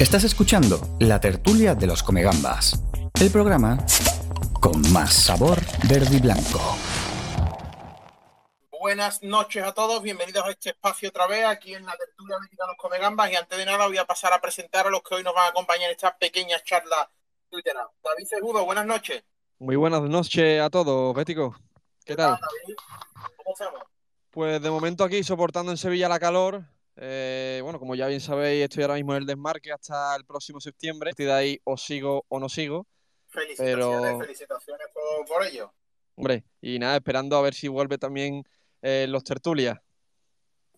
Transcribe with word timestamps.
Estás 0.00 0.24
escuchando 0.24 0.80
La 0.98 1.20
tertulia 1.20 1.76
de 1.76 1.86
los 1.86 2.02
Comegambas, 2.02 2.82
el 3.20 3.30
programa 3.30 3.78
con 4.60 4.82
más 4.92 5.14
sabor 5.14 5.60
verde 5.88 6.16
y 6.16 6.20
blanco. 6.20 6.76
Buenas 8.80 9.22
noches 9.22 9.62
a 9.62 9.72
todos, 9.72 10.02
bienvenidos 10.02 10.44
a 10.46 10.50
este 10.50 10.70
espacio 10.70 11.10
otra 11.10 11.28
vez 11.28 11.44
aquí 11.44 11.74
en 11.74 11.86
la 11.86 11.96
tertulia 11.96 12.34
de 12.50 12.66
los 12.66 12.76
Comegambas 12.76 13.30
y 13.30 13.36
antes 13.36 13.56
de 13.56 13.64
nada 13.64 13.86
voy 13.86 13.96
a 13.96 14.04
pasar 14.04 14.32
a 14.32 14.40
presentar 14.40 14.88
a 14.88 14.90
los 14.90 15.00
que 15.00 15.14
hoy 15.14 15.22
nos 15.22 15.32
van 15.32 15.44
a 15.44 15.48
acompañar 15.50 15.84
en 15.84 15.92
esta 15.92 16.18
pequeña 16.18 16.60
charla 16.64 17.08
Twitter. 17.48 17.74
David 18.02 18.26
Segudo, 18.26 18.64
buenas 18.64 18.86
noches. 18.86 19.22
Muy 19.60 19.76
buenas 19.76 20.02
noches 20.02 20.60
a 20.60 20.70
todos, 20.70 21.14
Bético. 21.14 21.54
¿Qué, 22.04 22.16
tal? 22.16 22.40
¿Cómo 23.36 23.52
estamos? 23.52 23.80
Pues 24.32 24.60
de 24.60 24.70
momento 24.72 25.04
aquí 25.04 25.22
soportando 25.22 25.70
en 25.70 25.78
Sevilla 25.78 26.08
la 26.08 26.18
calor, 26.18 26.64
eh, 26.96 27.60
bueno, 27.62 27.78
como 27.78 27.94
ya 27.94 28.06
bien 28.06 28.20
sabéis, 28.20 28.64
estoy 28.64 28.82
ahora 28.82 28.94
mismo 28.94 29.12
en 29.14 29.22
el 29.22 29.26
desmarque 29.26 29.72
hasta 29.72 30.14
el 30.16 30.24
próximo 30.24 30.60
septiembre. 30.60 31.10
Estoy 31.10 31.26
de 31.26 31.32
ahí 31.32 31.60
o 31.64 31.76
sigo 31.76 32.24
o 32.28 32.38
no 32.38 32.48
sigo. 32.48 32.86
Felicitaciones, 33.28 34.18
felicitaciones 34.18 34.86
por, 35.26 35.44
ello. 35.44 35.72
Hombre, 36.14 36.44
y 36.60 36.78
nada, 36.78 36.96
esperando 36.96 37.36
a 37.36 37.42
ver 37.42 37.54
si 37.54 37.66
vuelve 37.66 37.98
también 37.98 38.44
eh, 38.80 39.06
los 39.08 39.24
tertulias. 39.24 39.78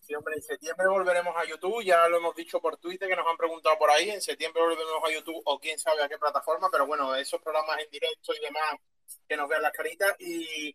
Sí, 0.01 0.15
hombre, 0.15 0.37
en 0.37 0.43
septiembre 0.43 0.87
volveremos 0.87 1.35
a 1.37 1.45
YouTube, 1.45 1.83
ya 1.85 2.09
lo 2.09 2.19
hemos 2.19 2.35
dicho 2.35 2.61
por 2.61 2.77
Twitter, 2.77 3.09
que 3.09 3.17
nos 3.17 3.27
han 3.27 3.37
preguntado 3.37 3.77
por 3.77 3.91
ahí, 3.91 4.09
en 4.09 4.23
septiembre 4.23 4.63
volveremos 4.63 5.03
a 5.05 5.13
YouTube 5.13 5.43
o 5.45 5.59
quién 5.59 5.79
sabe 5.81 6.03
a 6.03 6.09
qué 6.09 6.17
plataforma, 6.17 6.69
pero 6.71 6.87
bueno, 6.87 7.15
esos 7.17 7.43
programas 7.43 7.81
en 7.81 7.91
directo 7.91 8.33
y 8.33 8.41
demás, 8.41 8.77
que 9.29 9.37
nos 9.37 9.49
vean 9.49 9.63
las 9.63 9.73
caritas 9.73 10.15
y 10.21 10.75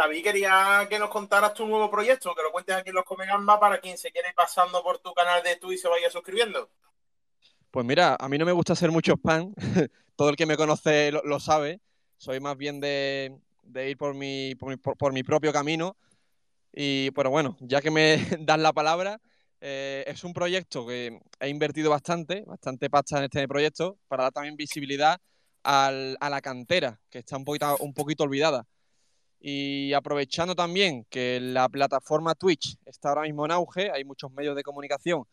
David, 0.00 0.22
quería 0.22 0.86
que 0.88 0.98
nos 0.98 1.10
contaras 1.10 1.52
tu 1.52 1.66
nuevo 1.66 1.90
proyecto, 1.90 2.34
que 2.34 2.42
lo 2.42 2.50
cuentes 2.50 2.74
aquí 2.74 2.88
en 2.88 2.94
los 2.94 3.04
Comegamba 3.04 3.60
para 3.60 3.78
quien 3.80 3.98
se 3.98 4.10
quiere 4.10 4.30
ir 4.30 4.34
pasando 4.34 4.82
por 4.82 4.98
tu 4.98 5.12
canal 5.12 5.42
de 5.42 5.56
Twitch 5.56 5.78
y 5.78 5.82
se 5.82 5.88
vaya 5.88 6.10
suscribiendo. 6.10 6.70
Pues 7.70 7.84
mira, 7.84 8.16
a 8.18 8.26
mí 8.30 8.38
no 8.38 8.46
me 8.46 8.52
gusta 8.52 8.72
hacer 8.72 8.90
mucho 8.90 9.12
spam. 9.16 9.52
Todo 10.16 10.30
el 10.30 10.36
que 10.36 10.46
me 10.46 10.56
conoce 10.56 11.12
lo, 11.12 11.38
sabe. 11.38 11.82
Soy 12.16 12.40
más 12.40 12.56
bien 12.56 12.80
de, 12.80 13.42
ir 13.74 13.98
por 13.98 14.14
mi, 14.14 14.54
por 14.54 15.12
mi, 15.12 15.22
propio 15.22 15.52
camino. 15.52 15.98
Y 16.72 17.10
pero 17.10 17.28
bueno, 17.28 17.58
ya 17.60 17.82
que 17.82 17.90
me 17.90 18.16
dan 18.40 18.62
la 18.62 18.72
palabra, 18.72 19.20
eh, 19.60 20.04
es 20.06 20.24
un 20.24 20.32
proyecto 20.32 20.86
que 20.86 21.20
he 21.40 21.48
invertido 21.50 21.90
bastante, 21.90 22.44
bastante 22.46 22.88
pasta 22.88 23.18
en 23.18 23.24
este 23.24 23.46
proyecto, 23.46 23.98
para 24.08 24.22
dar 24.22 24.32
también 24.32 24.56
visibilidad 24.56 25.20
a 25.62 25.90
la 25.90 26.40
cantera, 26.40 26.98
que 27.10 27.18
está 27.18 27.36
un 27.36 27.44
poquito, 27.44 27.76
un 27.80 27.92
poquito 27.92 28.24
olvidada. 28.24 28.66
Y 29.40 29.94
aprovechando 29.94 30.54
también 30.54 31.06
que 31.08 31.40
la 31.40 31.66
plataforma 31.70 32.34
Twitch 32.34 32.76
está 32.84 33.08
ahora 33.08 33.22
mismo 33.22 33.46
en 33.46 33.52
auge, 33.52 33.90
hay 33.90 34.04
muchos 34.04 34.30
medios 34.32 34.54
de 34.54 34.62
comunicación 34.62 35.24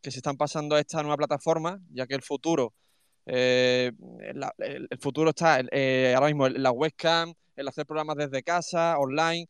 que 0.00 0.12
se 0.12 0.18
están 0.18 0.36
pasando 0.36 0.76
a 0.76 0.80
esta 0.80 1.02
nueva 1.02 1.16
plataforma, 1.16 1.80
ya 1.90 2.06
que 2.06 2.14
el 2.14 2.22
futuro, 2.22 2.74
eh, 3.26 3.90
el, 4.58 4.88
futuro 5.00 5.30
está 5.30 5.60
eh, 5.72 6.12
ahora 6.14 6.28
mismo 6.28 6.46
en 6.46 6.62
la 6.62 6.70
webcam, 6.70 7.34
el 7.56 7.66
hacer 7.66 7.86
programas 7.86 8.16
desde 8.16 8.44
casa, 8.44 8.98
online. 8.98 9.48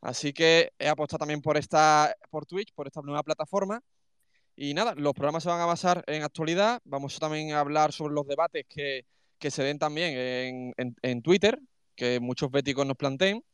Así 0.00 0.32
que 0.32 0.72
he 0.78 0.88
apostado 0.88 1.18
también 1.18 1.42
por 1.42 1.56
esta, 1.56 2.14
por 2.30 2.46
Twitch, 2.46 2.72
por 2.72 2.86
esta 2.86 3.00
nueva 3.02 3.24
plataforma. 3.24 3.82
Y 4.54 4.74
nada, 4.74 4.94
los 4.94 5.12
programas 5.14 5.42
se 5.42 5.48
van 5.48 5.60
a 5.60 5.66
basar 5.66 6.04
en 6.06 6.22
actualidad. 6.22 6.80
Vamos 6.84 7.18
también 7.18 7.52
a 7.52 7.60
hablar 7.60 7.92
sobre 7.92 8.14
los 8.14 8.26
debates 8.28 8.64
que, 8.68 9.04
se 9.50 9.62
den 9.64 9.78
también 9.78 10.72
en, 10.76 10.96
en 11.02 11.22
Twitter, 11.22 11.58
que 11.94 12.20
muchos 12.20 12.50
béticos 12.50 12.86
nos 12.86 12.96
planteen. 12.96 13.44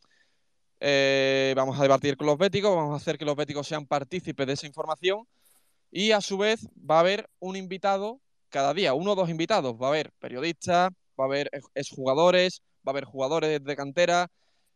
Eh, 0.81 1.55
vamos 1.57 1.79
a 1.79 1.83
debatir 1.83 2.17
con 2.17 2.27
los 2.27 2.39
béticos, 2.39 2.75
vamos 2.75 2.93
a 2.93 2.97
hacer 2.97 3.17
que 3.19 3.25
los 3.25 3.37
béticos 3.37 3.67
sean 3.67 3.87
partícipes 3.87 4.47
de 4.47 4.53
esa 4.53 4.67
información 4.67 5.27
y 5.91 6.11
a 6.13 6.21
su 6.21 6.37
vez 6.37 6.69
va 6.79 6.97
a 6.97 7.01
haber 7.01 7.31
un 7.39 7.57
invitado 7.57 8.21
cada 8.51 8.75
día, 8.75 8.95
uno 8.95 9.13
o 9.13 9.15
dos 9.15 9.31
invitados. 9.31 9.75
Va 9.81 9.87
a 9.87 9.91
haber 9.91 10.13
periodistas, 10.19 10.91
va 11.19 11.25
a 11.25 11.27
haber 11.27 11.51
exjugadores, 11.75 12.63
va 12.87 12.91
a 12.91 12.93
haber 12.93 13.05
jugadores 13.05 13.65
de 13.65 13.77
cantera, 13.77 14.31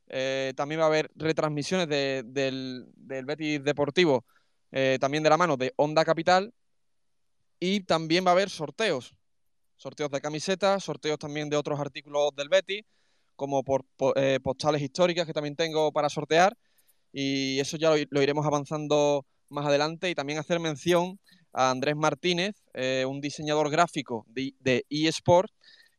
eh, 0.09 0.53
también 0.57 0.81
va 0.81 0.84
a 0.84 0.89
haber 0.89 1.11
retransmisiones 1.15 1.89
del, 1.89 2.87
Betis 2.97 3.63
Deportivo, 3.63 4.25
eh, 4.73 4.99
también 5.01 5.23
de 5.23 5.31
la 5.31 5.37
mano 5.37 5.57
de 5.57 5.73
Onda 5.77 6.05
Capital 6.05 6.53
y 7.61 7.81
también 7.81 8.25
va 8.25 8.31
a 8.31 8.33
haber 8.33 8.51
sorteos, 8.51 9.15
sorteos 9.77 10.11
de 10.11 10.21
camisetas, 10.21 10.83
sorteos 10.83 11.19
también 11.19 11.51
de 11.51 11.57
otros 11.57 11.79
artículos 11.79 12.34
del 12.34 12.49
Betis 12.49 12.84
como 13.41 13.65
por, 13.65 13.87
eh, 14.17 14.39
postales 14.43 14.83
históricas 14.83 15.25
que 15.27 15.33
también 15.33 15.56
tengo 15.56 15.93
para 15.93 16.11
sortear 16.11 16.59
y 17.11 17.59
eso 17.59 17.78
ya 17.78 17.89
lo, 18.11 18.23
iremos 18.23 18.45
avanzando 18.45 19.25
más 19.49 19.65
adelante. 19.65 20.11
Y 20.11 20.15
también 20.15 20.39
hacer 20.39 20.61
mención 20.61 21.19
a 21.55 21.71
Andrés 21.71 21.97
Martínez, 21.97 22.62
eh, 22.75 23.06
un 23.09 23.23
diseñador 23.23 23.71
gráfico 23.71 24.27
de, 24.28 24.53
de 24.61 24.84
eSport 24.91 25.51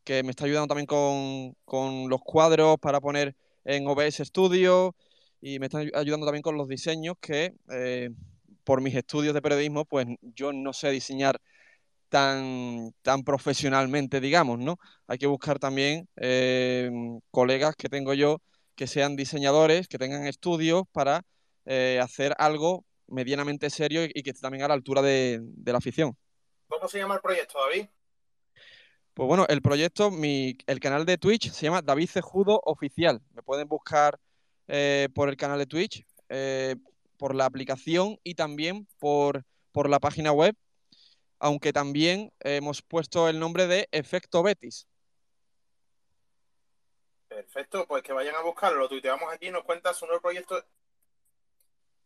que 0.03 0.21
me 0.21 0.29
está 0.29 0.45
ayudando 0.45 0.67
también 0.67 0.85
con, 0.85 2.09
los 2.09 2.21
cuadros 2.21 2.77
para 2.79 3.01
poner 3.01 3.35
en 3.65 3.87
OBS 3.87 4.17
Studio 4.17 4.95
y 5.41 5.57
me 5.57 5.65
está 5.65 5.79
ayudando 5.95 6.27
también 6.27 6.43
con 6.43 6.57
los 6.57 6.67
diseños 6.67 7.15
que 7.19 7.55
eh, 7.71 8.11
por 8.63 8.81
mis 8.81 8.93
estudios 8.93 9.33
de 9.33 9.41
periodismo 9.41 9.85
pues 9.85 10.05
yo 10.35 10.53
no 10.53 10.73
sé 10.73 10.91
diseñar 10.91 11.41
tan, 12.11 12.93
tan 13.03 13.23
profesionalmente, 13.23 14.19
digamos, 14.19 14.59
¿no? 14.59 14.77
Hay 15.07 15.17
que 15.17 15.27
buscar 15.27 15.59
también 15.59 16.09
eh, 16.17 16.91
colegas 17.31 17.73
que 17.77 17.87
tengo 17.87 18.13
yo 18.13 18.41
que 18.75 18.85
sean 18.85 19.15
diseñadores, 19.15 19.87
que 19.87 19.97
tengan 19.97 20.27
estudios 20.27 20.83
para 20.91 21.21
eh, 21.65 21.99
hacer 22.03 22.35
algo 22.37 22.83
medianamente 23.07 23.69
serio 23.69 24.03
y, 24.03 24.23
que 24.23 24.31
esté 24.31 24.41
también 24.41 24.63
a 24.63 24.67
la 24.67 24.73
altura 24.73 25.01
de, 25.01 25.41
la 25.63 25.77
afición. 25.77 26.17
¿Cómo 26.67 26.85
se 26.89 26.97
llama 26.97 27.15
el 27.15 27.21
proyecto, 27.21 27.57
David? 27.59 27.87
Pues 29.13 29.27
bueno, 29.27 29.45
el 29.47 29.61
proyecto, 29.61 30.11
mi, 30.11 30.57
el 30.67 30.81
canal 30.81 31.05
de 31.05 31.17
Twitch 31.17 31.49
se 31.51 31.65
llama 31.65 31.81
David 31.81 32.09
Cejudo 32.09 32.59
Oficial. 32.65 33.21
Me 33.33 33.41
pueden 33.41 33.69
buscar 33.69 34.19
eh, 34.67 35.07
por 35.15 35.29
el 35.29 35.37
canal 35.37 35.59
de 35.59 35.65
Twitch, 35.65 36.05
por 37.17 37.35
la 37.35 37.45
aplicación 37.45 38.17
y 38.23 38.35
también 38.35 38.85
por, 38.99 39.45
por 39.71 39.89
la 39.89 39.99
página 39.99 40.33
web 40.33 40.55
aunque 41.41 41.73
también 41.73 42.31
hemos 42.39 42.83
puesto 42.83 43.27
el 43.27 43.39
nombre 43.39 43.65
de 43.65 43.89
Efecto 43.91 44.43
Betis. 44.43 44.87
Perfecto, 47.27 47.87
pues 47.87 48.03
que 48.03 48.13
vayan 48.13 48.35
a 48.35 48.41
buscarlo, 48.41 48.77
lo 48.79 48.87
tuiteamos 48.87 49.33
aquí 49.33 49.47
y 49.47 49.51
nos 49.51 49.63
cuentas 49.63 49.97
su 49.97 50.05
nuevo 50.05 50.21
proyecto. 50.21 50.63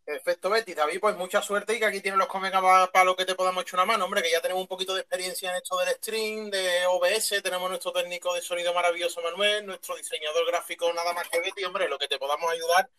Efecto 0.06 0.50
Betis, 0.50 0.76
David, 0.76 1.00
pues 1.02 1.18
mucha 1.18 1.42
suerte 1.42 1.76
y 1.76 1.80
que 1.80 1.86
aquí 1.86 2.00
tienen 2.00 2.20
los 2.20 2.30
Comega 2.30 2.62
para, 2.62 3.04
lo 3.04 3.16
que 3.16 3.26
te 3.26 3.36
podamos 3.36 3.64
echar 3.64 3.80
una 3.80 3.86
mano, 3.86 4.06
hombre, 4.06 4.22
que 4.22 4.32
ya 4.32 4.40
tenemos 4.40 4.62
un 4.62 4.68
poquito 4.68 4.94
de 4.94 5.02
experiencia 5.02 5.50
en 5.50 5.58
esto 5.58 5.78
del 5.80 5.96
stream, 5.96 6.50
de 6.50 6.86
OBS, 6.86 7.42
tenemos 7.44 7.70
nuestro 7.70 7.92
técnico 7.92 8.34
de 8.34 8.42
sonido 8.42 8.74
maravilloso 8.74 9.22
Manuel, 9.22 9.66
nuestro 9.66 9.98
diseñador 9.98 10.46
gráfico 10.48 10.94
nada 10.94 11.12
más 11.12 11.28
que 11.28 11.42
Betty, 11.42 11.66
hombre, 11.66 11.90
lo 11.90 11.98
que 11.98 12.08
te 12.08 12.18
podamos 12.18 12.50
ayudar, 12.50 12.90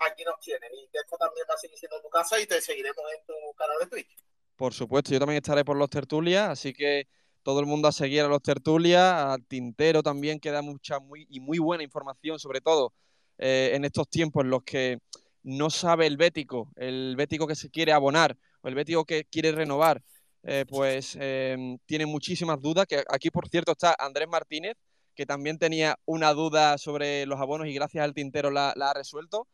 aquí 0.00 0.24
nos 0.24 0.40
tienen. 0.40 0.74
Y 0.74 0.88
esto 0.92 1.16
también 1.16 1.46
va 1.48 1.54
a 1.54 1.58
seguir 1.58 1.78
siendo 1.78 2.00
tu 2.02 2.08
casa 2.08 2.40
y 2.40 2.46
te 2.46 2.60
seguiremos 2.60 3.04
en 3.16 3.24
tu 3.24 3.54
canal 3.54 3.78
de 3.78 3.86
Twitch. 3.86 4.26
Por 4.56 4.72
supuesto, 4.74 5.12
yo 5.12 5.18
también 5.18 5.36
estaré 5.36 5.64
por 5.64 5.76
los 5.76 5.90
tertulias, 5.90 6.48
así 6.48 6.72
que 6.72 7.06
todo 7.42 7.60
el 7.60 7.66
mundo 7.66 7.88
a 7.88 7.92
seguir 7.92 8.22
a 8.22 8.28
los 8.28 8.42
tertulias, 8.42 9.02
al 9.02 9.44
Tintero 9.46 10.02
también, 10.02 10.40
que 10.40 10.50
da 10.50 10.62
mucha 10.62 10.98
muy, 10.98 11.26
y 11.30 11.40
muy 11.40 11.58
buena 11.58 11.84
información, 11.84 12.38
sobre 12.38 12.60
todo 12.60 12.92
eh, 13.38 13.70
en 13.74 13.84
estos 13.84 14.08
tiempos 14.08 14.44
en 14.44 14.50
los 14.50 14.62
que 14.64 14.98
no 15.42 15.70
sabe 15.70 16.06
el 16.06 16.16
bético, 16.16 16.72
el 16.74 17.14
bético 17.16 17.46
que 17.46 17.54
se 17.54 17.70
quiere 17.70 17.92
abonar 17.92 18.36
o 18.62 18.68
el 18.68 18.74
bético 18.74 19.04
que 19.04 19.26
quiere 19.26 19.52
renovar, 19.52 20.02
eh, 20.42 20.64
pues 20.68 21.16
em, 21.20 21.78
tiene 21.86 22.06
muchísimas 22.06 22.60
dudas. 22.60 22.86
Que 22.86 23.04
aquí, 23.08 23.30
por 23.30 23.48
cierto, 23.48 23.72
está 23.72 23.94
Andrés 23.98 24.28
Martínez, 24.28 24.74
que 25.14 25.26
también 25.26 25.58
tenía 25.58 25.98
una 26.04 26.32
duda 26.32 26.78
sobre 26.78 27.26
los 27.26 27.40
abonos 27.40 27.68
y 27.68 27.74
gracias 27.74 28.04
al 28.04 28.14
Tintero 28.14 28.50
la, 28.50 28.70
ha 28.70 28.94
resuelto. 28.94 29.46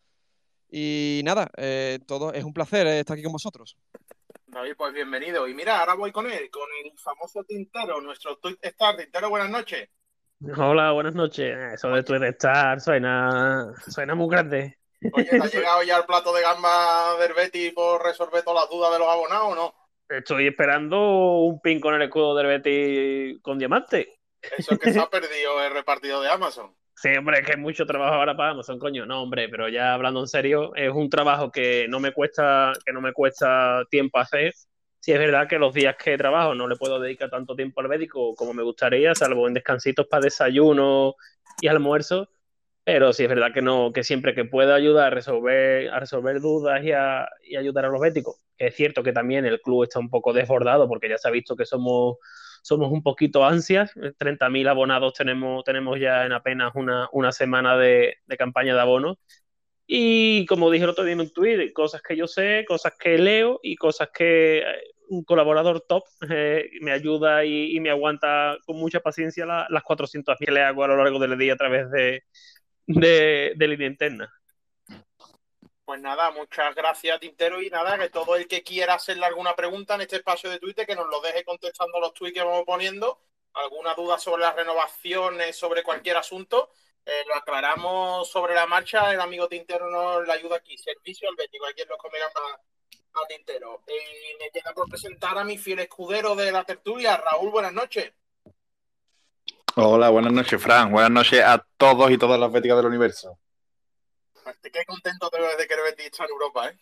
Y 0.70 1.20
nada, 1.24 1.50
eh, 1.58 1.98
todo 2.06 2.32
es 2.32 2.44
un 2.44 2.54
placer 2.54 2.86
estar 2.86 3.14
aquí 3.14 3.22
con 3.22 3.32
vosotros. 3.32 3.76
David, 4.52 4.74
pues 4.76 4.92
bienvenido. 4.92 5.48
Y 5.48 5.54
mira, 5.54 5.80
ahora 5.80 5.94
voy 5.94 6.12
con 6.12 6.30
él, 6.30 6.50
con 6.50 6.68
el 6.84 6.93
famoso 6.99 7.43
Tintero, 7.43 8.02
nuestro 8.02 8.37
Tweet 8.37 8.58
Star. 8.60 8.99
Tintero, 8.99 9.31
buenas 9.31 9.49
noches. 9.49 9.88
Hola, 10.58 10.93
buenas 10.93 11.14
noches. 11.14 11.56
Eso 11.72 11.88
de 11.88 12.02
Tweet 12.02 12.22
Star 12.32 12.78
suena, 12.78 13.72
suena 13.88 14.14
muy 14.14 14.28
grande. 14.28 14.78
Oye, 15.14 15.25
¿te 15.25 15.40
ha 15.40 15.46
llegado 15.46 15.82
ya 15.84 15.96
el 15.96 16.04
plato 16.04 16.34
de 16.34 16.43
gamba 16.43 17.16
del 17.19 17.32
Betty 17.32 17.70
por 17.70 18.04
resolver 18.04 18.43
todas 18.43 18.64
las 18.64 18.70
dudas 18.70 18.93
de 18.93 18.99
los 18.99 19.08
abonados 19.08 19.52
o 19.52 19.54
no? 19.54 19.75
Estoy 20.06 20.49
esperando 20.49 20.98
un 21.38 21.58
pin 21.62 21.81
con 21.81 21.94
el 21.94 22.02
escudo 22.02 22.34
del 22.34 22.48
Betty 22.48 23.40
con 23.40 23.58
diamante. 23.58 24.20
Eso 24.58 24.75
es 24.75 24.78
que 24.78 24.93
se 24.93 25.00
ha 25.00 25.08
perdido 25.08 25.62
el 25.64 25.72
repartido 25.72 26.20
de 26.20 26.28
Amazon. 26.28 26.76
Sí, 27.02 27.08
hombre, 27.16 27.40
es 27.40 27.46
que 27.46 27.52
es 27.52 27.58
mucho 27.58 27.84
trabajo 27.84 28.14
ahora 28.14 28.37
para 28.37 28.50
Amazon, 28.50 28.78
coño. 28.78 29.04
No, 29.06 29.22
hombre, 29.22 29.49
pero 29.49 29.69
ya 29.69 29.93
hablando 29.94 30.20
en 30.20 30.28
serio, 30.28 30.72
es 30.76 30.93
un 30.93 31.10
trabajo 31.10 31.50
que 31.50 31.87
no 31.88 31.99
me 31.99 32.12
cuesta, 32.12 32.72
que 32.84 32.93
no 32.93 33.00
me 33.00 33.12
cuesta 33.12 33.82
tiempo 33.90 34.19
hacer. 34.20 34.54
Sí 35.00 35.10
es 35.10 35.19
verdad 35.19 35.49
que 35.49 35.58
los 35.58 35.75
días 35.75 35.96
que 35.96 36.16
trabajo 36.16 36.54
no 36.54 36.69
le 36.69 36.76
puedo 36.76 37.00
dedicar 37.00 37.28
tanto 37.28 37.56
tiempo 37.56 37.81
al 37.81 37.88
médico 37.88 38.37
como 38.37 38.54
me 38.54 38.62
gustaría, 38.62 39.16
salvo 39.16 39.49
en 39.49 39.54
descansitos 39.54 40.06
para 40.06 40.22
desayuno 40.25 41.16
y 41.60 41.66
almuerzo. 41.66 42.28
pero 42.84 43.12
sí 43.12 43.25
es 43.25 43.28
verdad 43.31 43.52
que 43.55 43.62
no, 43.62 43.93
que 43.93 44.05
siempre 44.05 44.34
que 44.34 44.44
pueda 44.46 44.75
ayudar 44.75 45.08
a 45.08 45.10
resolver, 45.10 45.90
a 45.90 46.00
resolver 46.00 46.40
dudas 46.40 46.82
y, 46.84 46.93
a, 46.93 47.28
y 47.44 47.56
ayudar 47.56 47.87
a 47.87 47.88
los 47.90 48.00
béticos, 48.00 48.37
que 48.56 48.69
es 48.69 48.76
cierto 48.76 49.02
que 49.05 49.12
también 49.12 49.46
el 49.46 49.60
club 49.60 49.84
está 49.84 50.00
un 50.00 50.10
poco 50.10 50.32
desbordado 50.32 50.88
porque 50.88 51.08
ya 51.08 51.19
se 51.19 51.28
ha 51.28 51.31
visto 51.32 51.56
que 51.56 51.66
somos, 51.66 52.16
somos 52.62 52.91
un 52.91 53.03
poquito 53.03 53.44
ansias, 53.44 53.93
30.000 54.19 54.69
abonados 54.69 55.14
tenemos, 55.14 55.64
tenemos 55.64 56.00
ya 56.00 56.25
en 56.25 56.32
apenas 56.32 56.73
una, 56.75 57.09
una 57.12 57.32
semana 57.32 57.76
de, 57.76 58.17
de 58.26 58.37
campaña 58.37 58.75
de 58.75 58.81
abonos 58.81 59.19
y 59.87 60.47
como 60.47 60.70
dije 60.70 60.85
el 60.85 60.91
otro 60.91 61.05
día 61.05 61.12
en 61.14 61.20
un 61.20 61.32
tweet, 61.32 61.73
cosas 61.73 62.03
que 62.03 62.17
yo 62.17 62.26
sé, 62.26 62.64
cosas 62.67 62.94
que 62.99 63.19
leo 63.19 63.61
y 63.62 63.76
cosas 63.76 64.09
que 64.14 64.61
eh, 64.61 64.64
un 65.09 65.25
colaborador 65.25 65.82
top 65.87 66.05
eh, 66.31 66.70
me 66.81 66.93
ayuda 66.93 67.44
y, 67.44 67.76
y, 67.76 67.81
me 67.81 67.91
aguanta 67.91 68.56
con 68.65 68.76
mucha 68.76 69.00
paciencia 69.00 69.44
la, 69.44 69.67
las 69.69 69.82
400 69.82 70.37
que 70.38 70.50
le 70.50 70.62
hago 70.62 70.85
a 70.85 70.88
lo 70.88 70.97
largo 70.97 71.19
del 71.19 71.37
día 71.38 71.55
a 71.55 71.56
través 71.56 71.91
de, 71.91 72.25
de, 72.87 73.53
de 73.56 73.69
línea 73.69 73.88
interna. 73.88 74.32
Pues 75.93 76.00
nada, 76.00 76.31
muchas 76.31 76.75
gracias, 76.75 77.21
Tintero. 77.21 77.61
Y 77.61 77.69
nada, 77.69 77.99
que 77.99 78.09
todo 78.09 78.35
el 78.37 78.49
que 78.49 78.62
quiera 78.62 78.94
hacerle 78.94 79.27
alguna 79.27 79.55
pregunta 79.55 79.94
en 79.94 80.00
este 80.00 80.17
espacio 80.17 80.49
de 80.49 80.59
Twitter, 80.59 80.87
que 80.87 80.97
nos 80.97 81.06
lo 81.06 81.21
deje 81.21 81.44
contestando 81.44 82.00
los 82.00 82.15
tweets 82.15 82.33
que 82.33 82.43
vamos 82.43 82.65
poniendo. 82.65 83.21
Alguna 83.53 83.93
duda 83.93 84.17
sobre 84.17 84.41
las 84.41 84.56
renovaciones, 84.56 85.55
sobre 85.55 85.83
cualquier 85.83 86.17
asunto, 86.17 86.71
eh, 87.05 87.25
lo 87.29 87.35
aclaramos 87.35 88.27
sobre 88.27 88.55
la 88.55 88.67
marcha. 88.67 89.12
El 89.12 89.21
amigo 89.21 89.49
Tintero 89.49 89.91
nos 89.91 90.27
la 90.27 90.33
ayuda 90.33 90.56
aquí. 90.56 90.79
Servicio 90.79 91.29
al 91.29 91.37
Betis, 91.37 91.61
cualquier 91.61 91.87
lo 91.89 91.99
comerá 91.99 92.25
a, 92.25 93.21
a 93.21 93.27
Tintero. 93.29 93.83
Y 93.87 94.43
me 94.43 94.50
queda 94.50 94.73
por 94.73 94.89
presentar 94.89 95.37
a 95.37 95.44
mi 95.44 95.59
fiel 95.59 95.81
escudero 95.81 96.35
de 96.35 96.53
la 96.53 96.65
tertulia, 96.65 97.19
Raúl. 97.19 97.50
Buenas 97.50 97.75
noches. 97.75 98.15
Hola, 99.77 100.09
buenas 100.09 100.33
noches, 100.33 100.62
Fran. 100.62 100.91
Buenas 100.91 101.11
noches 101.11 101.44
a 101.44 101.62
todos 101.77 102.11
y 102.11 102.17
todas 102.17 102.41
las 102.41 102.50
béticas 102.50 102.79
del 102.79 102.87
universo. 102.87 103.39
Qué 104.62 104.85
contento 104.85 105.31
te 105.31 105.41
ves 105.41 105.59
de 105.59 105.67
que 105.67 105.75
el 105.75 105.83
Betis 105.83 106.06
está 106.06 106.25
en 106.25 106.31
Europa, 106.31 106.69
¿eh? 106.69 106.79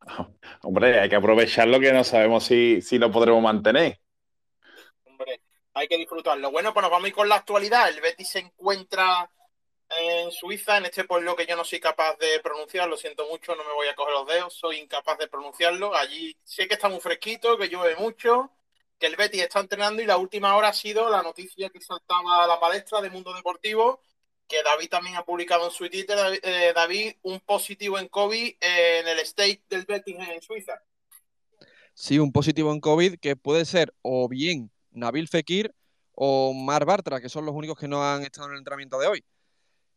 Hombre, 0.62 1.00
hay 1.00 1.08
que 1.08 1.16
aprovecharlo 1.16 1.80
que 1.80 1.92
no 1.92 2.04
sabemos 2.04 2.44
si, 2.44 2.80
si 2.80 2.98
lo 2.98 3.10
podremos 3.10 3.42
mantener. 3.42 4.00
Hombre, 5.04 5.42
hay 5.74 5.88
que 5.88 5.98
disfrutarlo. 5.98 6.50
Bueno, 6.50 6.72
pues 6.72 6.82
nos 6.82 6.90
vamos 6.90 7.04
a 7.04 7.08
ir 7.08 7.14
con 7.14 7.28
la 7.28 7.36
actualidad. 7.36 7.88
El 7.88 8.00
Betis 8.00 8.30
se 8.30 8.38
encuentra 8.40 9.30
en 9.90 10.30
Suiza, 10.32 10.78
en 10.78 10.86
este 10.86 11.04
pueblo 11.04 11.36
que 11.36 11.46
yo 11.46 11.56
no 11.56 11.64
soy 11.64 11.80
capaz 11.80 12.16
de 12.18 12.40
pronunciar, 12.40 12.88
lo 12.88 12.96
siento 12.96 13.26
mucho, 13.28 13.54
no 13.54 13.64
me 13.64 13.72
voy 13.72 13.88
a 13.88 13.94
coger 13.94 14.14
los 14.14 14.26
dedos, 14.26 14.54
soy 14.54 14.78
incapaz 14.78 15.18
de 15.18 15.28
pronunciarlo. 15.28 15.94
Allí 15.94 16.36
sé 16.44 16.66
que 16.66 16.74
está 16.74 16.88
muy 16.88 17.00
fresquito, 17.00 17.56
que 17.56 17.68
llueve 17.68 17.96
mucho, 17.96 18.50
que 18.98 19.06
el 19.06 19.16
Betis 19.16 19.42
está 19.42 19.60
entrenando 19.60 20.02
y 20.02 20.06
la 20.06 20.16
última 20.16 20.56
hora 20.56 20.68
ha 20.68 20.72
sido 20.72 21.08
la 21.10 21.22
noticia 21.22 21.70
que 21.70 21.80
saltaba 21.80 22.44
a 22.44 22.46
la 22.46 22.58
palestra 22.58 23.00
de 23.00 23.10
Mundo 23.10 23.34
Deportivo, 23.34 24.00
que 24.48 24.62
David 24.62 24.88
también 24.88 25.16
ha 25.16 25.24
publicado 25.24 25.66
en 25.66 25.70
su 25.70 25.88
Twitter, 25.88 26.18
eh, 26.42 26.72
David, 26.74 27.14
un 27.22 27.40
positivo 27.40 27.98
en 27.98 28.08
COVID 28.08 28.54
en 28.60 29.08
el 29.08 29.18
state 29.20 29.62
del 29.68 29.84
Betis 29.84 30.16
en 30.16 30.42
Suiza. 30.42 30.80
Sí, 31.94 32.18
un 32.18 32.32
positivo 32.32 32.72
en 32.72 32.80
COVID 32.80 33.18
que 33.20 33.36
puede 33.36 33.64
ser 33.64 33.94
o 34.02 34.28
bien 34.28 34.70
Nabil 34.90 35.28
Fekir 35.28 35.74
o 36.12 36.52
Mar 36.52 36.84
Bartra, 36.84 37.20
que 37.20 37.28
son 37.28 37.46
los 37.46 37.54
únicos 37.54 37.78
que 37.78 37.88
no 37.88 38.04
han 38.04 38.22
estado 38.22 38.48
en 38.48 38.52
el 38.54 38.58
entrenamiento 38.58 38.98
de 38.98 39.06
hoy. 39.06 39.24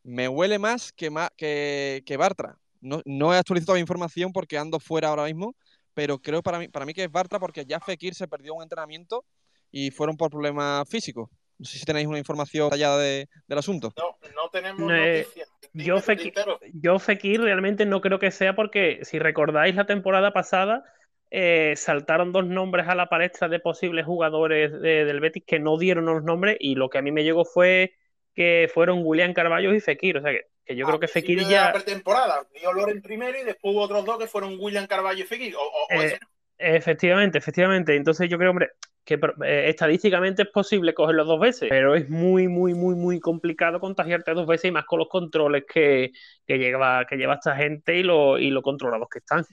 Me 0.03 0.27
huele 0.27 0.59
más 0.59 0.93
que, 0.93 1.11
que, 1.35 2.03
que 2.05 2.17
Bartra. 2.17 2.57
No, 2.79 3.01
no, 3.05 3.33
he 3.33 3.37
actualizado 3.37 3.73
la 3.73 3.79
información 3.79 4.31
porque 4.31 4.57
ando 4.57 4.79
fuera 4.79 5.09
ahora 5.09 5.25
mismo, 5.25 5.55
pero 5.93 6.19
creo 6.19 6.43
para 6.43 6.59
mí, 6.59 6.67
para 6.67 6.85
mí 6.85 6.93
que 6.93 7.03
es 7.03 7.11
Bartra 7.11 7.39
porque 7.39 7.65
ya 7.65 7.79
Fekir 7.79 8.13
se 8.13 8.27
perdió 8.27 8.53
un 8.53 8.63
entrenamiento 8.63 9.25
y 9.71 9.91
fueron 9.91 10.15
por 10.15 10.29
problemas 10.29 10.87
físicos. 10.87 11.29
No 11.59 11.65
sé 11.65 11.79
si 11.79 11.85
tenéis 11.85 12.07
una 12.07 12.19
información 12.19 12.69
allá 12.71 12.95
de, 12.97 13.27
del 13.47 13.57
asunto. 13.57 13.93
No, 13.97 14.17
no 14.35 14.49
tenemos 14.49 14.91
eh, 14.91 15.19
noticias. 15.23 15.49
Yo 15.73 15.99
Fekir, 15.99 16.33
yo 16.73 16.99
Fekir 16.99 17.41
realmente 17.41 17.85
no 17.85 18.01
creo 18.01 18.19
que 18.19 18.31
sea 18.31 18.55
porque, 18.55 18.99
si 19.03 19.19
recordáis 19.19 19.75
la 19.75 19.85
temporada 19.85 20.31
pasada, 20.33 20.83
eh, 21.29 21.73
saltaron 21.75 22.31
dos 22.31 22.45
nombres 22.45 22.87
a 22.87 22.95
la 22.95 23.07
palestra 23.09 23.47
de 23.49 23.59
posibles 23.59 24.05
jugadores 24.05 24.71
de, 24.71 25.05
del 25.05 25.19
Betis 25.19 25.43
que 25.45 25.59
no 25.59 25.77
dieron 25.77 26.05
los 26.05 26.23
nombres 26.23 26.57
y 26.59 26.75
lo 26.75 26.89
que 26.89 26.99
a 26.99 27.01
mí 27.01 27.11
me 27.11 27.23
llegó 27.23 27.43
fue 27.43 27.93
que 28.33 28.69
fueron 28.73 29.01
William 29.03 29.33
Carballo 29.33 29.73
y 29.73 29.79
Fekir. 29.81 30.17
O 30.17 30.21
sea 30.21 30.31
que, 30.31 30.45
que 30.65 30.75
yo 30.75 30.85
creo 30.85 30.99
que 30.99 31.07
Fekir 31.07 31.39
ya. 31.45 31.65
la 31.65 31.73
pretemporada, 31.73 32.47
dio 32.53 32.71
Loren 32.71 33.01
primero 33.01 33.37
y 33.37 33.43
después 33.43 33.73
hubo 33.73 33.81
otros 33.81 34.05
dos 34.05 34.19
que 34.19 34.27
fueron 34.27 34.57
William 34.59 34.87
Carvalho 34.87 35.19
y 35.23 35.27
Fekir. 35.27 35.55
O, 35.55 35.59
o- 35.61 36.01
Eh, 36.01 36.17
Efectivamente, 36.59 37.37
efectivamente. 37.37 37.95
Entonces 37.95 38.27
yo 38.29 38.37
creo, 38.39 38.49
hombre, 38.49 38.71
que 39.07 39.13
eh, 39.45 39.69
estadísticamente 39.69 40.41
es 40.41 40.49
posible 40.49 40.93
cogerlo 40.93 41.23
dos 41.23 41.39
veces, 41.39 41.69
pero 41.69 41.95
es 41.95 42.09
muy, 42.09 42.49
muy, 42.49 42.73
muy, 42.73 42.93
muy 42.93 43.21
complicado 43.21 43.79
contagiarte 43.79 44.33
dos 44.33 44.45
veces 44.45 44.65
y 44.65 44.71
más 44.71 44.83
con 44.85 44.99
los 44.99 45.07
controles 45.07 45.63
que, 45.65 46.11
que 46.45 46.57
lleva, 46.59 47.05
que 47.05 47.15
lleva 47.15 47.35
esta 47.35 47.55
gente 47.55 47.95
y 47.95 48.03
lo, 48.03 48.37
y 48.37 48.49
lo 48.49 48.61
controlados 48.61 49.07
que 49.09 49.19
están. 49.19 49.45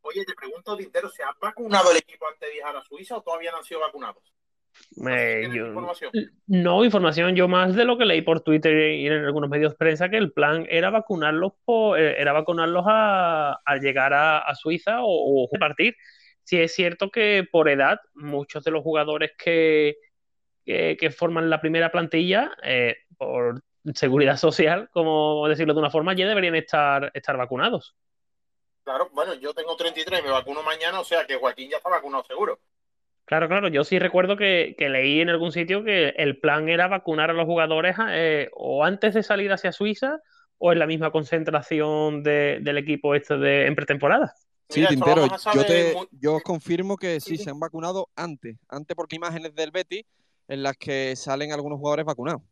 Oye, 0.00 0.24
te 0.24 0.34
pregunto, 0.34 0.76
Tintero, 0.76 1.08
¿se 1.08 1.22
ha 1.22 1.30
vacunado 1.40 1.92
el 1.92 1.98
equipo 1.98 2.26
antes 2.26 2.48
de 2.48 2.54
viajar 2.56 2.76
a 2.76 2.82
Suiza 2.82 3.16
o 3.16 3.22
todavía 3.22 3.52
no 3.52 3.58
han 3.58 3.64
sido 3.64 3.80
vacunados? 3.80 4.22
Eh, 5.08 5.36
¿Tienes 5.40 5.56
yo- 5.56 5.66
información? 5.68 6.12
no, 6.48 6.84
información 6.84 7.36
yo 7.36 7.46
más 7.46 7.76
de 7.76 7.84
lo 7.84 7.96
que 7.96 8.04
leí 8.06 8.22
por 8.22 8.40
Twitter 8.40 8.90
y 8.90 9.06
en 9.06 9.24
algunos 9.24 9.48
medios 9.48 9.72
de 9.72 9.78
prensa 9.78 10.08
que 10.08 10.16
el 10.18 10.32
plan 10.32 10.66
era 10.68 10.90
vacunarlos 10.90 11.52
por, 11.64 11.98
eh, 11.98 12.20
era 12.20 12.32
vacunarlos 12.32 12.84
a, 12.88 13.60
al 13.64 13.80
llegar 13.80 14.12
a, 14.12 14.38
a 14.38 14.54
Suiza 14.56 14.98
o, 15.02 15.44
o 15.44 15.48
partir. 15.58 15.94
Sí 16.46 16.60
es 16.60 16.72
cierto 16.74 17.10
que 17.10 17.44
por 17.50 17.68
edad 17.68 17.98
muchos 18.14 18.62
de 18.62 18.70
los 18.70 18.84
jugadores 18.84 19.32
que, 19.36 19.96
que, 20.64 20.96
que 20.96 21.10
forman 21.10 21.50
la 21.50 21.60
primera 21.60 21.90
plantilla, 21.90 22.52
eh, 22.62 22.98
por 23.18 23.62
seguridad 23.94 24.36
social, 24.36 24.88
como 24.92 25.48
decirlo 25.48 25.74
de 25.74 25.80
una 25.80 25.90
forma, 25.90 26.14
ya 26.14 26.28
deberían 26.28 26.54
estar, 26.54 27.10
estar 27.14 27.36
vacunados. 27.36 27.96
Claro, 28.84 29.10
bueno, 29.12 29.34
yo 29.34 29.52
tengo 29.54 29.76
33, 29.76 30.22
me 30.22 30.30
vacuno 30.30 30.62
mañana, 30.62 31.00
o 31.00 31.04
sea 31.04 31.26
que 31.26 31.34
Joaquín 31.34 31.68
ya 31.68 31.78
está 31.78 31.90
vacunado 31.90 32.22
seguro. 32.22 32.60
Claro, 33.24 33.48
claro, 33.48 33.66
yo 33.66 33.82
sí 33.82 33.98
recuerdo 33.98 34.36
que, 34.36 34.76
que 34.78 34.88
leí 34.88 35.20
en 35.20 35.30
algún 35.30 35.50
sitio 35.50 35.82
que 35.82 36.10
el 36.10 36.38
plan 36.38 36.68
era 36.68 36.86
vacunar 36.86 37.30
a 37.30 37.34
los 37.34 37.46
jugadores 37.46 37.96
eh, 38.10 38.48
o 38.52 38.84
antes 38.84 39.14
de 39.14 39.24
salir 39.24 39.50
hacia 39.52 39.72
Suiza 39.72 40.20
o 40.58 40.72
en 40.72 40.78
la 40.78 40.86
misma 40.86 41.10
concentración 41.10 42.22
de- 42.22 42.60
del 42.62 42.78
equipo 42.78 43.16
este 43.16 43.36
de, 43.36 43.66
en 43.66 43.74
pretemporada. 43.74 44.32
Sí, 44.68 44.80
Mira, 44.80 44.90
Tintero, 44.90 45.26
yo, 45.54 45.64
te, 45.64 45.94
muy- 45.94 46.08
yo 46.12 46.34
os 46.34 46.42
confirmo 46.42 46.96
que 46.96 47.20
sí, 47.20 47.36
Sí. 47.36 47.44
se 47.44 47.50
han 47.50 47.60
vacunado 47.60 48.08
antes, 48.16 48.56
antes 48.68 48.96
porque 48.96 49.14
hay 49.14 49.18
imágenes 49.18 49.54
del 49.54 49.70
Betis 49.70 50.04
en 50.48 50.62
las 50.62 50.76
que 50.76 51.14
salen 51.16 51.52
algunos 51.52 51.78
jugadores 51.78 52.04
vacunados. 52.04 52.42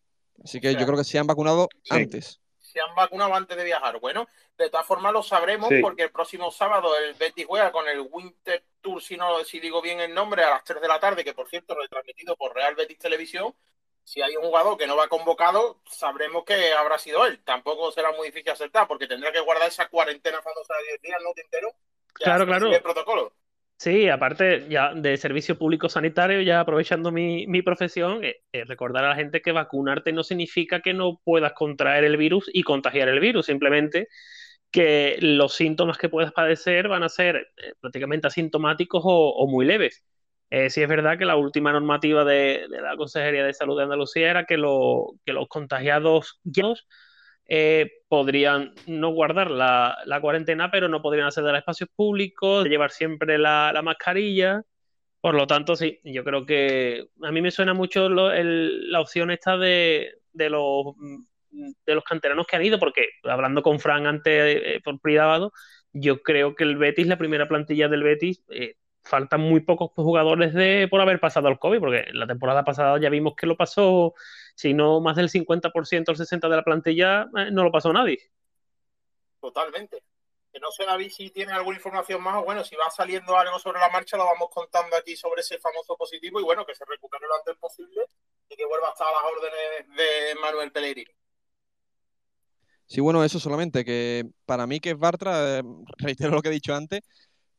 Así 0.43 0.61
que 0.61 0.69
O 0.69 0.71
sea, 0.73 0.81
yo 0.81 0.87
creo 0.87 0.99
que 0.99 1.05
se 1.05 1.19
han 1.19 1.27
vacunado 1.27 1.69
Sí. 1.83 1.95
antes. 1.95 2.41
se 2.61 2.81
han 2.81 2.95
vacunado 2.97 3.33
antes 3.37 3.57
de 3.57 3.63
viajar. 3.63 4.01
Bueno, 4.01 4.27
de 4.59 4.69
todas 4.69 4.85
formas 4.85 5.13
lo 5.13 5.23
sabremos 5.23 5.69
Sí. 5.69 5.81
porque 5.81 6.03
el 6.03 6.11
próximo 6.11 6.51
sábado 6.51 6.97
el 6.99 7.15
Betis 7.15 7.47
juega 7.47 7.71
con 7.71 7.87
el 7.87 8.01
Winter 8.01 8.65
Tour, 8.81 9.01
si 9.01 9.17
no 9.17 9.45
si 9.45 9.61
digo 9.61 9.81
bien 9.81 10.01
el 10.01 10.13
nombre, 10.13 10.43
a 10.43 10.51
las 10.51 10.65
3 10.65 10.81
de 10.83 10.89
la 10.89 10.99
tarde, 10.99 11.23
que 11.23 11.35
por 11.35 11.49
cierto 11.49 11.77
retransmitido 11.77 12.35
por 12.35 12.53
Real 12.53 12.75
Betis 12.75 12.99
Televisión. 12.99 13.55
Si 14.03 14.23
hay 14.23 14.37
un 14.37 14.43
jugador 14.43 14.77
que 14.77 14.89
no 14.89 14.97
va 14.97 15.07
convocado, 15.07 15.81
sabremos 15.89 16.45
que 16.45 16.73
habrá 16.73 16.99
sido 16.99 17.25
él. 17.27 17.41
Tampoco 17.45 17.93
será 17.93 18.11
muy 18.11 18.27
difícil 18.29 18.51
acertar 18.51 18.89
porque 18.89 19.07
tendrá 19.07 19.31
que 19.31 19.39
guardar 19.41 19.69
esa 19.69 19.89
cuarentena 19.89 20.43
famosa 20.43 20.75
de 20.79 20.85
10 20.89 21.03
días, 21.03 21.21
¿no, 21.23 21.33
Tintero? 21.33 21.73
Claro, 22.15 22.47
claro. 22.47 22.73
El 22.73 22.83
protocolo. 22.83 23.33
Sí, 23.77 24.09
aparte 24.09 24.67
ya 24.69 24.95
de 24.95 25.17
servicio 25.17 25.59
público 25.59 25.89
sanitario, 25.89 26.41
ya 26.41 26.61
aprovechando 26.61 27.11
mi, 27.13 27.47
mi 27.49 27.61
profesión, 27.61 28.25
eh, 28.25 28.37
eh, 28.53 28.65
recordar 28.65 29.05
a 29.05 29.11
la 29.11 29.17
gente 29.17 29.43
que 29.43 29.53
vacunarte 29.53 30.13
no 30.13 30.23
significa 30.23 30.81
que 30.81 30.95
no 30.95 31.21
puedas 31.25 31.53
contraer 31.53 32.05
el 32.05 32.17
virus 32.17 32.49
y 32.53 32.63
contagiar 32.63 33.09
el 33.09 33.21
virus, 33.21 33.47
simplemente 33.47 34.09
que 34.71 35.17
los 35.21 35.55
síntomas 35.55 35.99
que 35.99 36.09
puedas 36.09 36.33
padecer 36.33 36.89
van 36.89 37.03
a 37.05 37.09
ser 37.09 37.37
eh, 37.57 37.75
prácticamente 37.81 38.27
asintomáticos 38.29 39.03
o, 39.05 39.31
o 39.31 39.47
muy 39.49 39.65
leves. 39.67 40.05
Eh, 40.51 40.71
sí 40.71 40.83
es 40.83 40.89
verdad 40.89 41.19
que 41.19 41.25
la 41.25 41.37
última 41.37 41.73
normativa 41.73 42.25
de, 42.25 42.67
de 42.71 42.81
la 42.81 42.97
Consejería 42.97 43.45
de 43.45 43.55
Salud 43.55 43.77
de 43.77 43.85
Andalucía 43.85 44.31
era 44.31 44.45
que, 44.47 44.57
lo- 44.57 45.15
que 45.25 45.33
los 45.33 45.49
contagiados 45.49 46.41
eh, 47.47 47.91
podrían 48.09 48.75
no 48.87 49.11
guardar 49.11 49.51
la, 49.51 49.97
cuarentena, 50.21 50.71
pero 50.71 50.89
no 50.89 51.03
podrían 51.03 51.27
acceder 51.27 51.55
a 51.55 51.59
espacios 51.59 51.91
públicos, 51.95 52.67
llevar 52.67 52.91
siempre 52.91 53.39
la, 53.39 53.73
la 53.73 53.83
mascarilla. 53.83 54.63
Por 55.21 55.35
lo 55.35 55.47
tanto, 55.47 55.77
sí, 55.77 56.01
yo 56.05 56.25
creo 56.25 56.47
que 56.47 57.07
a 57.23 57.33
mí 57.33 57.43
me 57.43 57.51
suena 57.51 57.75
mucho 57.75 58.09
lo- 58.09 58.33
el- 58.33 58.91
la 58.93 59.01
opción 59.01 59.31
esta 59.31 59.57
de, 59.57 60.15
de 60.33 60.51
los, 60.51 60.95
de 61.51 61.95
los 61.95 62.05
canteranos 62.05 62.47
que 62.47 62.57
han 62.57 62.65
ido, 62.65 62.79
porque 62.79 63.09
hablando 63.25 63.63
con 63.63 63.81
Fran 63.81 64.07
antes 64.07 64.33
eh, 64.63 64.81
por 64.85 65.01
privado, 65.01 65.53
yo 65.93 66.23
creo 66.23 66.55
que 66.55 66.65
el 66.65 66.77
Betis, 66.77 67.07
la 67.07 67.19
primera 67.19 67.49
plantilla 67.49 67.89
del 67.89 68.03
Betis, 68.03 68.43
eh, 68.51 68.77
faltan 69.03 69.41
muy 69.41 69.61
pocos 69.61 69.91
jugadores 69.95 70.55
de, 70.55 70.89
por 70.91 71.01
haber 71.01 71.21
pasado 71.21 71.49
el 71.49 71.59
COVID, 71.59 71.79
porque 71.81 72.05
la 72.13 72.27
temporada 72.27 72.65
pasada 72.65 72.99
ya 73.01 73.11
vimos 73.11 73.35
que 73.37 73.47
lo 73.47 73.57
pasó, 73.57 74.15
si 74.55 74.75
no 74.75 75.01
más 75.01 75.17
del 75.17 75.31
50% 75.31 76.09
o 76.09 76.13
el 76.13 76.19
60% 76.19 76.49
de 76.49 76.57
la 76.57 76.65
plantilla, 76.65 77.23
eh, 77.37 77.51
no 77.51 77.65
lo 77.65 77.73
pasó 77.73 77.93
nadie. 77.93 78.19
Totalmente. 79.41 80.03
Que 80.53 80.61
no 80.61 80.71
sé, 80.71 80.85
David, 80.85 81.11
si 81.11 81.31
tiene 81.31 81.53
alguna 81.53 81.77
información 81.77 82.23
más 82.23 82.37
o 82.37 82.45
bueno, 82.45 82.63
si 82.63 82.77
va 82.77 82.89
saliendo 82.91 83.37
algo 83.37 83.59
sobre 83.59 83.81
la 83.81 83.89
marcha, 83.89 84.17
lo 84.17 84.25
vamos 84.25 84.49
contando 84.53 84.97
aquí 84.97 85.17
sobre 85.17 85.41
ese 85.41 85.59
famoso 85.59 85.97
positivo 85.97 86.41
y 86.41 86.45
bueno, 86.45 86.65
que 86.65 86.75
se 86.75 86.85
recupere 86.85 87.27
lo 87.27 87.35
antes 87.35 87.57
posible 87.57 88.07
y 88.49 88.57
que 88.57 88.65
vuelva 88.65 88.89
a 88.89 88.93
estar 88.93 89.09
a 89.09 89.11
las 89.11 89.23
órdenes 89.25 89.97
de 89.97 90.41
Manuel 90.41 90.71
Pellegrini. 90.71 91.11
Sí, 92.87 93.01
bueno, 93.01 93.25
eso 93.25 93.41
solamente, 93.41 93.85
que 93.85 94.25
para 94.47 94.67
mí 94.67 94.79
que 94.79 94.91
es 94.91 94.99
Bartra, 94.99 95.59
eh, 95.59 95.63
reitero 95.99 96.31
lo 96.31 96.43
que 96.43 96.49
he 96.49 96.53
dicho 96.53 96.75
antes, 96.75 97.01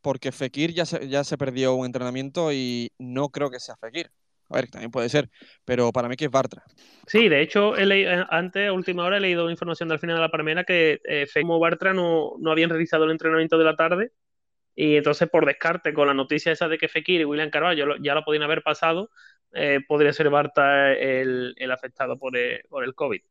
porque 0.02 0.32
Fekir 0.32 0.74
ya 0.74 0.86
se, 0.86 1.10
ya 1.10 1.24
se 1.24 1.38
perdió 1.38 1.74
un 1.74 1.88
entrenamiento 1.88 2.54
y 2.54 2.92
no 3.00 3.30
creo 3.30 3.50
que 3.50 3.60
sea 3.60 3.76
Fekir. 3.76 4.12
A 4.50 4.56
ver, 4.56 4.70
también 4.70 4.92
puede 4.92 5.10
ser, 5.10 5.30
pero 5.64 5.92
para 5.92 6.08
mí 6.08 6.16
que 6.16 6.26
es 6.26 6.32
Bartra. 6.32 6.64
Sí, 7.08 7.30
de 7.30 7.42
hecho, 7.42 7.76
he 7.76 7.86
leído, 7.86 8.12
eh, 8.12 8.26
antes, 8.30 8.68
a 8.68 8.74
última 8.74 9.04
hora, 9.04 9.18
he 9.18 9.20
leído 9.20 9.50
información 9.50 9.90
del 9.90 10.00
final 10.00 10.18
de 10.18 10.22
la 10.22 10.32
primera 10.32 10.64
que 10.64 11.02
eh, 11.04 11.26
Fekir 11.26 11.50
y 11.50 11.60
Bartra 11.60 11.94
no, 11.94 12.34
no 12.40 12.52
habían 12.52 12.70
realizado 12.70 13.06
el 13.06 13.12
entrenamiento 13.12 13.58
de 13.58 13.64
la 13.64 13.76
tarde 13.76 14.12
y 14.76 14.98
entonces 14.98 15.30
por 15.30 15.46
descarte 15.46 15.94
con 15.94 16.08
la 16.08 16.14
noticia 16.14 16.52
esa 16.52 16.68
de 16.68 16.78
que 16.78 16.90
Fekir 16.90 17.22
y 17.22 17.26
William 17.26 17.50
Carvalho 17.50 17.96
ya 18.02 18.14
lo 18.14 18.24
podían 18.24 18.44
haber 18.44 18.62
pasado, 18.62 19.10
eh, 19.54 19.80
podría 19.88 20.14
ser 20.14 20.30
Bartra 20.30 20.94
el, 20.94 21.54
el 21.58 21.72
afectado 21.72 22.18
por 22.18 22.38
el, 22.38 22.62
por 22.70 22.84
el 22.84 22.94
COVID. 22.94 23.22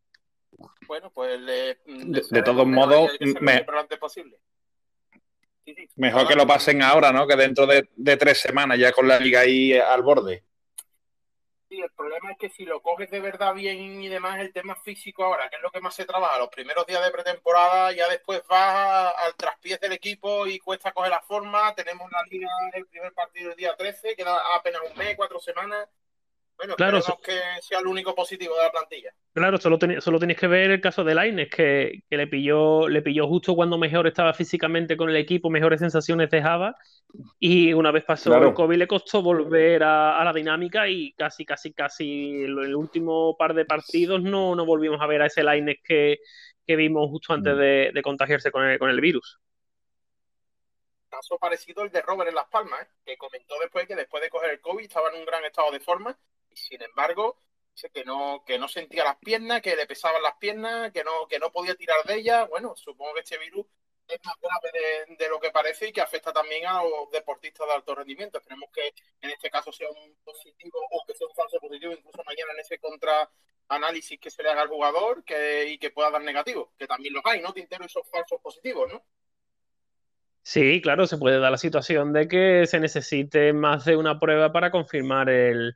Bueno, 0.87 1.11
pues 1.13 1.41
le, 1.41 1.79
De, 1.87 2.23
de 2.31 2.43
todos 2.43 2.67
modos, 2.67 3.11
me-. 3.41 3.67
Sí, 5.67 5.75
sí. 5.75 5.89
mejor 5.97 6.29
que 6.29 6.37
lo 6.37 6.47
pasen 6.47 6.83
ahora, 6.83 7.11
¿no? 7.11 7.27
Que 7.27 7.37
dentro 7.37 7.67
de, 7.67 7.89
de 7.97 8.17
tres 8.17 8.39
semanas 8.39 8.79
ya 8.79 8.93
con 8.93 9.09
la 9.09 9.19
liga 9.19 9.41
ahí 9.41 9.73
al 9.73 10.03
borde. 10.03 10.45
El 11.81 11.91
problema 11.91 12.33
es 12.33 12.39
que 12.39 12.51
si 12.51 12.65
lo 12.65 12.81
coges 12.83 13.11
de 13.11 13.21
verdad 13.21 13.55
bien 13.55 14.03
y 14.03 14.09
demás, 14.09 14.41
el 14.41 14.53
tema 14.53 14.75
físico 14.77 15.25
ahora, 15.25 15.49
que 15.49 15.57
es 15.57 15.63
lo 15.63 15.71
que 15.71 15.81
más 15.81 15.95
se 15.95 16.05
trabaja, 16.05 16.39
los 16.39 16.49
primeros 16.49 16.87
días 16.87 17.05
de 17.05 17.11
pretemporada, 17.11 17.93
ya 17.93 18.09
después 18.09 18.43
vas 18.49 19.15
al 19.17 19.35
traspiés 19.35 19.81
del 19.81 19.93
equipo 19.93 20.47
y 20.47 20.59
cuesta 20.59 20.93
coger 20.93 21.11
la 21.11 21.23
forma. 21.23 21.75
Tenemos 21.75 22.11
la 22.11 22.23
liga, 22.25 22.49
el 22.73 22.87
primer 22.87 23.13
partido 23.13 23.51
el 23.51 23.57
día 23.57 23.77
13, 23.77 24.17
queda 24.17 24.41
apenas 24.57 24.83
un 24.91 24.97
mes, 24.97 25.17
cuatro 25.17 25.39
semanas. 25.41 25.89
Bueno, 26.57 26.77
Claro, 26.77 27.01
que 27.23 27.33
sea 27.63 27.81
el 27.81 27.87
único 27.87 28.15
positivo 28.15 28.57
de 28.57 28.63
la 28.63 28.71
plantilla. 28.71 29.11
Claro, 29.33 29.59
solo, 29.59 29.77
solo 30.01 30.19
tienes 30.19 30.39
que 30.39 30.47
ver 30.47 30.71
el 30.71 30.81
caso 30.81 31.03
de 31.03 31.15
Lainez, 31.15 31.51
que, 31.51 32.03
que 32.09 32.17
le 32.17 32.27
pilló, 32.29 32.89
le 32.89 33.03
pilló 33.03 33.27
justo 33.27 33.55
cuando 33.57 33.77
mejor 33.77 34.07
estaba 34.07 34.33
físicamente 34.33 34.97
con 34.97 35.11
el 35.11 35.17
equipo, 35.17 35.51
mejores 35.51 35.81
sensaciones 35.81 36.31
dejaba, 36.31 36.77
y 37.41 37.73
una 37.73 37.91
vez 37.91 38.05
pasó 38.05 38.31
Claro. 38.31 38.49
el 38.49 38.55
COVID 38.55 38.77
le 38.77 38.87
costó 38.87 39.21
volver 39.23 39.83
a, 39.83 40.21
a 40.21 40.25
la 40.25 40.33
dinámica 40.33 40.89
y 40.89 41.13
casi, 41.15 41.45
casi, 41.45 41.73
casi 41.73 42.45
en 42.45 42.59
el 42.59 42.77
último 42.77 43.37
par 43.37 43.53
de 43.55 43.65
partidos 43.65 44.23
no, 44.23 44.55
no 44.55 44.65
volvimos 44.65 45.01
a 45.03 45.07
ver 45.07 45.23
a 45.23 45.27
ese 45.27 45.43
Lainez 45.43 45.79
que, 45.83 46.19
que 46.67 46.77
vimos 46.77 47.11
justo 47.11 47.33
antes 47.33 47.55
Mm. 47.55 47.59
de, 47.59 47.91
de 47.93 48.03
contagiarse 48.03 48.53
con 48.53 48.65
el, 48.65 48.79
con 48.79 48.89
el 48.91 49.01
virus. 49.01 49.41
Caso 51.11 51.39
parecido 51.39 51.83
al 51.83 51.91
de 51.91 52.03
Robert 52.03 52.29
en 52.29 52.35
Las 52.35 52.49
Palmas, 52.49 52.83
¿eh? 52.83 52.89
que 53.07 53.17
comentó 53.17 53.55
después 53.61 53.87
que 53.87 53.95
después 53.95 54.23
de 54.23 54.31
coger 54.31 54.51
el 54.51 54.61
COVID 54.61 54.83
estaba 54.85 55.11
en 55.11 55.21
un 55.21 55.25
gran 55.27 55.45
estado 55.45 55.71
de 55.71 55.79
forma 55.81 56.17
y 56.55 56.57
sin 56.57 56.83
embargo 56.83 57.39
que 57.93 58.05
no, 58.05 58.45
que 58.47 58.59
no 58.59 58.69
sentía 58.69 59.05
las 59.05 59.17
piernas, 59.17 59.61
que 59.61 59.77
le 59.77 59.87
pesaban 59.87 60.23
las 60.23 60.37
piernas, 60.37 60.93
que 60.93 61.03
no, 61.03 61.27
que 61.29 61.39
no 61.39 61.51
podía 61.51 61.75
tirar 61.75 62.03
de 62.05 62.17
ellas. 62.17 62.49
Bueno, 62.49 62.75
supongo 62.77 63.15
que 63.15 63.21
este 63.21 63.39
virus 63.39 63.67
es 64.07 64.21
más 64.25 64.35
grave 64.41 64.71
de, 65.09 65.17
de 65.17 65.29
lo 65.29 65.41
que 65.41 65.51
parece 65.51 65.89
y 65.89 65.93
que 65.93 66.01
afecta 66.01 66.33
también 66.33 66.67
a 66.67 66.83
los 66.83 67.11
deportistas 67.11 67.67
de 67.67 67.75
alto 67.75 67.95
rendimiento. 67.95 68.39
Esperemos 68.39 68.71
que 68.73 68.95
en 69.21 69.31
este 69.31 69.51
caso 69.51 69.73
sea 69.73 69.91
un 69.91 70.17
positivo 70.25 70.79
o 70.91 71.05
que 71.07 71.15
sea 71.15 71.27
un 71.27 71.35
falso 71.35 71.59
positivo, 71.59 71.93
incluso 71.93 72.23
mañana 72.25 72.53
en 72.53 72.61
ese 72.61 72.79
contraanálisis 72.79 74.21
que 74.21 74.31
se 74.31 74.43
le 74.43 74.51
haga 74.51 74.63
al 74.63 74.69
jugador 74.69 75.25
que, 75.25 75.65
y 75.69 75.79
que 75.79 75.91
pueda 75.91 76.11
dar 76.11 76.23
negativo, 76.23 76.73
que 76.79 76.87
también 76.87 77.15
los 77.15 77.23
hay, 77.25 77.41
¿no? 77.41 77.53
Tintero 77.53 77.85
esos 77.85 78.09
falsos 78.09 78.41
positivos, 78.41 78.93
¿no? 78.93 79.05
Sí, 80.47 80.83
claro, 80.83 81.07
se 81.07 81.17
puede 81.17 81.39
dar 81.39 81.51
la 81.51 81.57
situación 81.57 82.13
de 82.13 82.29
que 82.29 82.67
se 82.67 82.79
necesite 82.79 83.55
más 83.55 83.87
de 83.87 83.97
una 83.97 84.21
prueba 84.21 84.53
para 84.53 84.71
confirmar 84.71 85.31
el, 85.31 85.75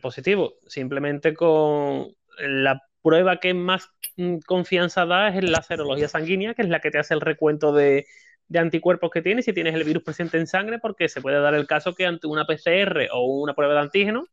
positivo. 0.00 0.54
Simplemente 0.66 1.34
con 1.34 2.08
la 2.38 2.82
prueba 3.02 3.38
que 3.40 3.52
más 3.52 3.90
mm, 4.16 4.38
confianza 4.46 5.04
da 5.04 5.28
es 5.28 5.44
la 5.48 5.62
serología 5.62 6.08
sanguínea, 6.08 6.54
que 6.54 6.62
es 6.62 6.68
la 6.68 6.80
que 6.80 6.90
te 6.90 6.98
hace 6.98 7.12
el 7.12 7.20
recuento 7.20 7.72
de, 7.72 8.06
de 8.48 8.58
anticuerpos 8.58 9.10
que 9.10 9.20
tienes 9.20 9.44
si 9.44 9.52
tienes 9.52 9.74
el 9.74 9.84
virus 9.84 10.02
presente 10.02 10.38
en 10.38 10.46
sangre, 10.46 10.78
porque 10.78 11.08
se 11.10 11.20
puede 11.20 11.38
dar 11.40 11.54
el 11.54 11.66
caso 11.66 11.94
que 11.94 12.06
ante 12.06 12.26
una 12.26 12.46
PCR 12.46 13.08
o 13.12 13.26
una 13.26 13.54
prueba 13.54 13.74
de 13.74 13.80
antígeno, 13.80 14.26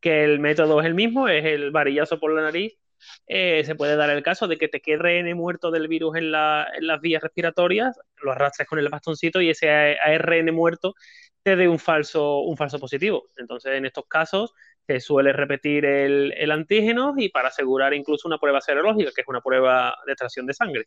que 0.00 0.24
el 0.24 0.40
método 0.40 0.80
es 0.80 0.86
el 0.86 0.94
mismo, 0.94 1.28
es 1.28 1.44
el 1.44 1.70
varillazo 1.72 2.18
por 2.18 2.32
la 2.34 2.42
nariz, 2.42 2.78
eh, 3.26 3.62
se 3.64 3.74
puede 3.74 3.96
dar 3.96 4.10
el 4.10 4.22
caso 4.22 4.48
de 4.48 4.56
que 4.58 4.68
te 4.68 4.80
quede 4.80 5.18
ARN 5.18 5.34
muerto 5.36 5.70
del 5.70 5.88
virus 5.88 6.16
en, 6.16 6.30
la- 6.32 6.68
en 6.76 6.86
las 6.86 7.00
vías 7.00 7.22
respiratorias, 7.22 7.98
lo 8.22 8.32
arrastres 8.32 8.68
con 8.68 8.78
el 8.78 8.88
bastoncito 8.88 9.40
y 9.40 9.50
ese 9.50 9.68
ARN 9.70 10.52
muerto 10.54 10.94
te 11.42 11.54
dé 11.56 11.68
un 11.68 11.78
falso, 11.78 12.38
un 12.40 12.56
falso 12.56 12.78
positivo. 12.80 13.28
Entonces, 13.36 13.72
en 13.74 13.86
estos 13.86 14.06
casos, 14.08 14.52
se 14.86 15.00
suele 15.00 15.32
repetir 15.32 15.84
el, 15.84 16.32
el 16.36 16.50
antígeno 16.50 17.14
y 17.16 17.28
para 17.28 17.48
asegurar 17.48 17.94
incluso 17.94 18.26
una 18.28 18.38
prueba 18.38 18.60
serológica, 18.60 19.10
que 19.14 19.20
es 19.20 19.28
una 19.28 19.40
prueba 19.40 19.96
de 20.06 20.12
extracción 20.12 20.46
de 20.46 20.54
sangre. 20.54 20.86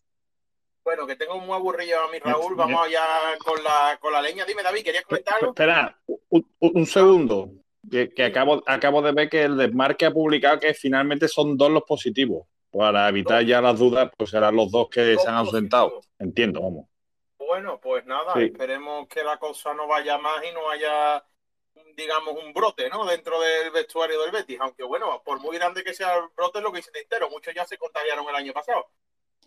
Bueno, 0.84 1.06
que 1.06 1.16
tengo 1.16 1.38
muy 1.40 1.54
aburrido 1.56 2.00
a 2.02 2.12
mi 2.12 2.20
Raúl. 2.20 2.56
Vamos 2.56 2.86
allá 2.88 3.06
con 3.46 3.64
la, 3.64 3.98
con 4.02 4.12
la 4.12 4.22
leña. 4.22 4.44
Dime, 4.46 4.64
David, 4.64 4.84
¿querías 4.84 5.04
comentar 5.06 5.36
algo? 5.36 5.50
Espera, 5.52 6.00
un 6.60 6.86
segundo. 6.86 7.52
Que, 7.90 8.10
que 8.14 8.24
acabo, 8.26 8.62
acabo 8.66 9.02
de 9.02 9.12
ver 9.14 9.30
que 9.30 9.44
el 9.44 9.58
desmarque 9.58 10.06
ha 10.06 10.12
publicado 10.12 10.60
que 10.60 10.74
finalmente 10.74 11.28
son 11.28 11.58
dos 11.58 11.72
los 11.72 11.84
positivos. 11.84 12.46
Para 12.72 13.08
evitar 13.10 13.44
ya 13.44 13.62
las 13.62 13.80
dudas, 13.80 14.12
pues 14.18 14.30
serán 14.30 14.56
los 14.56 14.70
dos 14.70 14.90
que 14.90 15.14
Dos 15.14 15.24
se 15.24 15.30
han 15.30 15.36
ausentado. 15.36 15.90
positivos. 15.90 16.10
Entiendo, 16.20 16.62
vamos. 16.62 16.86
Bueno, 17.40 17.80
pues 17.82 18.06
nada, 18.06 18.34
Sí. 18.36 18.44
esperemos 18.44 19.08
que 19.08 19.24
la 19.24 19.38
cosa 19.38 19.74
no 19.74 19.88
vaya 19.88 20.18
más 20.20 20.44
y 20.48 20.54
no 20.54 20.70
haya, 20.70 21.24
digamos, 21.96 22.36
un 22.44 22.54
brote, 22.54 22.90
¿no? 22.90 23.06
Dentro 23.06 23.40
del 23.40 23.72
vestuario 23.72 24.22
del 24.22 24.32
Betis. 24.32 24.60
Aunque 24.62 24.84
bueno, 24.84 25.22
por 25.26 25.40
muy 25.40 25.58
grande 25.58 25.84
que 25.84 25.94
sea 25.96 26.16
el 26.18 26.26
brote, 26.36 26.60
es 26.60 26.64
lo 26.64 26.72
que 26.72 26.78
dice 26.78 26.92
Tintero. 26.92 27.30
Muchos 27.32 27.56
ya 27.56 27.66
se 27.66 27.78
contagiaron 27.78 28.28
el 28.30 28.36
año 28.36 28.54
pasado. 28.54 28.86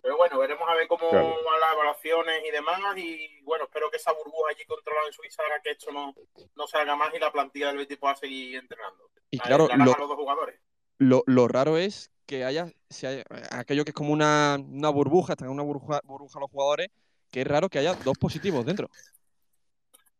Pero 0.00 0.16
bueno, 0.16 0.38
veremos 0.38 0.68
a 0.68 0.74
ver 0.74 0.88
cómo 0.88 1.10
Claro. 1.10 1.28
van 1.44 1.60
las 1.60 1.72
evaluaciones 1.74 2.42
y 2.46 2.50
demás. 2.50 2.80
Y 2.96 3.40
bueno, 3.42 3.64
espero 3.64 3.90
que 3.90 3.98
esa 3.98 4.12
burbuja 4.12 4.50
allí 4.50 4.64
controlada 4.64 5.06
en 5.06 5.12
Suiza 5.12 5.42
haga 5.44 5.60
que 5.62 5.70
esto 5.70 5.92
no, 5.92 6.14
no 6.56 6.66
salga 6.66 6.96
más 6.96 7.14
y 7.14 7.18
la 7.18 7.30
plantilla 7.30 7.68
del 7.68 7.76
Betis 7.78 7.98
pueda 7.98 8.16
seguir 8.16 8.56
entrenando. 8.56 9.10
Y 9.30 9.36
La- 9.38 9.44
claro, 9.44 9.68
lo, 9.68 9.84
los 9.84 9.96
dos 10.08 10.16
jugadores. 10.16 10.60
lo, 10.98 11.22
lo 11.26 11.46
raro 11.48 11.76
es 11.78 12.10
que 12.26 12.44
haya, 12.44 12.66
se 12.90 13.06
haya- 13.06 13.24
aquello 13.50 13.84
que 13.84 13.90
es 13.90 13.94
como 13.94 14.12
una, 14.12 14.56
una 14.58 14.88
burbuja, 14.90 15.34
están 15.34 15.48
en 15.48 15.54
una 15.54 15.62
burbuja, 15.62 16.00
burbuja 16.04 16.40
los 16.40 16.50
jugadores, 16.50 16.88
que 17.30 17.40
es 17.42 17.46
raro 17.46 17.68
que 17.68 17.78
haya 17.78 17.94
dos 17.94 18.18
positivos 18.18 18.64
dentro. 18.66 18.88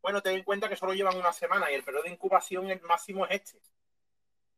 Bueno, 0.01 0.21
ten 0.21 0.37
en 0.37 0.43
cuenta 0.45 0.69
que 0.69 0.77
solo 0.77 0.95
llevan 0.95 1.17
una 1.17 1.33
semana 1.33 1.71
y 1.71 1.75
el 1.75 1.85
periodo 1.85 2.05
de 2.05 2.11
incubación 2.11 2.71
el 2.71 2.81
máximo 2.83 3.27
es 3.27 3.43
este. 3.43 3.59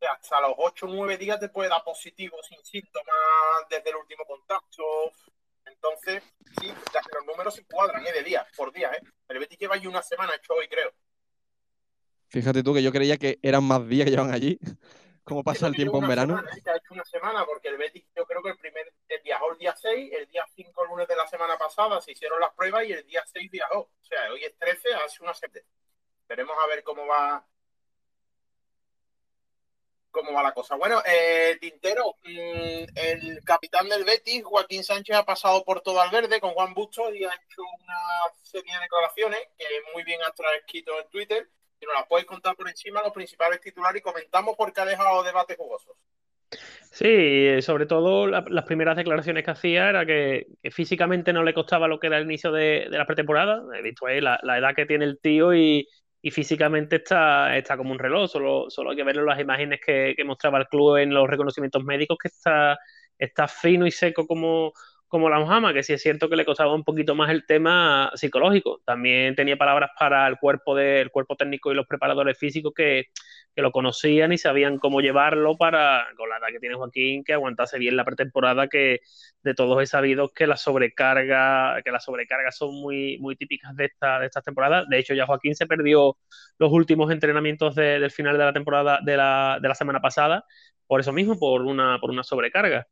Hasta 0.01 0.41
los 0.43 0.53
8 0.59 0.87
o 0.87 0.89
9 0.91 1.17
días 1.17 1.41
te 1.41 1.49
puede 1.49 1.69
dar 1.71 1.83
positivo 1.83 2.37
sin 2.43 2.63
síntomas 2.65 3.15
desde 3.71 3.91
el 3.91 3.97
último 3.97 4.25
contacto. 4.27 4.83
Entonces, 5.65 6.23
sí, 6.61 6.67
ya- 6.93 7.01
los 7.15 7.25
números 7.27 7.55
se 7.55 7.65
cuadran, 7.65 8.07
¿eh? 8.07 8.13
De 8.13 8.23
días, 8.23 8.47
por 8.57 8.71
días, 8.73 8.93
¿eh? 8.97 9.01
El 9.29 9.39
Betis 9.39 9.59
lleva 9.59 9.75
allí 9.77 9.87
una 9.87 10.03
semana 10.03 10.35
hecho 10.35 10.53
hoy, 10.55 10.69
creo. 10.69 10.93
Fíjate 12.29 12.63
tú 12.63 12.75
que 12.75 12.83
yo 12.83 12.93
creía 12.93 13.17
que 13.17 13.39
eran 13.43 13.65
más 13.65 13.87
días 13.89 14.05
que 14.05 14.11
llevan 14.11 14.33
allí. 14.33 14.59
¿Cómo 15.25 15.43
pasa 15.43 15.69
el 15.69 15.75
tiempo 15.75 16.03
en 16.03 16.09
verano? 16.09 16.37
semana, 16.37 16.51
¿eh? 16.55 16.61
Que 16.63 16.71
ha 16.71 16.77
hecho 16.77 16.93
una 16.93 17.05
semana, 17.07 17.47
porque 17.47 17.69
el 17.69 17.79
Betis, 17.79 18.05
yo 18.15 18.27
creo 18.27 18.43
que 18.43 18.51
el 18.51 18.59
primer, 18.59 18.93
el 19.09 19.23
viajó 19.23 19.53
el 19.53 19.59
día 19.59 19.75
6, 19.75 20.13
el 20.13 20.27
día 20.29 20.45
5, 20.55 20.83
el 20.83 20.89
lunes 20.91 21.09
de 21.09 21.17
la 21.17 21.27
semana 21.27 21.57
pasada, 21.57 21.99
se 22.03 22.13
hicieron 22.13 22.39
las 22.41 22.53
pruebas 22.53 22.85
y 22.85 22.93
el 22.93 23.07
día 23.07 23.25
6 23.33 23.51
viajó. 23.51 23.79
O 23.81 24.05
sea, 24.05 24.31
hoy 24.31 24.45
es 24.45 24.55
13, 24.59 24.93
hace 24.95 25.23
una 25.23 25.33
semana. 25.33 25.61
Veremos 26.29 26.57
a 26.63 26.67
ver 26.67 26.83
cómo 26.83 27.07
va 27.07 27.47
cómo 30.15 30.33
va 30.33 30.43
la 30.43 30.53
cosa. 30.53 30.77
Bueno, 30.77 31.03
eh, 31.05 31.59
Tintero, 31.61 32.17
mm, 32.23 32.85
el 32.95 33.41
capitán 33.45 33.89
del 33.89 34.05
Betis, 34.05 34.45
Joaquín 34.45 34.85
Sánchez, 34.85 35.17
ha 35.17 35.25
pasado 35.25 35.65
por 35.65 35.81
todo 35.83 36.01
al 36.01 36.11
verde 36.11 36.41
con 36.41 36.53
Juan 36.53 36.73
Bustos 36.73 37.09
y 37.15 37.25
ha 37.25 37.35
hecho 37.35 37.63
una 37.63 37.99
serie 38.43 38.73
de 38.73 38.81
declaraciones 38.81 39.41
que 39.59 39.67
muy 39.93 40.05
bien 40.05 40.21
has 40.23 40.35
transcrito 40.35 40.93
en 40.99 41.09
Twitter. 41.11 41.49
Si 41.79 41.85
nos 41.85 41.95
las 41.95 42.07
puedes 42.07 42.25
contar 42.25 42.55
por 42.55 42.69
encima, 42.69 43.03
los 43.03 43.13
principales 43.13 43.61
titulares 43.61 44.01
y 44.01 44.03
comentamos 44.03 44.57
por 44.57 44.73
qué 44.73 44.81
ha 44.81 44.87
dejado 44.87 45.23
debates 45.25 45.57
jugosos. 45.57 45.97
Sí, 46.93 47.09
eh, 47.09 47.61
sobre 47.61 47.87
todo 47.87 48.29
la- 48.29 48.45
las 48.49 48.65
primeras 48.65 48.97
declaraciones 48.97 49.45
que 49.45 49.51
hacía 49.51 49.89
era 49.89 50.07
que, 50.07 50.47
físicamente 50.71 51.33
no 51.33 51.43
le 51.43 51.53
costaba 51.53 51.89
lo 51.89 51.99
que 51.99 52.07
era 52.07 52.19
el 52.19 52.25
inicio 52.25 52.53
de, 52.53 52.87
la 52.89 53.05
pretemporada. 53.05 53.65
He 53.77 53.83
visto 53.83 54.07
la, 54.07 54.39
la 54.45 54.59
edad 54.59 54.77
que 54.77 54.87
tiene 54.87 55.05
el 55.05 55.19
tío 55.19 55.53
y, 55.53 55.89
y 56.27 56.31
físicamente 56.31 56.97
está, 56.97 57.55
está 57.59 57.77
como 57.77 57.93
un 57.93 57.99
reloj. 57.99 58.31
Solo, 58.31 58.71
solo 58.71 58.91
hay 58.91 58.97
que 58.97 59.05
ver 59.05 59.17
las 59.17 59.39
imágenes 59.39 59.79
que, 59.85 60.15
que 60.17 60.25
mostraba 60.25 60.59
el 60.59 60.67
club 60.69 60.97
en 60.97 61.13
los 61.13 61.29
reconocimientos 61.29 61.85
médicos, 61.85 62.17
que 62.21 62.29
está, 62.29 62.79
está 63.19 63.47
fino 63.47 63.87
y 63.87 63.91
seco 63.91 64.27
como, 64.27 64.73
como 65.15 65.31
la 65.31 65.39
hojama, 65.41 65.73
que 65.73 65.83
sí 65.85 65.93
es 65.93 66.03
cierto 66.03 66.29
que 66.29 66.37
le 66.37 66.45
costaba 66.45 66.75
un 66.75 66.83
poquito 66.85 67.15
más 67.15 67.31
el 67.31 67.47
tema 67.47 68.11
psicológico. 68.15 68.81
También 68.85 69.37
tenía 69.37 69.57
palabras 69.57 69.91
para 69.99 70.27
el 70.27 70.39
cuerpo, 70.39 70.75
de, 70.75 71.01
el 71.03 71.11
cuerpo 71.11 71.37
técnico 71.37 71.71
y 71.73 71.75
los 71.77 71.87
preparadores 71.87 72.37
físicos 72.39 72.73
que 72.75 73.07
que 73.55 73.63
lo 73.63 73.71
conocían 73.73 74.33
y 74.33 74.39
sabían 74.39 74.79
cómo 74.79 75.01
llevarlo 75.01 75.57
para, 75.57 76.07
con 76.17 76.29
la 76.29 76.39
edad 76.39 76.49
que 76.53 76.59
tiene 76.61 76.75
Joaquín, 76.75 77.23
que 77.25 77.33
aguantase 77.35 77.79
bien 77.79 77.97
la 77.97 78.05
pretemporada, 78.05 78.67
que 78.69 79.01
de 79.43 79.55
todos 79.55 79.81
he 79.83 79.87
sabido 79.87 80.33
que 80.33 80.47
la 80.47 80.57
sobrecarga, 80.57 81.81
que 81.85 81.91
las 81.93 82.05
sobrecargas 82.05 82.57
son 82.57 82.75
muy, 82.75 83.19
muy 83.21 83.37
típicas 83.37 83.75
de 83.77 83.87
esta, 83.87 84.19
de 84.21 84.27
estas 84.27 84.45
temporadas. 84.45 84.87
De 84.89 84.99
hecho, 84.99 85.15
ya 85.15 85.27
Joaquín 85.27 85.55
se 85.55 85.67
perdió 85.67 86.17
los 86.59 86.73
últimos 86.73 87.11
entrenamientos 87.13 87.75
de- 87.77 88.01
del 88.01 88.11
final 88.11 88.37
de 88.39 88.45
la 88.45 88.53
temporada 88.53 88.99
de 89.05 89.17
la, 89.17 89.59
de 89.63 89.69
la 89.69 89.75
semana 89.75 90.01
pasada, 90.01 90.45
por 90.87 91.01
eso 91.01 91.13
mismo, 91.13 91.39
por 91.39 91.63
una, 91.63 91.99
por 92.01 92.11
una 92.11 92.25
sobrecarga. 92.25 92.87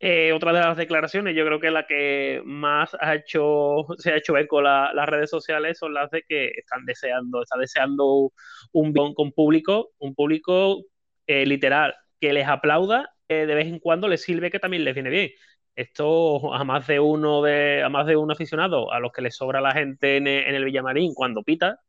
Eh, 0.00 0.32
otra 0.32 0.52
de 0.52 0.60
las 0.60 0.76
declaraciones, 0.76 1.34
yo 1.34 1.44
creo 1.44 1.58
que 1.58 1.70
la 1.72 1.86
que 1.86 2.40
más 2.44 2.96
ha 3.00 3.16
hecho, 3.16 3.84
se 3.98 4.12
ha 4.12 4.16
hecho 4.16 4.36
eco 4.38 4.62
la, 4.62 4.92
las 4.94 5.08
redes 5.08 5.28
sociales 5.28 5.76
son 5.78 5.92
las 5.92 6.08
de 6.10 6.22
que 6.22 6.52
están 6.56 6.84
deseando, 6.84 7.42
está 7.42 7.58
deseando 7.58 8.32
un 8.72 8.92
con 9.14 9.32
público, 9.32 9.90
un 9.98 10.14
público 10.14 10.84
eh, 11.26 11.46
literal, 11.46 11.94
que 12.20 12.32
les 12.32 12.46
aplauda, 12.46 13.10
eh, 13.28 13.46
de 13.46 13.54
vez 13.54 13.66
en 13.66 13.80
cuando 13.80 14.06
les 14.08 14.22
sirve 14.22 14.50
que 14.50 14.60
también 14.60 14.84
les 14.84 14.94
viene 14.94 15.10
bien. 15.10 15.30
Esto 15.74 16.54
a 16.54 16.64
más 16.64 16.86
de 16.86 17.00
uno 17.00 17.42
de, 17.42 17.82
a 17.82 17.88
más 17.88 18.06
de 18.06 18.16
un 18.16 18.30
aficionado, 18.30 18.92
a 18.92 19.00
los 19.00 19.12
que 19.12 19.22
les 19.22 19.36
sobra 19.36 19.60
la 19.60 19.72
gente 19.72 20.16
en, 20.16 20.26
el 20.28 20.64
Villamarín 20.64 21.14
cuando 21.14 21.42
pita, 21.42 21.80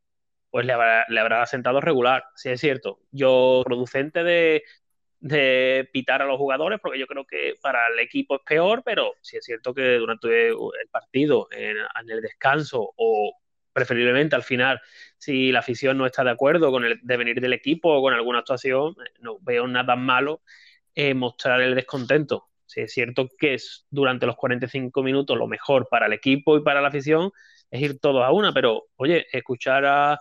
pues 0.50 0.66
le 0.66 0.72
habrá, 0.72 1.06
le 1.08 1.20
habrá 1.20 1.46
sentado 1.46 1.80
regular, 1.80 2.24
si 2.36 2.50
es 2.50 2.60
cierto. 2.60 3.00
Yo, 3.12 3.62
producente 3.64 4.24
de, 4.24 4.62
de 5.20 5.88
pitar 5.92 6.22
a 6.22 6.26
los 6.26 6.38
jugadores, 6.38 6.80
porque 6.80 6.98
yo 6.98 7.06
creo 7.06 7.26
que 7.26 7.54
para 7.62 7.88
el 7.88 7.98
equipo 7.98 8.36
es 8.36 8.42
peor, 8.44 8.82
pero 8.84 9.12
sí 9.20 9.36
es 9.36 9.44
cierto 9.44 9.74
que 9.74 9.96
durante 9.96 10.48
el 10.48 10.88
partido, 10.90 11.48
en, 11.52 11.76
el 12.08 12.22
descanso 12.22 12.92
o 12.96 13.34
preferiblemente 13.72 14.34
al 14.34 14.42
final, 14.42 14.80
si 15.18 15.52
la 15.52 15.60
afición 15.60 15.98
no 15.98 16.06
está 16.06 16.24
de 16.24 16.30
acuerdo 16.30 16.70
con 16.72 16.84
el 16.84 16.98
devenir 17.02 17.40
del 17.40 17.52
equipo 17.52 17.90
o 17.92 18.02
con 18.02 18.14
alguna 18.14 18.40
actuación, 18.40 18.96
no 19.20 19.38
veo 19.40 19.68
nada 19.68 19.94
malo 19.94 20.42
en 20.94 21.18
mostrar 21.18 21.60
el 21.60 21.74
descontento. 21.74 22.48
Sí, 22.66 22.80
es 22.82 22.92
cierto 22.92 23.28
que 23.38 23.54
es 23.54 23.86
durante 23.90 24.26
los 24.26 24.36
45 24.36 25.02
minutos 25.02 25.36
lo 25.36 25.46
mejor 25.46 25.88
para 25.88 26.06
el 26.06 26.12
equipo 26.12 26.56
y 26.56 26.62
para 26.62 26.80
la 26.80 26.88
afición 26.88 27.30
es 27.70 27.80
ir 27.80 27.98
todos 28.00 28.24
a 28.24 28.32
una, 28.32 28.52
pero 28.52 28.86
oye, 28.96 29.26
escuchar 29.32 29.84
a, 29.84 30.18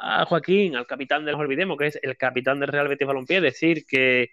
a 0.00 0.24
Joaquín, 0.26 0.76
al 0.76 0.86
capitán 0.86 1.24
de, 1.24 1.32
no 1.32 1.38
olvidemos, 1.38 1.76
que 1.76 1.86
es 1.88 1.98
el 2.02 2.16
capitán 2.16 2.60
del 2.60 2.68
Real 2.68 2.88
Betis 2.88 3.06
Balompié, 3.06 3.40
decir 3.40 3.84
que 3.86 4.30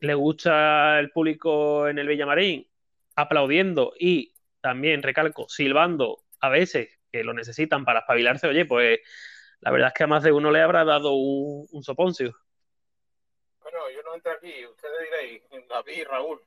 le 0.00 0.14
gusta 0.14 0.98
el 0.98 1.10
público 1.10 1.88
en 1.88 1.98
el 1.98 2.06
Villamarín 2.06 2.68
aplaudiendo 3.16 3.94
y 3.98 4.34
también, 4.60 5.02
recalco, 5.02 5.48
silbando 5.48 6.24
a 6.40 6.48
veces 6.50 7.00
que 7.10 7.24
lo 7.24 7.32
necesitan 7.32 7.84
para 7.84 8.00
espabilarse, 8.00 8.46
oye, 8.46 8.66
pues 8.66 9.00
la 9.60 9.70
verdad 9.70 9.88
es 9.88 9.94
que 9.94 10.04
a 10.04 10.08
más 10.08 10.22
de 10.22 10.32
uno 10.32 10.50
le 10.50 10.60
habrá 10.60 10.84
dado 10.84 11.14
un, 11.14 11.66
un 11.72 11.82
soponcio. 11.82 12.36
Bueno, 13.62 13.78
yo 13.94 14.02
no 14.02 14.14
entro 14.14 14.32
aquí, 14.32 14.66
ustedes 14.66 15.10
diréis, 15.10 15.42
David, 15.68 16.04
Raúl. 16.08 16.40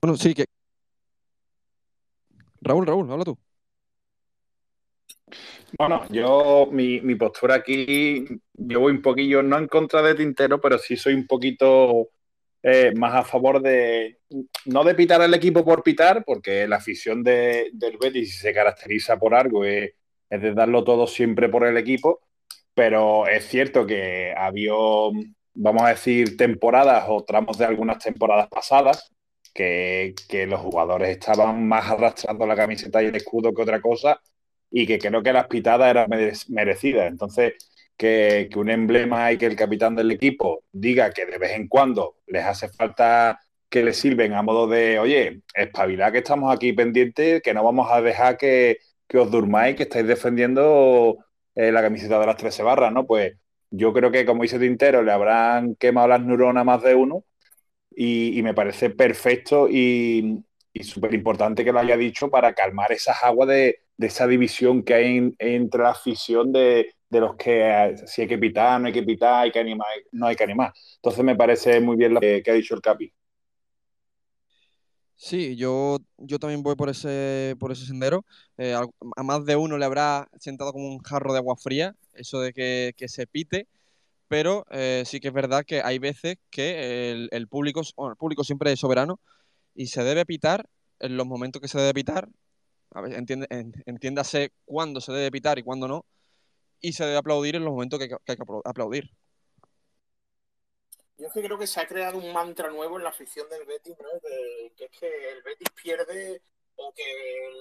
Bueno, 0.00 0.16
sí, 0.16 0.34
que... 0.34 0.44
Raúl, 2.60 2.86
Raúl, 2.86 3.10
habla 3.10 3.24
tú. 3.24 3.38
Bueno, 5.78 6.04
yo, 6.10 6.68
mi, 6.70 7.00
mi, 7.00 7.14
postura 7.14 7.56
aquí, 7.56 8.26
yo 8.54 8.80
voy 8.80 8.92
un 8.92 9.02
poquillo, 9.02 9.42
no 9.42 9.58
en 9.58 9.68
contra 9.68 10.02
de 10.02 10.14
Tintero, 10.14 10.60
pero 10.60 10.78
sí 10.78 10.96
soy 10.96 11.14
un 11.14 11.26
poquito 11.26 12.10
eh, 12.62 12.92
más 12.96 13.14
a 13.14 13.24
favor 13.24 13.60
de, 13.62 14.18
no 14.66 14.84
de 14.84 14.94
pitar 14.94 15.22
al 15.22 15.34
equipo 15.34 15.64
por 15.64 15.82
pitar, 15.82 16.24
porque 16.24 16.68
la 16.68 16.76
afición 16.76 17.22
de, 17.22 17.70
del 17.72 17.96
Betis 17.98 18.38
se 18.38 18.52
caracteriza 18.52 19.18
por 19.18 19.34
algo, 19.34 19.64
es, 19.64 19.92
es, 20.28 20.42
de 20.42 20.54
darlo 20.54 20.84
todo 20.84 21.06
siempre 21.06 21.48
por 21.48 21.66
el 21.66 21.76
equipo, 21.76 22.20
pero 22.74 23.26
es 23.26 23.46
cierto 23.48 23.86
que 23.86 24.34
había, 24.36 24.72
vamos 25.54 25.82
a 25.82 25.88
decir, 25.88 26.36
temporadas 26.36 27.06
o 27.08 27.24
tramos 27.24 27.58
de 27.58 27.64
algunas 27.64 27.98
temporadas 27.98 28.48
pasadas, 28.48 29.10
que, 29.54 30.14
que 30.28 30.46
los 30.46 30.60
jugadores 30.60 31.10
estaban 31.10 31.66
más 31.66 31.90
arrastrando 31.90 32.46
la 32.46 32.56
camiseta 32.56 33.02
y 33.02 33.06
el 33.06 33.16
escudo 33.16 33.52
que 33.52 33.62
otra 33.62 33.80
cosa 33.80 34.20
y 34.72 34.86
que 34.86 34.98
creo 34.98 35.22
que 35.22 35.32
las 35.32 35.46
pitadas 35.46 35.90
eran 35.90 36.08
merecidas. 36.48 37.06
Entonces, 37.08 37.54
que, 37.96 38.48
que, 38.50 38.58
un 38.58 38.70
emblema 38.70 39.30
y 39.32 39.38
que 39.38 39.46
el 39.46 39.56
capitán 39.56 39.94
del 39.94 40.10
equipo 40.10 40.64
diga 40.72 41.12
que 41.12 41.26
de 41.26 41.38
vez 41.38 41.52
en 41.52 41.68
cuando 41.68 42.16
les 42.26 42.44
hace 42.44 42.68
falta 42.68 43.40
que 43.68 43.82
les 43.84 43.96
sirven 43.98 44.34
a 44.34 44.42
modo 44.42 44.66
de, 44.68 44.98
oye, 44.98 45.42
espabilad 45.54 46.12
que 46.12 46.18
estamos 46.18 46.54
aquí 46.54 46.72
pendientes, 46.72 47.42
que 47.42 47.54
no 47.54 47.64
vamos 47.64 47.88
a 47.90 48.02
dejar 48.02 48.36
que, 48.38 48.78
que 49.08 49.18
os 49.18 49.30
durmáis, 49.30 49.76
que 49.76 49.84
estáis 49.84 50.06
defendiendo 50.06 51.18
eh, 51.54 51.72
la 51.72 51.82
camiseta 51.82 52.18
de 52.20 52.26
las 52.26 52.36
13 52.36 52.62
barras, 52.62 52.92
¿no? 52.92 53.06
Pues 53.06 53.34
yo 53.70 53.92
creo 53.92 54.10
que, 54.10 54.26
como 54.26 54.42
dice 54.42 54.58
Tintero, 54.58 55.02
le 55.02 55.12
habrán 55.12 55.76
quemado 55.76 56.08
las 56.08 56.20
neuronas 56.22 56.64
más 56.64 56.82
de 56.82 56.94
uno 56.94 57.24
y, 57.90 58.38
y 58.38 58.42
me 58.42 58.54
parece 58.54 58.90
perfecto 58.90 59.68
y, 59.70 60.44
y 60.72 60.84
súper 60.84 61.14
importante 61.14 61.64
que 61.64 61.72
lo 61.72 61.80
haya 61.80 61.96
dicho 61.96 62.30
para 62.30 62.54
calmar 62.54 62.92
esas 62.92 63.22
aguas 63.22 63.48
de, 63.48 63.81
de 63.96 64.06
esa 64.06 64.26
división 64.26 64.82
que 64.82 64.94
hay 64.94 65.34
entre 65.38 65.82
la 65.82 65.90
afición 65.90 66.52
de, 66.52 66.94
de, 67.08 67.20
los 67.20 67.36
que 67.36 67.62
eh, 67.62 67.96
si 68.06 68.22
hay 68.22 68.28
que 68.28 68.38
pitar, 68.38 68.80
no 68.80 68.86
hay 68.86 68.92
que 68.92 69.02
pitar, 69.02 69.44
hay 69.44 69.52
que 69.52 69.60
animar, 69.60 69.88
no 70.12 70.26
hay 70.26 70.36
que 70.36 70.44
animar. 70.44 70.72
Entonces 70.96 71.24
me 71.24 71.36
parece 71.36 71.80
muy 71.80 71.96
bien 71.96 72.14
lo 72.14 72.20
que, 72.20 72.42
ha 72.46 72.54
dicho 72.54 72.74
el 72.74 72.80
Capi. 72.80 73.12
Sí, 75.14 75.54
yo, 75.56 75.98
yo 76.18 76.38
también 76.40 76.64
voy 76.64 76.74
por 76.74 76.88
ese, 76.88 77.54
por 77.60 77.70
ese 77.70 77.86
sendero. 77.86 78.24
Eh, 78.56 78.74
a, 78.74 78.82
a, 79.16 79.22
más 79.22 79.44
de 79.44 79.54
uno 79.54 79.78
le 79.78 79.84
habrá 79.84 80.28
sentado 80.40 80.72
como 80.72 80.88
un 80.88 80.98
jarro 80.98 81.32
de 81.32 81.38
agua 81.38 81.56
fría, 81.56 81.94
eso 82.14 82.40
de 82.40 82.52
que, 82.52 82.92
que 82.96 83.08
se 83.08 83.28
pite, 83.28 83.68
pero 84.32 84.64
eh, 84.70 85.02
sí 85.04 85.20
que 85.20 85.28
es 85.28 85.34
verdad 85.34 85.62
que 85.64 85.82
hay 85.82 85.98
veces 85.98 86.38
que 86.50 87.12
el, 87.12 87.28
el 87.32 87.48
público, 87.48 87.82
bueno, 87.96 88.12
el 88.12 88.16
público 88.16 88.44
siempre 88.44 88.72
es 88.72 88.80
soberano 88.80 89.20
y 89.74 89.88
se 89.88 90.02
debe 90.04 90.24
pitar 90.24 90.66
en 91.00 91.18
los 91.18 91.26
momentos 91.26 91.60
que 91.60 91.68
se 91.68 91.78
debe 91.78 91.92
pitar. 91.92 92.28
A 92.94 93.00
ver, 93.00 93.14
entiende, 93.14 93.46
entiéndase 93.86 94.52
cuándo 94.64 95.00
se 95.00 95.12
debe 95.12 95.30
pitar 95.30 95.58
y 95.58 95.62
cuándo 95.62 95.88
no. 95.88 96.04
Y 96.80 96.92
se 96.92 97.04
debe 97.04 97.16
aplaudir 97.16 97.56
en 97.56 97.64
los 97.64 97.72
momentos 97.72 97.98
que, 97.98 98.04
hay 98.04 98.36
que 98.36 98.42
aplaudir. 98.64 99.10
Yo 101.16 101.28
es 101.28 101.32
que 101.32 101.42
creo 101.42 101.58
que 101.58 101.66
se 101.66 101.80
ha 101.80 101.86
creado 101.86 102.18
un 102.18 102.32
mantra 102.32 102.68
nuevo 102.70 102.98
en 102.98 103.04
la 103.04 103.10
afición 103.10 103.48
del 103.48 103.64
Betis, 103.64 103.96
¿no? 103.98 104.08
De, 104.28 104.72
que 104.76 104.84
es 104.86 104.90
que 104.98 105.30
el 105.30 105.42
Betis 105.42 105.68
pierde 105.70 106.42
o 106.76 106.92
que 106.92 107.04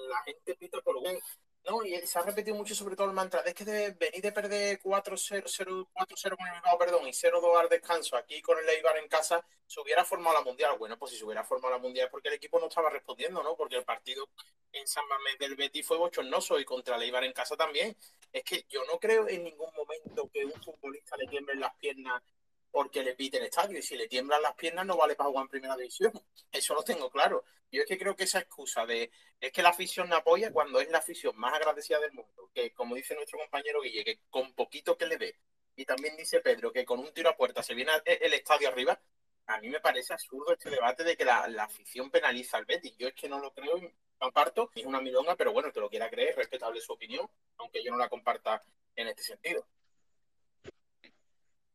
la 0.10 0.24
gente 0.24 0.56
pita 0.56 0.82
por 0.82 1.02
bien. 1.02 1.20
No, 1.64 1.86
y 1.86 1.96
se 2.08 2.18
ha 2.18 2.24
repetido 2.24 2.56
mucho 2.56 2.74
sobre 2.74 2.96
todo 2.96 3.08
el 3.08 3.14
mantra 3.14 3.44
de 3.44 3.54
que 3.54 3.64
de 3.64 3.92
venir 3.92 4.22
de 4.22 4.32
perder 4.32 4.80
4-0 4.82 5.88
con 5.94 6.48
el 6.48 6.54
Bilbao, 6.56 6.78
perdón, 6.80 7.08
y 7.08 7.12
0-2 7.14 7.60
al 7.60 7.70
descanso 7.70 8.18
aquí 8.18 8.42
con 8.42 8.58
el 8.58 8.68
Eibar 8.68 8.98
en 8.98 9.08
casa, 9.08 9.46
se 9.68 9.80
hubiera 9.80 10.04
formado 10.04 10.38
la 10.38 10.44
Mundial. 10.44 10.76
Bueno, 10.80 10.98
pues 10.98 11.12
si 11.12 11.18
se 11.18 11.26
hubiera 11.26 11.44
formado 11.44 11.76
la 11.76 11.80
Mundial 11.80 12.10
porque 12.10 12.30
el 12.30 12.34
equipo 12.34 12.60
no 12.60 12.68
estaba 12.68 12.90
respondiendo, 12.90 13.44
¿no? 13.44 13.56
Porque 13.56 13.76
el 13.76 13.84
partido 13.84 14.28
en 14.72 14.88
San 14.88 15.08
Mamés 15.08 15.38
del 15.38 15.56
Betis 15.56 15.86
fue 15.86 15.98
bochornoso 15.98 16.60
y 16.60 16.66
contra 16.66 16.96
el 16.96 17.04
Eibar 17.04 17.24
en 17.26 17.34
casa 17.34 17.56
también. 17.56 17.96
Es 18.34 18.44
que 18.44 18.66
yo 18.68 18.84
no 18.86 19.00
creo 19.00 19.30
en 19.30 19.44
ningún 19.44 19.70
momento 19.76 20.30
que 20.34 20.44
un 20.44 20.60
futbolista 20.64 21.16
le 21.18 21.28
tiemblen 21.28 21.60
las 21.60 21.76
piernas 21.76 22.24
porque 22.72 23.04
le 23.04 23.16
pite 23.16 23.38
el 23.38 23.46
estadio. 23.46 23.78
Y 23.78 23.82
si 23.82 23.96
le 23.96 24.08
tiemblan 24.08 24.42
las 24.42 24.56
piernas, 24.56 24.86
no 24.86 24.98
vale 24.98 25.16
para 25.16 25.30
jugar 25.30 25.44
en 25.44 25.50
primera 25.50 25.78
división. 25.78 26.12
Eso 26.52 26.74
lo 26.74 26.84
tengo 26.84 27.10
claro. 27.10 27.44
Yo 27.72 27.82
es 27.82 27.88
que 27.88 27.98
creo 27.98 28.16
que 28.16 28.26
esa 28.26 28.40
excusa 28.40 28.86
de 28.86 29.12
es 29.40 29.52
que 29.52 29.62
la 29.62 29.70
afición 29.70 30.10
no 30.10 30.18
apoya 30.18 30.52
cuando 30.52 30.80
es 30.82 30.90
la 30.90 30.98
afición 30.98 31.38
más 31.38 31.54
agradecida 31.54 32.00
del 32.00 32.12
mundo, 32.12 32.50
que 32.54 32.74
como 32.74 32.96
dice 32.96 33.16
nuestro 33.16 33.40
compañero 33.40 33.82
Guille, 33.82 34.04
que 34.04 34.20
con 34.30 34.54
poquito 34.54 34.98
que 34.98 35.06
le 35.06 35.18
dé, 35.18 35.36
y 35.76 35.86
también 35.86 36.18
dice 36.18 36.42
Pedro 36.42 36.72
que 36.72 36.84
con 36.86 37.00
un 37.00 37.14
tiro 37.14 37.30
a 37.30 37.38
puerta 37.38 37.64
se 37.64 37.74
viene 37.74 37.92
el 38.06 38.34
estadio 38.34 38.68
arriba, 38.68 39.00
a 39.48 39.60
mí 39.60 39.70
me 39.70 39.80
parece 39.80 40.14
absurdo 40.14 40.54
este 40.54 40.70
debate 40.70 41.04
de 41.04 41.16
que 41.16 41.26
la, 41.26 41.48
la 41.48 41.64
afición 41.64 42.12
penaliza 42.12 42.58
al 42.58 42.66
Betis. 42.66 42.96
Yo 42.98 43.08
es 43.08 43.14
que 43.14 43.30
no 43.30 43.40
lo 43.40 43.54
creo, 43.54 43.80
comparto, 44.18 44.70
es 44.76 44.86
una 44.86 45.02
milonga, 45.02 45.36
pero 45.36 45.52
bueno, 45.52 45.72
que 45.72 45.80
lo 45.80 45.90
quiera 45.90 46.10
creer, 46.10 46.36
respetable 46.36 46.82
su 46.82 46.94
opinión, 46.94 47.28
aunque 47.58 47.84
yo 47.84 47.92
no 47.92 47.98
la 47.98 48.10
comparta 48.10 48.62
en 48.96 49.08
este 49.08 49.24
sentido. 49.24 49.66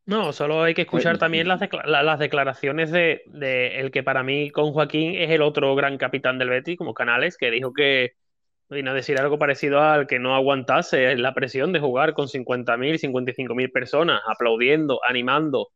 No, 0.07 0.33
solo 0.33 0.63
hay 0.63 0.75
que 0.75 0.83
escuchar 0.83 1.19
también 1.19 1.49
las, 1.49 1.61
las 1.85 2.19
declaraciones 2.21 2.93
de, 2.93 3.23
de, 3.27 3.81
el 3.81 3.91
que 3.91 4.05
para 4.05 4.23
mí 4.23 4.51
con 4.51 4.73
Joaquín 4.73 5.17
es 5.17 5.31
el 5.31 5.43
otro 5.43 5.75
gran 5.75 5.99
capitán 5.99 6.39
del 6.39 6.49
Betis, 6.49 6.79
como 6.79 6.95
Canales, 6.95 7.37
que 7.37 7.51
dijo 7.51 7.73
que 7.73 8.13
vino 8.69 8.93
a 8.93 8.95
decir 8.95 9.19
algo 9.19 9.39
parecido 9.39 9.81
al 9.81 10.07
que 10.07 10.21
no 10.21 10.37
aguantase 10.37 11.17
la 11.17 11.35
presión 11.35 11.73
de 11.73 11.81
jugar 11.81 12.15
con 12.15 12.29
50.000, 12.29 13.01
55.000 13.01 13.73
personas, 13.73 14.23
aplaudiendo, 14.27 15.01
animando 15.05 15.71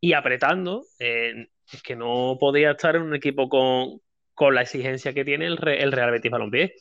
y 0.00 0.14
apretando, 0.14 0.84
eh, 0.98 1.46
es 1.72 1.82
que 1.82 1.94
no 1.94 2.38
podía 2.40 2.72
estar 2.72 2.96
en 2.96 3.02
un 3.02 3.14
equipo 3.14 3.48
con, 3.48 4.00
con 4.34 4.56
la 4.56 4.62
exigencia 4.62 5.14
que 5.14 5.24
tiene 5.24 5.46
el, 5.46 5.58
el 5.68 5.92
Real 5.92 6.10
Betis 6.10 6.32
Balompié. 6.32 6.74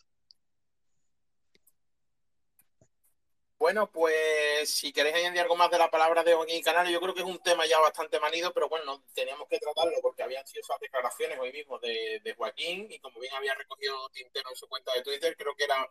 Bueno, 3.61 3.91
pues 3.91 4.73
si 4.73 4.91
queréis 4.91 5.17
añadir 5.17 5.41
algo 5.41 5.55
más 5.55 5.69
de 5.69 5.77
la 5.77 5.91
palabra 5.91 6.23
de 6.23 6.33
Joaquín 6.33 6.63
Canales, 6.63 6.91
yo 6.91 6.99
creo 6.99 7.13
que 7.13 7.19
es 7.19 7.27
un 7.27 7.37
tema 7.43 7.63
ya 7.67 7.79
bastante 7.79 8.19
manido, 8.19 8.51
pero 8.51 8.67
bueno, 8.67 9.03
teníamos 9.13 9.47
que 9.47 9.59
tratarlo 9.59 9.95
porque 10.01 10.23
habían 10.23 10.47
sido 10.47 10.61
esas 10.61 10.79
declaraciones 10.79 11.37
hoy 11.37 11.51
mismo 11.51 11.77
de, 11.77 12.19
de 12.23 12.33
Joaquín 12.33 12.87
y 12.89 12.97
como 12.97 13.19
bien 13.19 13.35
había 13.35 13.53
recogido 13.53 14.09
Tintero 14.09 14.49
en 14.49 14.55
su 14.55 14.67
cuenta 14.67 14.91
de 14.93 15.03
Twitter, 15.03 15.37
creo 15.37 15.55
que 15.55 15.65
era, 15.65 15.87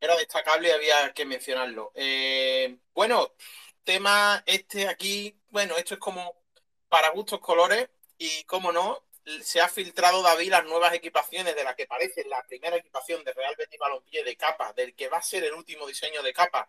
era 0.00 0.16
destacable 0.16 0.66
y 0.66 0.70
había 0.72 1.12
que 1.14 1.24
mencionarlo. 1.24 1.92
Eh, 1.94 2.76
bueno, 2.92 3.34
tema 3.84 4.42
este 4.44 4.88
aquí, 4.88 5.38
bueno, 5.50 5.76
esto 5.76 5.94
es 5.94 6.00
como 6.00 6.42
para 6.88 7.10
gustos 7.10 7.38
colores 7.38 7.88
y 8.18 8.42
como 8.46 8.72
no, 8.72 9.06
se 9.44 9.60
ha 9.60 9.68
filtrado 9.68 10.22
David 10.22 10.50
las 10.50 10.64
nuevas 10.64 10.92
equipaciones 10.92 11.54
de 11.54 11.62
la 11.62 11.76
que 11.76 11.86
parece 11.86 12.24
la 12.24 12.42
primera 12.48 12.78
equipación 12.78 13.22
de 13.22 13.32
Real 13.32 13.54
Betis 13.56 13.78
Balompié 13.78 14.24
de 14.24 14.36
capa, 14.36 14.72
del 14.72 14.96
que 14.96 15.06
va 15.08 15.18
a 15.18 15.22
ser 15.22 15.44
el 15.44 15.52
último 15.52 15.86
diseño 15.86 16.20
de 16.24 16.32
capa 16.32 16.68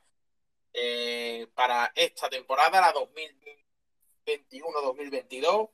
eh, 0.73 1.47
para 1.53 1.91
esta 1.95 2.29
temporada, 2.29 2.81
la 2.81 2.93
2021-2022. 2.93 5.69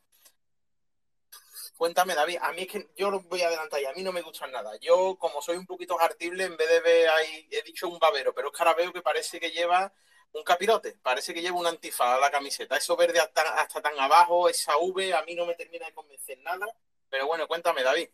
Cuéntame, 1.77 2.13
David, 2.13 2.37
a 2.41 2.51
mí 2.51 2.63
es 2.63 2.67
que 2.67 2.89
yo 2.97 3.09
lo 3.09 3.21
voy 3.21 3.41
a 3.41 3.47
adelantar 3.47 3.81
y 3.81 3.85
a 3.85 3.93
mí 3.93 4.03
no 4.03 4.11
me 4.11 4.21
gustan 4.21 4.51
nada. 4.51 4.75
Yo, 4.81 5.15
como 5.17 5.41
soy 5.41 5.55
un 5.55 5.65
poquito 5.65 5.95
jartible, 5.95 6.43
en 6.43 6.57
vez 6.57 6.67
de 6.67 6.81
ver 6.81 7.07
ahí, 7.07 7.47
he 7.49 7.63
dicho 7.63 7.87
un 7.87 7.97
babero, 7.97 8.33
pero 8.33 8.49
es 8.49 8.53
que 8.53 8.61
ahora 8.61 8.75
veo 8.75 8.91
que 8.91 9.01
parece 9.01 9.39
que 9.39 9.51
lleva 9.51 9.93
un 10.33 10.43
capirote, 10.43 10.97
parece 11.01 11.33
que 11.33 11.41
lleva 11.41 11.57
un 11.57 11.67
antifaz 11.67 12.17
a 12.17 12.19
la 12.19 12.29
camiseta. 12.29 12.75
Eso 12.75 12.97
verde 12.97 13.21
hasta, 13.21 13.81
tan 13.81 13.97
abajo, 13.97 14.49
esa 14.49 14.75
V, 14.77 15.13
a 15.13 15.23
mí 15.23 15.35
no 15.35 15.45
me 15.45 15.55
termina 15.55 15.85
de 15.85 15.93
convencer 15.93 16.37
nada. 16.39 16.67
Pero 17.09 17.27
bueno, 17.27 17.47
cuéntame, 17.47 17.81
David. 17.81 18.09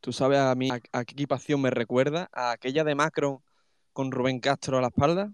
Tú 0.00 0.10
sabes 0.12 0.38
a 0.38 0.54
mí 0.54 0.70
a 0.70 1.04
qué 1.04 1.12
equipación 1.12 1.60
me 1.60 1.70
recuerda, 1.70 2.30
a 2.32 2.52
aquella 2.52 2.82
de 2.82 2.94
Macron 2.94 3.42
con 3.96 4.12
Rubén 4.12 4.40
Castro 4.40 4.76
a 4.76 4.82
la 4.82 4.88
espalda. 4.88 5.32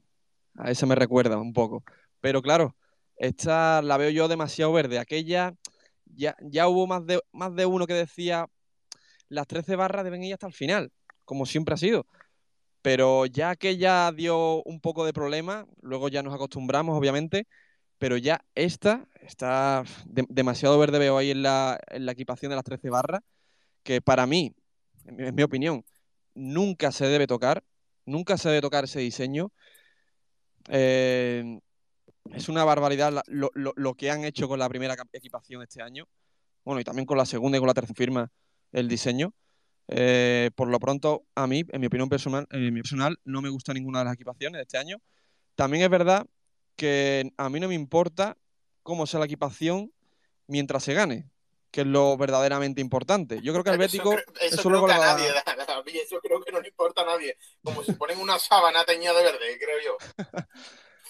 A 0.57 0.71
esa 0.71 0.87
me 0.87 0.95
recuerda 0.95 1.37
un 1.37 1.53
poco. 1.53 1.83
Pero 2.21 2.43
claro, 2.43 2.77
esta 3.17 3.83
la 3.83 3.97
veo 3.97 4.11
yo 4.11 4.29
demasiado 4.29 4.73
verde. 4.73 5.01
Aquella 5.01 5.55
ya, 6.05 6.37
ya 6.41 6.69
hubo 6.69 6.87
más 6.87 7.05
de, 7.05 7.21
más 7.33 7.53
de 7.57 7.67
uno 7.67 7.89
que 7.89 7.95
decía 7.95 8.47
las 9.29 9.49
13 9.49 9.75
barras 9.75 10.05
deben 10.05 10.23
ir 10.23 10.35
hasta 10.35 10.47
el 10.47 10.53
final, 10.53 10.93
como 11.25 11.45
siempre 11.45 11.75
ha 11.75 11.77
sido. 11.77 12.07
Pero 12.83 13.27
ya 13.27 13.57
que 13.57 13.79
ya 13.79 14.13
dio 14.13 14.63
un 14.63 14.81
poco 14.81 15.05
de 15.05 15.13
problema, 15.13 15.67
luego 15.81 16.09
ya 16.09 16.23
nos 16.23 16.35
acostumbramos, 16.35 16.97
obviamente, 16.97 17.49
pero 17.99 18.17
ya 18.17 18.45
esta 18.55 19.09
está 19.23 19.83
de, 20.07 20.25
demasiado 20.29 20.79
verde 20.79 21.01
veo 21.01 21.19
ahí 21.19 21.33
en 21.33 21.43
la, 21.43 21.81
equipación 22.11 22.51
de 22.51 22.57
las 22.57 22.65
13 22.65 22.91
barras, 22.91 23.23
que 23.83 24.01
para 24.01 24.27
mí, 24.27 24.55
en 25.07 25.35
mi 25.35 25.43
opinión, 25.43 25.85
nunca 26.35 26.93
se 26.93 27.07
debe 27.07 27.27
tocar, 27.27 27.65
nunca 28.05 28.37
se 28.37 28.49
debe 28.49 28.61
tocar 28.61 28.85
ese 28.85 29.01
diseño. 29.01 29.53
Eh, 30.69 31.61
es 32.33 32.49
una 32.49 32.65
barbaridad 32.65 33.23
lo, 33.27 33.95
que 33.95 34.11
han 34.11 34.25
hecho 34.25 34.49
con 34.49 34.59
la 34.59 34.69
primera 34.69 34.97
equipación 35.13 35.63
este 35.63 35.83
año. 35.83 36.07
Bueno, 36.65 36.81
y 36.81 36.85
también 36.85 37.07
con 37.07 37.19
la 37.19 37.27
segunda 37.27 37.59
y 37.59 37.61
con 37.61 37.67
la 37.67 37.75
tercera 37.75 37.97
firma 37.97 38.33
el 38.73 38.89
diseño. 38.89 39.35
Eh, 39.89 40.51
por 40.55 40.69
lo 40.69 40.79
pronto, 40.79 41.25
a 41.35 41.47
mí, 41.47 41.65
en 41.69 41.81
mi 41.81 41.89
opinión 41.89 42.09
personal, 42.09 42.47
en 42.51 42.73
mi 42.73 42.81
personal, 42.81 43.19
no 43.25 43.43
me 43.43 43.49
gusta 43.49 43.75
ninguna 43.75 43.99
de 44.01 44.05
las 44.07 44.15
equipaciones 44.15 44.59
de 44.59 44.63
este 44.63 44.79
año. 44.79 44.99
También 45.55 45.83
es 45.83 45.91
verdad 45.91 46.27
que 46.77 47.33
a 47.37 47.51
mí 47.51 47.61
no 47.61 47.69
me 47.69 47.75
importa 47.75 48.37
cómo 48.83 49.07
sea 49.07 49.21
la 49.21 49.27
equipación 49.27 49.93
mientras 50.47 50.85
se 50.85 50.95
gane, 50.95 51.31
que 51.73 51.81
es 51.81 51.87
lo 51.87 52.17
verdaderamente 52.19 52.81
importante. 52.81 53.41
Yo 53.43 53.53
creo 53.53 53.65
que 53.65 53.71
al 53.71 53.79
Bético 53.79 54.13
eso, 54.13 54.23
eso, 54.41 54.55
eso 54.55 54.69
creo 54.69 54.87
que 54.87 54.93
a 54.93 54.99
nadie, 54.99 55.29
eso 56.05 56.21
creo 56.21 56.41
que 56.43 56.53
no 56.53 56.61
le 56.61 56.69
importa 56.69 57.03
a 57.03 57.07
nadie. 57.07 57.37
Como 57.65 57.83
si 57.83 57.93
ponen 57.93 58.21
una 58.21 58.39
sábana 58.39 58.85
teñida 58.85 59.15
de 59.15 59.25
verde, 59.25 59.59
creo 59.59 59.79
yo. 59.85 59.97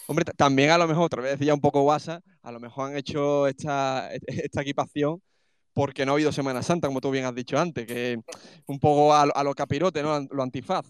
Hombre, 0.07 0.25
también 0.37 0.71
a 0.71 0.79
lo 0.79 0.87
mejor, 0.87 1.05
otra 1.05 1.21
vez 1.21 1.39
decía 1.39 1.53
un 1.53 1.61
poco 1.61 1.83
WhatsApp, 1.83 2.23
a 2.43 2.53
lo 2.53 2.61
mejor 2.61 2.91
han 2.91 2.97
hecho 2.97 3.47
esta, 3.47 4.11
esta 4.13 4.63
equipación 4.63 5.21
porque 5.75 6.05
no 6.05 6.13
ha 6.13 6.15
habido 6.15 6.33
Semana 6.33 6.63
Santa, 6.63 6.87
como 6.87 7.01
tú 7.01 7.11
bien 7.11 7.25
has 7.25 7.35
dicho 7.35 7.59
antes, 7.59 7.87
que 7.87 8.21
un 8.67 8.79
poco 8.79 9.15
a, 9.15 9.23
a 9.23 9.45
lo 9.45 9.55
capirote, 9.55 10.03
¿no? 10.03 10.21
Lo 10.31 10.43
antifaz. 10.43 10.87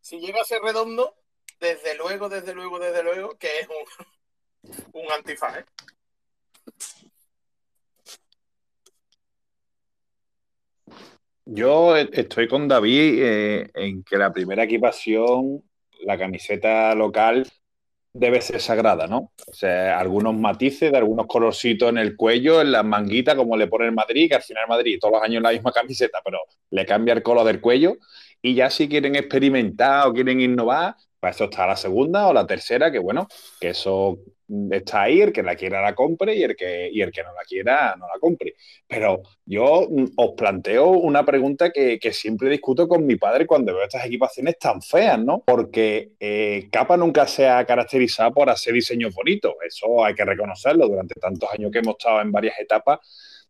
Si 0.00 0.20
llega 0.20 0.42
a 0.42 0.44
ser 0.44 0.60
redondo, 0.62 1.16
desde 1.58 1.96
luego, 1.96 2.28
desde 2.28 2.54
luego, 2.54 2.78
desde 2.78 3.02
luego, 3.02 3.36
que 3.38 3.60
es 3.60 3.68
un, 3.68 4.74
un 4.92 5.12
antifaz, 5.12 5.58
¿eh? 5.58 5.64
Yo 11.44 11.96
estoy 11.96 12.48
con 12.48 12.66
David 12.66 13.22
eh, 13.22 13.70
en 13.74 14.02
que 14.02 14.16
la 14.16 14.32
primera 14.32 14.64
equipación, 14.64 15.62
la 16.00 16.18
camiseta 16.18 16.94
local, 16.94 17.46
debe 18.18 18.40
ser 18.40 18.60
sagrada, 18.60 19.06
¿no? 19.06 19.32
O 19.46 19.52
sea, 19.52 19.98
algunos 19.98 20.34
matices 20.34 20.90
de 20.90 20.98
algunos 20.98 21.26
colorcitos 21.26 21.88
en 21.90 21.98
el 21.98 22.16
cuello, 22.16 22.60
en 22.60 22.72
las 22.72 22.84
manguitas, 22.84 23.34
como 23.34 23.56
le 23.56 23.68
pone 23.68 23.86
el 23.86 23.92
Madrid, 23.92 24.28
que 24.28 24.36
al 24.36 24.42
final 24.42 24.64
Madrid 24.68 24.98
todos 25.00 25.14
los 25.14 25.22
años 25.22 25.42
la 25.42 25.52
misma 25.52 25.72
camiseta, 25.72 26.20
pero 26.24 26.38
le 26.70 26.86
cambia 26.86 27.14
el 27.14 27.22
color 27.22 27.46
del 27.46 27.60
cuello. 27.60 27.96
Y 28.42 28.54
ya 28.54 28.70
si 28.70 28.88
quieren 28.88 29.16
experimentar 29.16 30.08
o 30.08 30.12
quieren 30.12 30.40
innovar, 30.40 30.96
para 31.20 31.32
eso 31.32 31.44
está 31.44 31.66
la 31.66 31.76
segunda 31.76 32.26
o 32.28 32.32
la 32.32 32.46
tercera, 32.46 32.90
que 32.90 32.98
bueno, 32.98 33.28
que 33.60 33.70
eso 33.70 34.18
está 34.70 35.02
ahí, 35.02 35.20
el 35.20 35.32
que 35.32 35.42
la 35.42 35.56
quiera 35.56 35.82
la 35.82 35.94
compre 35.94 36.34
y 36.36 36.42
el 36.42 36.56
que, 36.56 36.88
y 36.92 37.00
el 37.00 37.10
que 37.10 37.22
no 37.22 37.32
la 37.32 37.42
quiera 37.42 37.96
no 37.96 38.06
la 38.06 38.18
compre. 38.20 38.54
Pero 38.86 39.22
yo 39.44 39.88
os 40.16 40.30
planteo 40.36 40.90
una 40.90 41.24
pregunta 41.24 41.70
que, 41.70 41.98
que 41.98 42.12
siempre 42.12 42.48
discuto 42.50 42.86
con 42.88 43.04
mi 43.06 43.16
padre 43.16 43.46
cuando 43.46 43.74
veo 43.74 43.84
estas 43.84 44.06
equipaciones 44.06 44.58
tan 44.58 44.80
feas, 44.82 45.18
¿no? 45.18 45.42
Porque 45.44 46.12
eh, 46.20 46.68
Capa 46.70 46.96
nunca 46.96 47.26
se 47.26 47.48
ha 47.48 47.64
caracterizado 47.64 48.32
por 48.32 48.50
hacer 48.50 48.74
diseños 48.74 49.14
bonitos, 49.14 49.54
eso 49.66 50.04
hay 50.04 50.14
que 50.14 50.24
reconocerlo, 50.24 50.88
durante 50.88 51.14
tantos 51.20 51.48
años 51.52 51.70
que 51.70 51.78
hemos 51.78 51.96
estado 51.98 52.20
en 52.20 52.32
varias 52.32 52.58
etapas 52.60 53.00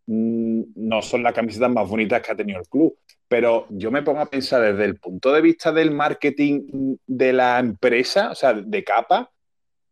mm, 0.07 0.63
no 0.77 1.03
son 1.03 1.23
las 1.23 1.33
camisetas 1.35 1.71
más 1.71 1.89
bonitas 1.89 2.23
que 2.23 2.33
ha 2.33 2.37
tenido 2.37 2.61
el 2.61 2.69
club. 2.69 2.97
Pero 3.29 3.67
yo 3.71 3.91
me 3.91 4.03
pongo 4.03 4.21
a 4.21 4.31
pensar 4.31 4.63
desde 4.63 4.85
el 4.85 4.99
punto 5.01 5.33
de 5.33 5.41
vista 5.41 5.73
del 5.73 5.91
marketing 5.91 6.97
de 7.07 7.33
la 7.33 7.59
empresa, 7.59 8.31
o 8.31 8.35
sea, 8.37 8.53
de 8.55 8.85
capa, 8.85 9.33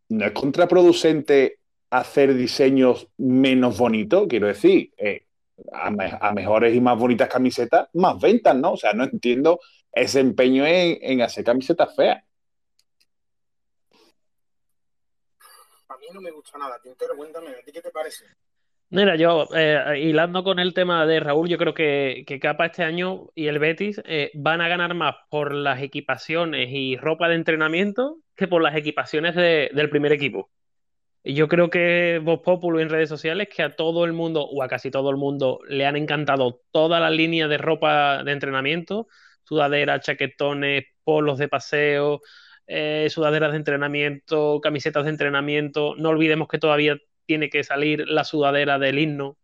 ¿no 0.08 0.24
es 0.24 0.32
contraproducente 0.32 1.58
hacer 1.90 2.34
diseños 2.34 3.08
menos 3.16 3.78
bonitos? 3.78 4.26
Quiero 4.28 4.46
decir, 4.46 4.92
eh, 4.96 5.26
a, 5.72 5.90
me 5.90 6.16
a, 6.20 6.32
mejores 6.32 6.74
y 6.74 6.80
más 6.80 6.98
bonitas 6.98 7.28
camisetas, 7.28 7.88
más 7.94 8.20
ventas, 8.20 8.56
¿no? 8.56 8.72
O 8.72 8.76
sea, 8.76 8.92
no 8.92 9.04
entiendo 9.04 9.60
ese 9.92 10.20
empeño 10.20 10.66
en, 10.66 10.98
en 11.00 11.22
hacer 11.22 11.44
camisetas 11.44 11.94
feas. 11.94 12.22
A 15.88 15.96
mí 15.98 16.06
no 16.12 16.20
me 16.20 16.30
gusta 16.30 16.58
nada, 16.58 16.80
Tintero, 16.82 17.16
cuéntame, 17.16 17.50
¿a 17.50 17.62
ti 17.62 17.70
qué 17.72 17.80
te 17.80 17.90
parece? 17.90 18.24
Mira, 18.94 19.16
yo, 19.16 19.48
eh, 19.56 19.98
hilando 20.04 20.44
con 20.44 20.60
el 20.60 20.72
tema 20.72 21.04
de 21.04 21.18
Raúl, 21.18 21.48
yo 21.48 21.58
creo 21.58 21.74
que, 21.74 22.22
que 22.28 22.38
Capa 22.38 22.66
este 22.66 22.84
año 22.84 23.26
y 23.34 23.48
el 23.48 23.58
Betis 23.58 24.00
eh, 24.04 24.30
van 24.34 24.60
a 24.60 24.68
ganar 24.68 24.94
más 24.94 25.16
por 25.30 25.52
las 25.52 25.82
equipaciones 25.82 26.68
y 26.70 26.96
ropa 26.96 27.28
de 27.28 27.34
entrenamiento 27.34 28.18
que 28.36 28.46
por 28.46 28.62
las 28.62 28.76
equipaciones 28.76 29.34
de, 29.34 29.68
del 29.74 29.90
primer 29.90 30.12
equipo. 30.12 30.48
Y 31.24 31.34
yo 31.34 31.48
creo 31.48 31.70
que 31.70 32.20
Voz 32.22 32.40
Populo 32.44 32.78
en 32.80 32.88
redes 32.88 33.08
sociales 33.08 33.48
que 33.54 33.64
a 33.64 33.74
todo 33.74 34.04
el 34.04 34.12
mundo, 34.12 34.44
o 34.44 34.62
a 34.62 34.68
casi 34.68 34.92
todo 34.92 35.10
el 35.10 35.16
mundo, 35.16 35.58
le 35.68 35.86
han 35.86 35.96
encantado 35.96 36.62
toda 36.70 37.00
la 37.00 37.10
línea 37.10 37.48
de 37.48 37.58
ropa 37.58 38.22
de 38.22 38.30
entrenamiento, 38.32 39.08
sudaderas, 39.42 40.02
chaquetones, 40.06 40.84
polos 41.02 41.38
de 41.38 41.48
paseo, 41.48 42.20
eh, 42.68 43.08
sudaderas 43.10 43.52
de 43.52 43.58
entrenamiento, 43.58 44.60
camisetas 44.60 45.04
de 45.04 45.10
entrenamiento. 45.10 45.96
No 45.96 46.10
olvidemos 46.10 46.46
que 46.48 46.58
todavía 46.58 46.96
tiene 47.26 47.50
que 47.50 47.64
salir 47.64 48.08
la 48.08 48.24
sudadera 48.24 48.78
del 48.78 48.98
himno, 48.98 49.36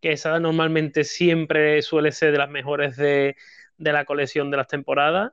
que 0.00 0.12
esa 0.12 0.38
normalmente 0.40 1.04
siempre 1.04 1.82
suele 1.82 2.12
ser 2.12 2.32
de 2.32 2.38
las 2.38 2.50
mejores 2.50 2.96
de, 2.96 3.36
la 3.78 4.04
colección 4.04 4.50
de 4.50 4.56
las 4.58 4.68
temporadas. 4.68 5.32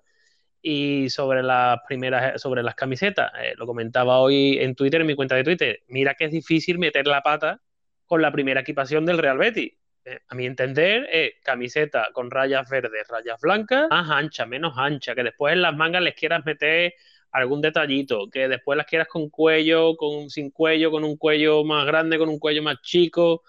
Y 0.63 1.09
sobre 1.09 1.41
las 1.41 1.79
primeras, 1.87 2.39
sobre 2.39 2.61
las 2.61 2.75
camisetas, 2.75 3.31
eh, 3.41 3.55
lo 3.57 3.65
comentaba 3.65 4.19
hoy 4.19 4.59
en 4.59 4.75
Twitter, 4.75 5.01
en 5.01 5.07
mi 5.07 5.15
cuenta 5.15 5.35
de 5.35 5.43
Twitter. 5.43 5.79
Mira 5.87 6.13
que 6.13 6.25
es 6.25 6.31
difícil 6.31 6.77
meter 6.77 7.07
la 7.07 7.21
pata 7.21 7.59
con 8.05 8.21
la 8.21 8.31
primera 8.31 8.61
equipación 8.61 9.03
del 9.05 9.17
Real 9.17 9.39
Betis. 9.39 9.73
Eh, 10.03 10.19
a 10.29 10.35
mi 10.35 10.45
entender, 10.45 11.07
eh, 11.11 11.35
camiseta 11.43 12.09
con 12.13 12.31
rayas 12.31 12.69
verdes, 12.69 13.07
rayas 13.07 13.39
blancas, 13.39 13.87
más 13.89 14.09
ancha, 14.09 14.45
menos 14.45 14.73
ancha, 14.75 15.13
que 15.13 15.23
después 15.23 15.53
en 15.53 15.61
las 15.61 15.75
mangas 15.75 16.01
les 16.01 16.15
quieras 16.15 16.43
meter 16.43 16.93
algún 17.31 17.61
detallito, 17.61 18.29
que 18.29 18.47
después 18.47 18.77
las 18.77 18.85
quieras 18.85 19.07
con 19.07 19.29
cuello, 19.29 19.95
con 19.97 20.29
sin 20.29 20.51
cuello, 20.51 20.91
con 20.91 21.03
un 21.03 21.17
cuello 21.17 21.63
más 21.63 21.85
grande, 21.85 22.17
con 22.17 22.29
un 22.29 22.39
cuello 22.39 22.63
más 22.63 22.81
chico. 22.81 23.43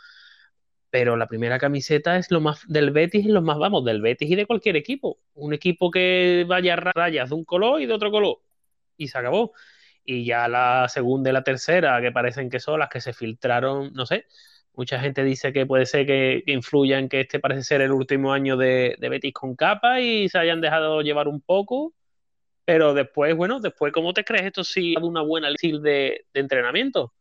Pero 0.91 1.17
la 1.17 1.27
primera 1.27 1.59
camiseta 1.59 2.17
es 2.19 2.31
lo 2.31 2.41
más 2.41 2.67
del 2.69 2.91
Betis 2.91 3.25
y 3.25 3.29
lo 3.29 3.43
más, 3.43 3.59
vamos, 3.59 3.85
del 3.85 4.03
Betis 4.03 4.31
y 4.31 4.37
de 4.37 4.47
cualquier 4.47 4.77
equipo. 4.77 5.19
Un 5.35 5.55
equipo 5.55 5.91
que 5.91 6.45
vaya 6.47 6.75
a 6.75 6.77
rayas 6.77 7.31
de 7.31 7.35
un 7.35 7.45
color 7.45 7.81
y 7.81 7.87
de 7.87 7.95
otro 7.95 8.11
color. 8.11 8.39
Y 8.97 9.09
se 9.09 9.19
acabó. 9.19 9.53
Y 10.05 10.25
ya 10.25 10.49
la 10.49 10.89
segunda 10.89 11.31
y 11.31 11.33
la 11.33 11.45
tercera, 11.45 12.01
que 12.03 12.13
parecen 12.13 12.51
que 12.51 12.61
son 12.61 12.81
las 12.81 12.89
que 12.89 13.01
se 13.01 13.13
filtraron, 13.15 13.93
no 13.95 14.07
sé. 14.07 14.27
Mucha 14.75 15.01
gente 15.01 15.25
dice 15.25 15.53
que 15.53 15.67
puede 15.67 15.87
ser 15.87 16.07
que, 16.07 16.43
que 16.47 16.53
influya 16.53 16.99
en 16.99 17.09
que 17.09 17.21
este 17.21 17.41
parece 17.41 17.63
ser 17.63 17.81
el 17.83 17.93
último 17.93 18.33
año 18.33 18.57
de, 18.57 18.97
de 18.99 19.09
Betis 19.09 19.35
con 19.35 19.57
capa 19.57 20.01
y 20.01 20.29
se 20.29 20.39
hayan 20.39 20.61
dejado 20.61 21.03
llevar 21.03 21.29
un 21.29 21.41
poco 21.41 21.95
pero 22.65 22.95
después, 22.95 23.35
bueno, 23.37 23.61
después, 23.61 23.93
¿cómo 23.93 24.13
te 24.13 24.25
crees 24.25 24.45
esto 24.47 24.65
si 24.65 24.95
de 24.95 25.03
una 25.03 25.23
buena 25.23 25.51
lista 25.51 25.79
de, 25.81 26.27
entrenamiento? 26.35 27.13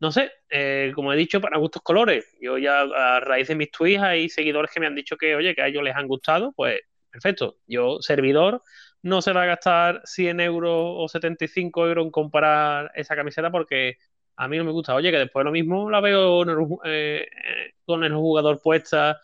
No 0.00 0.12
sé, 0.12 0.32
eh, 0.50 0.92
como 0.94 1.12
he 1.12 1.16
dicho, 1.16 1.40
para 1.40 1.58
gustos 1.58 1.82
colores. 1.82 2.26
Yo 2.40 2.58
ya 2.58 2.80
a 2.82 3.20
raíz 3.20 3.48
de 3.48 3.54
mis 3.54 3.70
tweets 3.70 4.02
hay 4.02 4.28
seguidores 4.28 4.70
que 4.72 4.80
me 4.80 4.86
han 4.86 4.96
dicho 4.96 5.16
que, 5.16 5.36
oye, 5.36 5.54
que 5.54 5.62
a 5.62 5.68
ellos 5.68 5.84
les 5.84 5.94
han 5.94 6.08
gustado, 6.08 6.52
pues 6.52 6.80
perfecto. 7.10 7.58
Yo, 7.66 7.98
servidor, 8.00 8.62
no 9.02 9.22
se 9.22 9.32
va 9.32 9.42
a 9.44 9.46
gastar 9.46 10.00
100 10.04 10.40
euros 10.40 10.72
o 10.76 11.08
75 11.08 11.86
euros 11.86 12.04
en 12.06 12.10
comprar 12.10 12.90
esa 12.94 13.14
camiseta 13.16 13.50
porque 13.50 13.98
a 14.36 14.48
mí 14.48 14.56
no 14.58 14.64
me 14.64 14.72
gusta. 14.72 14.94
Oye, 14.94 15.10
que 15.10 15.18
después 15.18 15.44
lo 15.44 15.52
mismo 15.52 15.90
la 15.90 16.00
veo 16.00 16.42
el, 16.42 16.56
eh, 16.84 17.26
con 17.84 18.04
el 18.04 18.14
jugador 18.14 18.60
puesta 18.62 19.20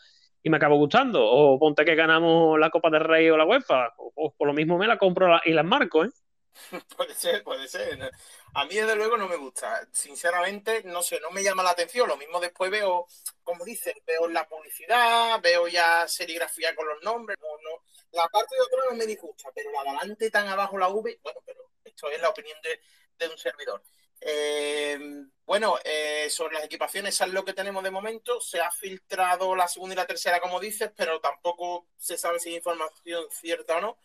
y 0.48 0.50
me 0.50 0.56
acabo 0.56 0.76
gustando. 0.76 1.24
O 1.24 1.58
ponte 1.58 1.84
que 1.84 1.94
ganamos 1.94 2.58
la 2.58 2.70
Copa 2.70 2.90
del 2.90 3.04
Rey 3.04 3.28
o 3.30 3.37
la 3.37 3.44
UEFA, 3.44 3.94
o, 3.96 4.32
por 4.32 4.46
lo 4.46 4.54
mismo 4.54 4.78
me 4.78 4.87
la 4.87 4.98
compro 4.98 5.38
y 5.44 5.52
la 5.52 5.62
marco, 5.62 6.04
¿eh? 6.04 6.11
puede 6.96 7.14
ser, 7.14 7.44
puede 7.44 7.68
ser. 7.68 8.11
A 8.54 8.64
mí 8.64 8.74
desde 8.74 8.96
luego 8.96 9.16
no 9.16 9.28
me 9.28 9.37
gusta. 9.37 9.87
Sinceramente, 9.92 10.82
no 10.84 11.02
sé, 11.02 11.20
no 11.20 11.30
me 11.30 11.42
llama 11.42 11.62
la 11.62 11.70
atención. 11.70 12.08
Lo 12.08 12.16
mismo 12.16 12.40
después 12.40 12.70
veo, 12.70 13.06
como 13.44 13.64
dicen, 13.64 13.94
veo 14.06 14.26
la 14.28 14.48
publicidad, 14.48 15.40
veo 15.40 15.68
ya 15.68 16.08
serigrafía 16.08 16.74
con 16.74 16.88
los 16.88 17.02
nombres. 17.02 17.37
No, 17.40 17.48
no. 17.62 17.82
La 18.12 18.26
parte 18.28 18.56
de 18.56 18.62
otro 18.62 18.90
no 18.90 18.96
me 18.96 19.06
disgusta, 19.06 19.50
pero 19.54 19.70
la 19.70 19.82
adelante 19.82 20.30
tan 20.30 20.48
abajo 20.48 20.78
la 20.78 20.88
V, 20.88 21.20
bueno, 21.22 21.40
pero 21.44 21.70
esto 21.84 22.11
es 22.11 22.20
la 22.20 22.30
opinión 22.30 22.58
de, 22.62 22.80
de 23.18 23.30
un 23.30 23.38
servidor. 23.38 23.82
Eh, 24.20 24.98
bueno, 25.46 25.76
eh, 25.85 26.28
sobre 26.31 26.57
las 26.57 26.64
equipaciones, 26.64 27.20
es 27.20 27.28
lo 27.28 27.44
que 27.44 27.54
tenemos 27.54 27.83
de 27.83 27.90
momento. 27.90 28.40
Se 28.40 28.61
ha 28.61 28.70
filtrado 28.70 29.57
la 29.57 29.66
segunda 29.66 29.94
y 29.94 29.96
la 29.96 30.07
tercera, 30.07 30.40
como 30.40 30.61
dices, 30.61 30.90
pero 30.94 31.20
tampoco 31.20 31.87
se 31.96 32.18
sabe 32.18 32.38
si 32.38 32.50
es 32.50 32.57
información 32.57 33.24
cierta 33.31 33.78
o 33.78 33.81
no. 33.81 33.96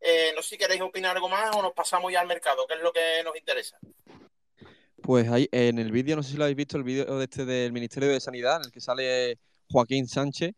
Eh, 0.00 0.32
no 0.34 0.42
sé 0.42 0.50
si 0.50 0.58
queréis 0.58 0.80
opinar 0.80 1.14
algo 1.14 1.28
más 1.28 1.54
o 1.54 1.62
nos 1.62 1.72
pasamos 1.72 2.12
ya 2.12 2.20
al 2.20 2.26
mercado, 2.26 2.66
que 2.66 2.74
es 2.74 2.80
lo 2.80 2.92
que 2.92 3.22
nos 3.24 3.36
interesa. 3.36 3.78
Pues 5.00 5.28
ahí 5.30 5.48
en 5.52 5.78
el 5.78 5.92
vídeo, 5.92 6.16
no 6.16 6.22
sé 6.22 6.32
si 6.32 6.36
lo 6.36 6.44
habéis 6.44 6.56
visto, 6.56 6.76
el 6.76 6.82
vídeo 6.82 7.16
de 7.16 7.24
este 7.24 7.44
del 7.44 7.72
Ministerio 7.72 8.08
de 8.08 8.20
Sanidad, 8.20 8.56
en 8.56 8.66
el 8.66 8.72
que 8.72 8.80
sale 8.80 9.38
Joaquín 9.70 10.08
Sánchez, 10.08 10.54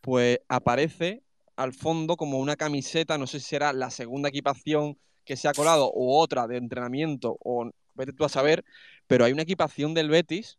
pues 0.00 0.40
aparece 0.48 1.22
al 1.54 1.74
fondo 1.74 2.16
como 2.16 2.38
una 2.38 2.56
camiseta, 2.56 3.18
no 3.18 3.26
sé 3.26 3.38
si 3.38 3.46
será 3.46 3.72
la 3.72 3.90
segunda 3.90 4.30
equipación 4.30 4.98
que 5.24 5.36
se 5.36 5.46
ha 5.46 5.52
colado 5.52 5.86
o 5.86 6.18
otra 6.18 6.46
de 6.48 6.56
entrenamiento 6.56 7.36
o 7.44 7.70
vete 8.00 8.12
tú 8.12 8.24
a 8.24 8.28
saber, 8.28 8.64
pero 9.06 9.24
hay 9.24 9.32
una 9.32 9.42
equipación 9.42 9.94
del 9.94 10.08
Betis 10.08 10.58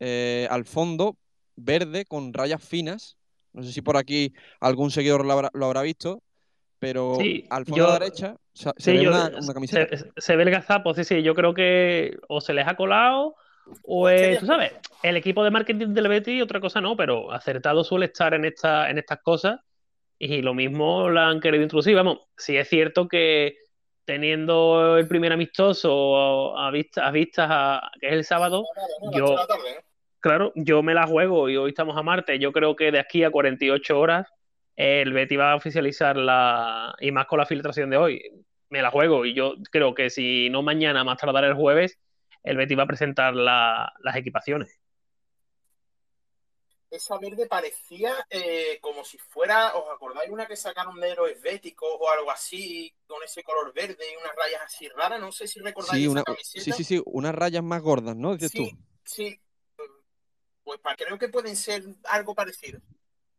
eh, 0.00 0.46
al 0.50 0.64
fondo 0.64 1.16
verde 1.56 2.04
con 2.04 2.32
rayas 2.32 2.62
finas. 2.62 3.16
No 3.52 3.62
sé 3.62 3.72
si 3.72 3.80
por 3.82 3.96
aquí 3.96 4.34
algún 4.60 4.90
seguidor 4.90 5.24
lo 5.24 5.32
habrá, 5.32 5.50
lo 5.54 5.66
habrá 5.66 5.82
visto, 5.82 6.22
pero 6.78 7.14
Sí, 7.18 7.46
al 7.50 7.64
fondo 7.64 7.76
yo- 7.78 7.88
a 7.88 7.92
la 7.94 7.98
derecha 7.98 8.36
se, 8.52 8.64
se 8.76 8.90
Sí, 8.90 8.92
ve 8.98 9.02
yo- 9.04 9.10
una, 9.10 9.30
una 9.42 9.54
camiseta. 9.54 9.96
se, 9.96 10.10
se 10.16 10.36
ve 10.36 10.42
el 10.42 10.50
gazapo, 10.50 10.92
sí, 10.94 11.04
sí. 11.04 11.22
Yo 11.22 11.34
creo 11.34 11.54
que 11.54 12.16
o 12.28 12.40
se 12.40 12.52
les 12.52 12.66
ha 12.66 12.76
colado 12.76 13.34
o 13.82 14.08
es, 14.08 14.38
tú 14.40 14.46
sabes, 14.46 14.72
el 15.02 15.16
equipo 15.16 15.42
de 15.44 15.50
marketing 15.50 15.88
del 15.94 16.08
Betis, 16.08 16.42
otra 16.42 16.60
cosa 16.60 16.80
no, 16.80 16.96
pero 16.96 17.32
acertado 17.32 17.82
suele 17.84 18.06
estar 18.06 18.34
en, 18.34 18.44
esta, 18.44 18.90
en 18.90 18.98
estas 18.98 19.20
cosas 19.22 19.60
y 20.18 20.42
lo 20.42 20.54
mismo 20.54 21.08
la 21.08 21.28
han 21.28 21.40
querido 21.40 21.62
introducir. 21.62 21.94
Vamos, 21.94 22.20
sí 22.36 22.56
es 22.56 22.68
cierto 22.68 23.08
que 23.08 23.56
teniendo 24.06 24.96
el 24.96 25.06
primer 25.08 25.32
amistoso 25.32 26.56
a 26.58 26.70
vista- 26.70 27.06
a 27.06 27.10
vistas, 27.10 27.48
a- 27.50 27.90
que 28.00 28.06
es 28.06 28.12
el 28.14 28.24
sábado. 28.24 28.64
Yo-. 29.12 29.36
Claro, 30.20 30.52
yo 30.56 30.82
me 30.82 30.94
la 30.94 31.06
juego 31.06 31.48
y 31.48 31.56
hoy 31.56 31.70
estamos 31.70 31.96
a 31.96 32.02
martes. 32.02 32.40
Yo 32.40 32.52
creo 32.52 32.74
que 32.74 32.90
de 32.90 32.98
aquí 32.98 33.22
a 33.22 33.30
48 33.30 33.98
horas 34.00 34.26
el 34.76 35.12
Betis 35.12 35.38
va 35.38 35.52
a 35.52 35.56
oficializar 35.56 36.16
la. 36.16 36.94
Y 37.00 37.12
más 37.12 37.26
con 37.26 37.38
la 37.38 37.46
filtración 37.46 37.90
de 37.90 37.96
hoy. 37.96 38.22
Me 38.70 38.82
la 38.82 38.90
juego 38.90 39.24
y 39.24 39.34
yo 39.34 39.54
creo 39.70 39.94
que 39.94 40.10
si 40.10 40.48
no 40.50 40.62
mañana, 40.62 41.04
más 41.04 41.18
tardar 41.18 41.44
el 41.44 41.54
jueves, 41.54 41.98
el 42.42 42.56
Betis 42.56 42.78
va 42.78 42.82
a 42.82 42.86
presentar 42.86 43.34
la- 43.34 43.92
las 44.02 44.16
equipaciones. 44.16 44.80
Esa 46.88 47.18
verde 47.18 47.46
parecía 47.46 48.14
eh, 48.30 48.78
como 48.80 49.04
si 49.04 49.18
fuera, 49.18 49.74
¿os 49.76 49.92
acordáis 49.92 50.30
una 50.30 50.46
que 50.46 50.56
sacaron 50.56 51.00
de 51.00 51.10
héroes 51.10 51.40
béticos 51.42 51.88
o 51.98 52.08
algo 52.08 52.30
así, 52.30 52.94
con 53.06 53.22
ese 53.24 53.42
color 53.42 53.72
verde 53.74 54.04
y 54.12 54.16
unas 54.16 54.34
rayas 54.36 54.62
así 54.62 54.88
raras? 54.90 55.20
No 55.20 55.32
sé 55.32 55.48
si 55.48 55.58
recordáis 55.60 55.92
Sí, 55.98 56.02
esa 56.04 56.12
una, 56.12 56.22
camiseta. 56.22 56.64
sí, 56.64 56.72
sí, 56.72 56.84
sí, 56.84 57.02
unas 57.06 57.34
rayas 57.34 57.64
más 57.64 57.82
gordas, 57.82 58.14
¿no? 58.16 58.34
Dices 58.34 58.52
Sí, 58.52 58.70
tú. 58.70 58.78
sí. 59.04 59.40
Pues 60.62 60.80
creo 60.96 61.18
que 61.18 61.28
pueden 61.28 61.56
ser 61.56 61.82
algo 62.04 62.34
parecido. 62.34 62.80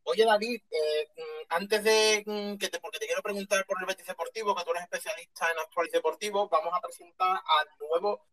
Oye, 0.04 0.24
David, 0.24 0.62
eh, 0.72 1.10
mm, 1.18 1.46
antes 1.50 1.84
de 1.84 2.24
mm, 2.26 2.58
que 2.58 2.70
te, 2.70 2.80
porque 2.80 3.00
te 3.00 3.06
quiero 3.06 3.22
preguntar 3.22 3.66
por 3.66 3.78
el 3.80 3.86
Betis 3.86 4.08
Deportivo, 4.08 4.56
que 4.56 4.64
tú 4.64 4.72
eres 4.72 4.84
especialista 4.84 5.52
en 5.52 5.60
actuales 5.60 5.92
deportivos, 5.92 6.50
vamos 6.50 6.74
a 6.74 6.80
presentar 6.80 7.32
al 7.46 7.68
nuevo 7.80 8.26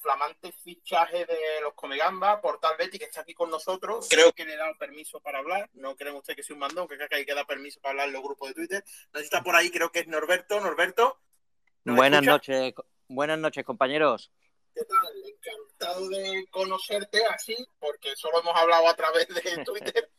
flamante 0.00 0.52
fichaje 0.52 1.26
de 1.26 1.60
los 1.62 1.74
Comegamba, 1.74 2.40
Portal 2.40 2.74
Betis, 2.78 2.98
que 2.98 3.06
está 3.06 3.20
aquí 3.20 3.34
con 3.34 3.50
nosotros. 3.50 4.08
Creo 4.08 4.32
que 4.32 4.44
le 4.44 4.54
he 4.54 4.56
dado 4.56 4.76
permiso 4.78 5.20
para 5.20 5.38
hablar. 5.38 5.68
No 5.74 5.96
creen 5.96 6.16
ustedes 6.16 6.36
que 6.36 6.42
soy 6.42 6.54
un 6.54 6.60
mandón, 6.60 6.88
que 6.88 6.96
creo 6.96 7.08
que 7.08 7.16
hay 7.16 7.26
que 7.26 7.34
dar 7.34 7.46
permiso 7.46 7.80
para 7.80 7.92
hablar 7.92 8.08
en 8.08 8.14
los 8.14 8.22
grupos 8.22 8.48
de 8.48 8.54
Twitter. 8.54 8.84
No 9.12 9.20
está 9.20 9.42
por 9.42 9.54
ahí, 9.54 9.70
creo 9.70 9.92
que 9.92 10.00
es 10.00 10.08
Norberto. 10.08 10.60
Norberto. 10.60 11.20
¿nos 11.84 11.96
Buenas 11.96 12.22
noches, 12.22 12.74
buenas 13.08 13.38
noches, 13.38 13.64
compañeros. 13.64 14.32
¿Qué 14.74 14.84
tal? 14.84 14.98
Encantado 15.26 16.08
de 16.08 16.46
conocerte 16.50 17.24
así, 17.26 17.56
porque 17.78 18.14
solo 18.16 18.40
hemos 18.40 18.56
hablado 18.56 18.88
a 18.88 18.94
través 18.94 19.28
de 19.28 19.40
Twitter. 19.64 20.10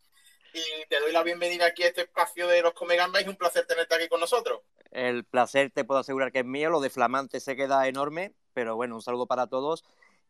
Y 0.53 0.85
te 0.89 0.99
doy 0.99 1.13
la 1.13 1.23
bienvenida 1.23 1.65
aquí 1.65 1.83
a 1.83 1.87
este 1.87 2.01
espacio 2.01 2.47
de 2.47 2.61
los 2.61 2.73
Comegamba 2.73 3.21
es 3.21 3.27
un 3.27 3.37
placer 3.37 3.65
tenerte 3.65 3.95
aquí 3.95 4.09
con 4.09 4.19
nosotros. 4.19 4.61
El 4.91 5.23
placer 5.23 5.71
te 5.71 5.85
puedo 5.85 6.01
asegurar 6.01 6.33
que 6.33 6.39
es 6.39 6.45
mío, 6.45 6.69
lo 6.69 6.81
de 6.81 6.89
flamante 6.89 7.39
se 7.39 7.55
queda 7.55 7.87
enorme, 7.87 8.33
pero 8.53 8.75
bueno, 8.75 8.95
un 8.95 9.01
saludo 9.01 9.25
para 9.25 9.47
todos. 9.47 9.83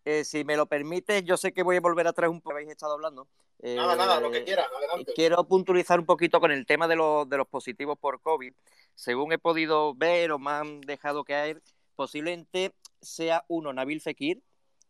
Eh, 0.03 0.23
si 0.23 0.43
me 0.43 0.57
lo 0.57 0.65
permites, 0.65 1.23
yo 1.23 1.37
sé 1.37 1.53
que 1.53 1.63
voy 1.63 1.77
a 1.77 1.81
volver 1.81 2.07
atrás 2.07 2.29
un 2.29 2.41
poco, 2.41 2.55
habéis 2.55 2.69
estado 2.71 2.93
hablando. 2.93 3.27
Nada, 3.63 3.95
nada, 3.95 4.19
lo 4.19 4.31
que 4.31 4.39
Eh, 4.39 4.43
quieras, 4.43 4.65
adelante. 4.75 5.13
Quiero 5.13 5.43
puntualizar 5.43 5.99
un 5.99 6.07
poquito 6.07 6.39
con 6.39 6.51
el 6.51 6.65
tema 6.65 6.87
de 6.87 6.95
los, 6.95 7.29
de 7.29 7.37
los 7.37 7.47
positivos 7.47 7.97
por 7.99 8.19
COVID. 8.21 8.53
Según 8.95 9.31
he 9.33 9.37
podido 9.37 9.93
ver 9.93 10.31
o 10.31 10.39
me 10.39 10.51
han 10.51 10.81
dejado 10.81 11.23
caer, 11.23 11.61
posiblemente 11.95 12.73
sea 13.01 13.45
uno 13.47 13.71
Nabil 13.71 14.01
Fekir. 14.01 14.41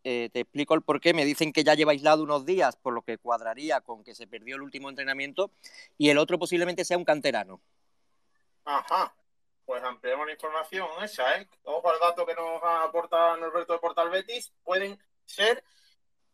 Eh, 0.05 0.29
te 0.31 0.39
explico 0.39 0.73
el 0.73 0.81
porqué. 0.81 1.13
Me 1.13 1.25
dicen 1.25 1.51
que 1.51 1.65
ya 1.65 1.75
lleva 1.75 1.91
aislado 1.91 2.23
unos 2.23 2.45
días, 2.45 2.77
por 2.77 2.93
lo 2.93 3.01
que 3.01 3.17
cuadraría 3.17 3.81
con 3.81 4.05
que 4.05 4.15
se 4.15 4.25
perdió 4.25 4.55
el 4.55 4.61
último 4.61 4.89
entrenamiento. 4.89 5.51
Y 5.97 6.09
el 6.09 6.17
otro 6.17 6.39
posiblemente 6.39 6.85
sea 6.85 6.97
un 6.97 7.03
canterano. 7.05 7.59
Ajá. 8.63 9.13
Pues 9.71 9.85
ampliamos 9.85 10.25
la 10.25 10.33
información 10.33 10.85
esa, 11.01 11.37
¿eh? 11.37 11.47
Ojo 11.63 11.89
al 11.89 11.97
dato 11.97 12.25
que 12.25 12.33
nos 12.33 12.61
aporta 12.61 13.37
Norberto 13.37 13.71
de 13.71 13.79
Portal 13.79 14.09
Betis. 14.09 14.51
Pueden 14.65 15.01
ser 15.23 15.63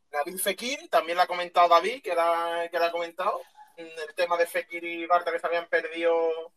David 0.09 0.39
Fekir, 0.39 0.89
también 0.89 1.17
lo 1.17 1.21
ha 1.21 1.27
comentado 1.27 1.69
David, 1.69 2.01
que 2.01 2.15
la, 2.15 2.67
que 2.71 2.79
la 2.79 2.87
ha 2.87 2.91
comentado. 2.91 3.39
Mm, 3.77 3.81
El 4.07 4.15
tema 4.15 4.37
de 4.37 4.47
Fekir 4.47 4.83
y 4.83 5.05
Barta 5.05 5.31
que 5.31 5.37
se 5.37 5.45
habían 5.45 5.67
perdido 5.67 6.51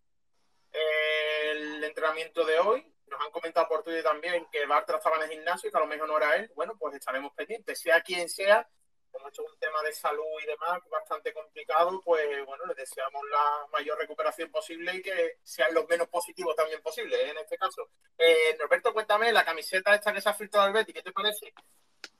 eh, 0.72 1.50
el 1.50 1.84
entrenamiento 1.84 2.46
de 2.46 2.58
hoy. 2.58 2.90
Nos 3.08 3.20
han 3.20 3.30
comentado 3.30 3.68
por 3.68 3.82
Twitter 3.82 4.02
también 4.02 4.46
que 4.50 4.64
Bartra 4.64 4.96
estaba 4.96 5.16
en 5.16 5.24
el 5.24 5.30
gimnasio 5.32 5.68
y 5.68 5.70
que 5.70 5.76
a 5.76 5.80
lo 5.80 5.86
mejor 5.86 6.08
no 6.08 6.16
era 6.16 6.36
él. 6.36 6.50
Bueno, 6.54 6.78
pues 6.78 6.94
estaremos 6.94 7.34
pendientes. 7.34 7.78
Sea 7.78 8.00
quien 8.00 8.26
sea, 8.26 8.66
como 9.10 9.28
esto 9.28 9.42
es 9.44 9.52
un 9.52 9.58
tema 9.58 9.82
de 9.82 9.92
salud 9.92 10.24
y 10.42 10.46
demás 10.46 10.80
bastante 10.90 11.32
complicado, 11.32 12.00
pues 12.04 12.44
bueno, 12.46 12.64
les 12.66 12.76
deseamos 12.76 13.22
la 13.30 13.66
mayor 13.72 13.98
recuperación 13.98 14.50
posible 14.50 14.94
y 14.94 15.02
que 15.02 15.38
sean 15.42 15.74
los 15.74 15.88
menos 15.88 16.08
positivos 16.08 16.54
también 16.56 16.80
posible, 16.82 17.16
¿eh? 17.16 17.30
en 17.30 17.38
este 17.38 17.56
caso. 17.56 17.88
Eh, 18.18 18.56
Norberto, 18.58 18.92
cuéntame, 18.92 19.32
la 19.32 19.44
camiseta 19.44 19.94
esta 19.94 20.12
que 20.12 20.20
se 20.20 20.28
ha 20.28 20.34
filtrado 20.34 20.66
al 20.66 20.72
Betty, 20.72 20.92
¿qué 20.92 21.02
te 21.02 21.12
parece? 21.12 21.52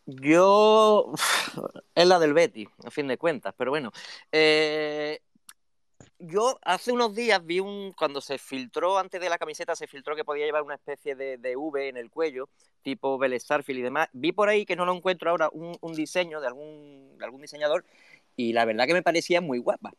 Yo. 0.06 1.12
Es 1.94 2.06
la 2.06 2.18
del 2.18 2.32
Betty, 2.32 2.66
a 2.84 2.90
fin 2.90 3.08
de 3.08 3.18
cuentas, 3.18 3.52
pero 3.58 3.70
bueno. 3.72 3.90
Eh, 4.32 5.20
yo 6.20 6.58
hace 6.62 6.92
unos 6.92 7.14
días 7.14 7.44
vi 7.44 7.60
un. 7.60 7.92
Cuando 7.92 8.20
se 8.20 8.38
filtró, 8.38 8.98
antes 8.98 9.20
de 9.20 9.28
la 9.28 9.38
camiseta, 9.38 9.74
se 9.74 9.86
filtró 9.86 10.14
que 10.14 10.24
podía 10.24 10.46
llevar 10.46 10.62
una 10.62 10.74
especie 10.74 11.14
de, 11.14 11.38
de 11.38 11.56
V 11.56 11.88
en 11.88 11.96
el 11.96 12.10
cuello, 12.10 12.48
tipo 12.82 13.18
Vélez 13.18 13.44
y 13.68 13.82
demás. 13.82 14.08
Vi 14.12 14.32
por 14.32 14.48
ahí 14.48 14.64
que 14.64 14.76
no 14.76 14.84
lo 14.84 14.94
encuentro 14.94 15.30
ahora 15.30 15.48
un, 15.52 15.76
un 15.80 15.94
diseño 15.94 16.40
de 16.40 16.46
algún, 16.46 17.16
de 17.18 17.24
algún 17.24 17.40
diseñador 17.40 17.84
y 18.36 18.52
la 18.52 18.64
verdad 18.64 18.86
que 18.86 18.94
me 18.94 19.02
parecía 19.02 19.40
muy 19.40 19.58
guapa. 19.58 19.92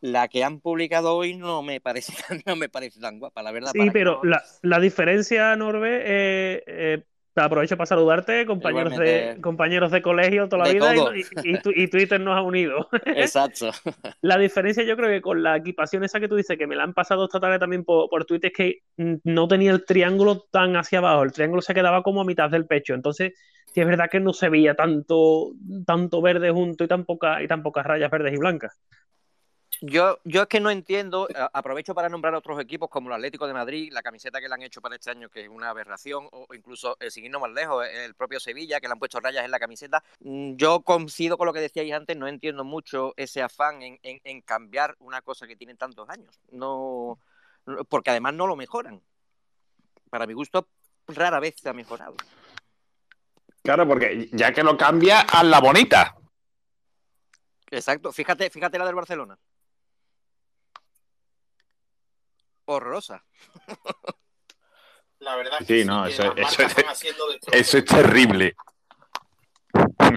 La 0.00 0.28
que 0.28 0.44
han 0.44 0.60
publicado 0.60 1.16
hoy 1.16 1.36
no 1.36 1.62
me 1.62 1.80
parece 1.80 2.12
tan, 2.28 2.40
no 2.46 2.56
me 2.56 2.68
parece 2.68 3.00
tan 3.00 3.18
guapa, 3.18 3.42
la 3.42 3.50
verdad. 3.52 3.72
Sí, 3.72 3.90
pero 3.92 4.16
no- 4.16 4.24
la, 4.24 4.44
la 4.62 4.80
diferencia, 4.80 5.56
Norbe, 5.56 6.02
eh, 6.04 6.62
eh, 6.66 7.02
te 7.38 7.44
aprovecho 7.44 7.76
para 7.76 7.86
saludarte, 7.86 8.46
compañeros 8.46 8.96
de, 8.96 9.38
compañeros 9.40 9.90
de 9.92 10.02
colegio 10.02 10.48
toda 10.48 10.64
la 10.64 10.68
De 10.68 10.74
vida, 10.74 10.94
y- 11.74 11.88
Twitter 11.88 12.20
nos 12.20 12.36
ha 12.36 12.42
unido. 12.42 12.88
Exacto. 13.06 13.70
La 14.20 14.36
diferencia 14.38 14.82
yo 14.84 14.96
creo 14.96 15.08
que 15.08 15.20
con 15.20 15.42
la 15.42 15.56
equipación 15.56 16.02
esa 16.04 16.18
que 16.20 16.28
tú 16.28 16.34
dices, 16.36 16.58
que 16.58 16.66
me 16.66 16.74
la 16.76 16.82
han 16.84 16.94
pasado 16.94 17.24
esta 17.24 17.38
tarde 17.40 17.58
también 17.58 17.84
por, 17.84 18.08
por 18.10 18.24
Twitter, 18.24 18.50
es 18.52 18.56
que 18.56 18.78
no 19.24 19.46
tenía 19.48 19.70
el 19.70 19.84
triángulo 19.84 20.46
tan 20.50 20.76
hacia 20.76 20.98
abajo, 20.98 21.22
el 21.22 21.32
triángulo 21.32 21.62
se 21.62 21.74
quedaba 21.74 22.02
como 22.02 22.20
a 22.20 22.24
mitad 22.24 22.50
del 22.50 22.66
pecho, 22.66 22.94
entonces 22.94 23.32
sí 23.66 23.80
es 23.80 23.86
verdad 23.86 24.08
que 24.10 24.20
no 24.20 24.32
se 24.32 24.48
veía 24.48 24.74
tanto, 24.74 25.52
tanto 25.86 26.20
verde 26.20 26.50
junto 26.50 26.84
y 26.84 26.88
tan, 26.88 27.04
poca- 27.04 27.42
y 27.42 27.46
tan 27.46 27.62
pocas 27.62 27.86
rayas 27.86 28.10
verdes 28.10 28.34
y 28.34 28.38
blancas. 28.38 28.78
Yo, 29.80 30.18
yo 30.24 30.42
es 30.42 30.48
que 30.48 30.58
no 30.58 30.70
entiendo, 30.70 31.28
a- 31.36 31.50
aprovecho 31.52 31.94
para 31.94 32.08
nombrar 32.08 32.34
otros 32.34 32.60
equipos 32.60 32.88
como 32.90 33.08
el 33.10 33.14
Atlético 33.14 33.46
de 33.46 33.52
Madrid, 33.54 33.92
la 33.92 34.02
camiseta 34.02 34.40
que 34.40 34.48
le 34.48 34.54
han 34.54 34.62
hecho 34.62 34.80
para 34.80 34.96
este 34.96 35.10
año, 35.10 35.28
que 35.28 35.42
es 35.42 35.48
una 35.48 35.70
aberración, 35.70 36.28
o 36.32 36.52
incluso, 36.52 36.96
eh, 36.98 37.10
sin 37.12 37.24
irnos 37.26 37.40
más 37.42 37.52
lejos, 37.52 37.86
el 37.86 38.14
propio 38.14 38.40
Sevilla, 38.40 38.80
que 38.80 38.88
le 38.88 38.92
han 38.94 38.98
puesto 38.98 39.20
rayas 39.20 39.44
en 39.44 39.50
la 39.52 39.60
camiseta. 39.60 40.02
Mm, 40.20 40.56
Yo 40.56 40.80
coincido 40.80 41.38
con 41.38 41.46
lo 41.46 41.52
que 41.52 41.60
decíais 41.60 41.92
antes, 41.92 42.16
no 42.16 42.26
entiendo 42.26 42.64
mucho 42.64 43.14
ese 43.16 43.40
afán 43.40 43.82
en, 43.82 43.98
en- 44.02 44.20
en 44.24 44.40
cambiar 44.42 44.96
una 44.98 45.22
cosa 45.22 45.46
que 45.46 45.54
tiene 45.54 45.76
tantos 45.76 46.08
años. 46.08 46.40
No- 46.50 47.18
porque 47.88 48.10
además 48.10 48.34
no 48.34 48.46
lo 48.46 48.56
mejoran. 48.56 49.00
Para 50.10 50.26
mi 50.26 50.32
gusto, 50.32 50.66
rara 51.06 51.38
vez 51.38 51.54
se 51.60 51.68
ha 51.68 51.72
mejorado. 51.74 52.16
Claro, 53.62 53.86
porque 53.86 54.28
ya 54.32 54.52
que 54.52 54.62
lo 54.64 54.76
cambia, 54.76 55.20
a 55.20 55.44
la 55.44 55.60
bonita. 55.60 56.16
Exacto, 57.70 58.10
fíjate, 58.12 58.48
fíjate 58.48 58.78
la 58.78 58.86
del 58.86 58.94
Barcelona. 58.94 59.38
Horrorosa. 62.70 63.24
La 65.20 65.36
verdad 65.36 65.54
es 65.60 65.66
Sí, 65.66 65.78
que 65.78 65.84
no, 65.86 66.04
que 66.04 66.10
eso- 66.10 66.24
marcas 66.26 66.52
es- 66.52 66.60
están 66.66 66.84
haciendo 66.88 67.26
destrozos. 67.28 67.60
Eso 67.60 67.78
es 67.78 67.84
terrible. 67.86 68.54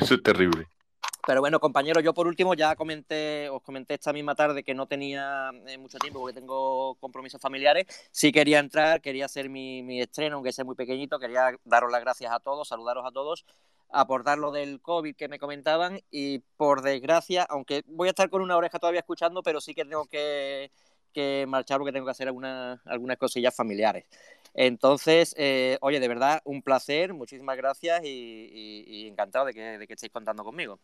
Eso 0.01 0.15
es 0.15 0.23
terrible. 0.23 0.67
Pero 1.25 1.39
bueno, 1.39 1.59
compañeros, 1.59 2.03
yo 2.03 2.13
por 2.13 2.27
último 2.27 2.53
ya 2.55 2.75
comenté, 2.75 3.47
os 3.49 3.61
comenté 3.61 3.93
esta 3.93 4.11
misma 4.11 4.35
tarde 4.35 4.63
que 4.63 4.73
no 4.73 4.87
tenía 4.87 5.51
eh, 5.67 5.77
mucho 5.77 5.97
tiempo 5.97 6.19
porque 6.19 6.33
tengo 6.39 6.95
compromisos 6.95 7.39
familiares. 7.39 7.85
Sí 8.11 8.31
quería 8.31 8.59
entrar, 8.59 9.01
quería 9.01 9.25
hacer 9.25 9.47
mi, 9.49 9.81
mi 9.81 10.01
estreno, 10.01 10.35
aunque 10.35 10.51
sea 10.51 10.65
muy 10.65 10.75
pequeñito. 10.75 11.19
Quería 11.19 11.55
daros 11.63 11.91
las 11.91 12.01
gracias 12.01 12.33
a 12.33 12.39
todos, 12.39 12.67
saludaros 12.67 13.05
a 13.07 13.11
todos, 13.11 13.45
aportar 13.89 14.39
lo 14.39 14.51
del 14.51 14.81
COVID 14.81 15.15
que 15.15 15.27
me 15.29 15.39
comentaban 15.39 16.01
y 16.11 16.39
por 16.57 16.81
desgracia, 16.81 17.43
aunque 17.49 17.83
voy 17.85 18.07
a 18.07 18.11
estar 18.11 18.29
con 18.29 18.41
una 18.41 18.57
oreja 18.57 18.77
todavía 18.79 18.99
escuchando, 19.01 19.41
pero 19.43 19.61
sí 19.61 19.73
que 19.75 19.85
tengo 19.85 20.05
que, 20.07 20.71
que 21.12 21.45
marchar 21.47 21.78
porque 21.78 21.91
tengo 21.91 22.06
que 22.06 22.12
hacer 22.12 22.28
algunas, 22.28 22.80
algunas 22.86 23.17
cosillas 23.17 23.56
familiares. 23.56 24.06
Entonces, 24.54 25.34
eh, 25.38 25.78
oye, 25.82 26.00
de 26.00 26.08
verdad, 26.08 26.41
un 26.45 26.62
placer, 26.62 27.13
muchísimas 27.13 27.56
gracias 27.58 28.04
y, 28.04 28.08
y- 28.08 28.84
y 28.88 29.08
encantado 29.08 29.45
de 29.45 29.54
que, 29.54 29.62
de 29.62 29.88
que 29.88 29.93
estéis 29.93 30.12
contando 30.12 30.43
conmigo. 30.43 30.80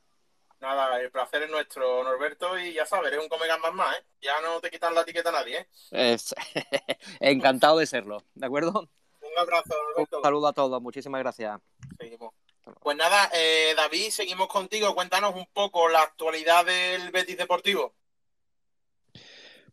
Nada, 0.59 0.99
el 0.99 1.11
placer 1.11 1.43
es 1.43 1.51
nuestro, 1.51 2.03
Norberto, 2.03 2.57
y 2.57 2.73
ya 2.73 2.85
sabes, 2.85 3.11
eres 3.11 3.21
un 3.23 3.29
come 3.29 3.45
gambas 3.47 3.73
más, 3.73 3.95
¿eh? 3.95 4.03
Ya 4.21 4.41
no 4.41 4.59
te 4.59 4.71
quitan 4.71 4.95
la 4.95 5.01
etiqueta 5.01 5.29
a 5.29 5.33
nadie, 5.33 5.59
¿eh? 5.59 5.67
Es- 5.91 6.33
Encantado 7.19 7.77
de 7.77 7.85
serlo, 7.85 8.23
¿de 8.33 8.45
acuerdo? 8.45 8.89
Un 9.21 9.37
abrazo, 9.37 9.75
Un 9.79 9.87
Norberto. 9.93 10.21
saludo 10.23 10.47
a 10.47 10.53
todos, 10.53 10.81
muchísimas 10.81 11.19
gracias. 11.21 11.59
Seguimos. 11.99 12.33
Pues 12.81 12.97
nada, 12.97 13.29
eh, 13.33 13.73
David, 13.77 14.09
seguimos 14.09 14.47
contigo. 14.47 14.93
Cuéntanos 14.95 15.35
un 15.35 15.45
poco 15.53 15.87
la 15.89 16.01
actualidad 16.01 16.65
del 16.65 17.11
Betis 17.11 17.37
Deportivo. 17.37 17.93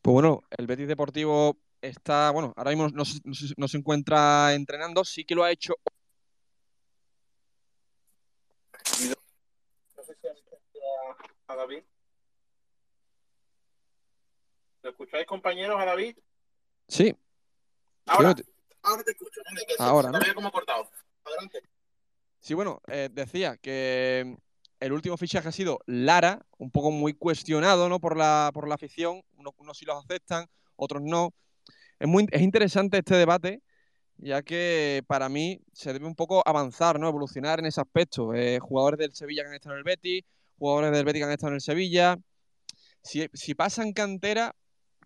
Pues 0.05 0.13
bueno, 0.13 0.43
el 0.59 0.67
Betis 0.67 0.87
Deportivo 0.87 1.57
está, 1.81 2.31
bueno, 2.31 2.53
ahora 2.59 2.73
mismo 2.73 2.89
no, 2.91 3.07
se- 3.07 3.21
no 3.25 3.33
no 3.57 3.69
encuentra 3.79 4.53
entrenando, 4.53 5.03
sí 5.03 5.25
que 5.25 5.35
lo 5.35 5.45
ha 5.45 5.51
hecho 5.51 5.77
No 9.97 10.03
sé 10.05 10.15
si 10.21 10.29
a, 10.29 11.53
a 11.55 11.57
David. 11.57 11.83
¿Lo 14.83 14.91
escucháis, 14.91 15.27
compañeros, 15.27 15.81
a 15.81 15.87
David? 15.87 16.19
Sí, 16.87 17.17
Ahora, 18.05 18.35
fíjate. 18.35 18.53
ahora 18.83 19.03
te 19.05 19.13
escucho. 19.13 19.41
Se- 19.47 19.83
Ahora, 19.83 20.11
¿no? 20.11 20.19
te 20.19 20.35
como 20.35 20.53
cortado. 20.53 20.87
Adelante. 21.25 21.63
Sí, 22.41 22.53
bueno, 22.53 22.83
eh, 22.89 23.09
decía 23.11 23.57
que 23.57 24.37
el 24.85 24.93
último 24.93 25.17
fichaje 25.17 25.49
ha 25.49 25.53
sido 25.53 25.81
Lara, 25.87 26.45
un 26.59 26.71
poco 26.71 26.91
muy 26.91 27.15
cuestionado, 27.15 27.89
¿no? 27.89 28.01
Por 28.01 28.19
la, 28.19 28.51
por 28.53 28.69
la 28.69 28.75
afición. 28.75 29.23
Unos, 29.39 29.79
sí 29.79 29.87
los 29.87 30.05
aceptan, 30.05 30.47
otros 30.77 31.01
no. 31.03 31.33
Es 31.99 32.07
muy 32.07 32.27
es 32.31 32.43
interesante 32.43 32.99
este 32.99 33.15
debate, 33.15 33.63
ya 34.19 34.43
que 34.43 35.03
para 35.07 35.31
mí 35.31 35.63
se 35.73 35.95
debe 35.95 36.05
un 36.05 36.15
poco 36.15 36.43
avanzar, 36.47 37.01
¿no? 37.01 37.09
Evolucionar 37.09 37.61
en 37.61 37.67
ese 37.67 37.81
aspecto. 37.81 38.35
Eh, 38.35 38.59
jugadores 38.61 38.99
del 38.99 39.15
Sevilla 39.15 39.43
que 39.45 39.49
han 39.49 39.55
estado 39.55 39.75
en 39.75 39.79
el 39.79 39.85
Betis, 39.85 40.23
jugadores 40.59 40.93
del 40.93 41.05
Betis 41.07 41.21
que 41.21 41.25
han 41.25 41.33
estado 41.33 41.49
en 41.53 41.55
el 41.55 41.61
Sevilla. 41.63 42.19
Si, 43.03 43.27
si 43.33 43.55
pasa 43.55 43.83
en 43.83 43.95
cantera, 43.95 44.55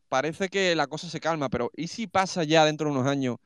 parece 0.09 0.49
que 0.49 0.75
la 0.75 0.89
cosa 0.89 1.09
se 1.09 1.21
calma, 1.21 1.51
pero 1.51 1.71
¿y 1.77 1.87
si 1.87 2.09
pasa 2.09 2.43
ya 2.43 2.65
dentro 2.65 2.87
de 2.91 2.97
unos 2.99 3.07
años 3.07 3.37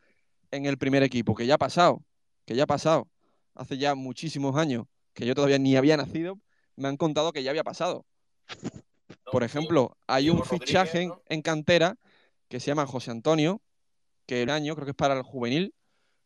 en 0.51 0.65
el 0.65 0.79
primer 0.79 1.03
equipo? 1.03 1.35
Que 1.35 1.47
ya 1.47 1.57
ha 1.57 1.59
pasado, 1.59 2.03
que 2.47 2.55
ya 2.55 2.63
ha 2.65 2.67
pasado 2.67 3.07
hace 3.55 3.77
ya 3.77 3.95
muchísimos 3.95 4.57
años, 4.57 4.87
que 5.15 5.27
yo 5.27 5.35
todavía 5.35 5.59
ni 5.59 5.77
había 5.77 5.97
nacido, 5.97 6.39
me 6.77 6.89
han 6.89 6.97
contado 6.97 7.33
que 7.33 7.43
ya 7.43 7.51
había 7.51 7.65
pasado. 7.65 8.07
Por 9.31 9.43
ejemplo, 9.43 9.97
hay 10.07 10.31
un 10.31 10.39
fichaje 10.45 11.09
en, 11.29 11.43
cantera 11.43 11.97
que 12.49 12.61
se 12.61 12.67
llama 12.67 12.87
José 12.87 13.11
Antonio, 13.11 13.63
que 14.27 14.43
el 14.43 14.51
año 14.51 14.75
creo 14.75 14.85
que 14.85 14.91
es 14.91 14.97
para 14.97 15.15
el 15.15 15.23
juvenil. 15.23 15.75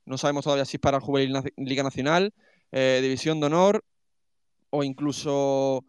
No 0.04 0.18
sabemos 0.18 0.44
todavía 0.44 0.64
si 0.64 0.76
es 0.76 0.80
para 0.80 0.98
el 0.98 1.02
juvenil 1.02 1.42
Liga 1.56 1.82
Nacional, 1.82 2.32
eh, 2.72 3.00
División 3.02 3.40
de 3.40 3.46
Honor 3.46 3.84
o 4.70 4.82
incluso 4.82 5.84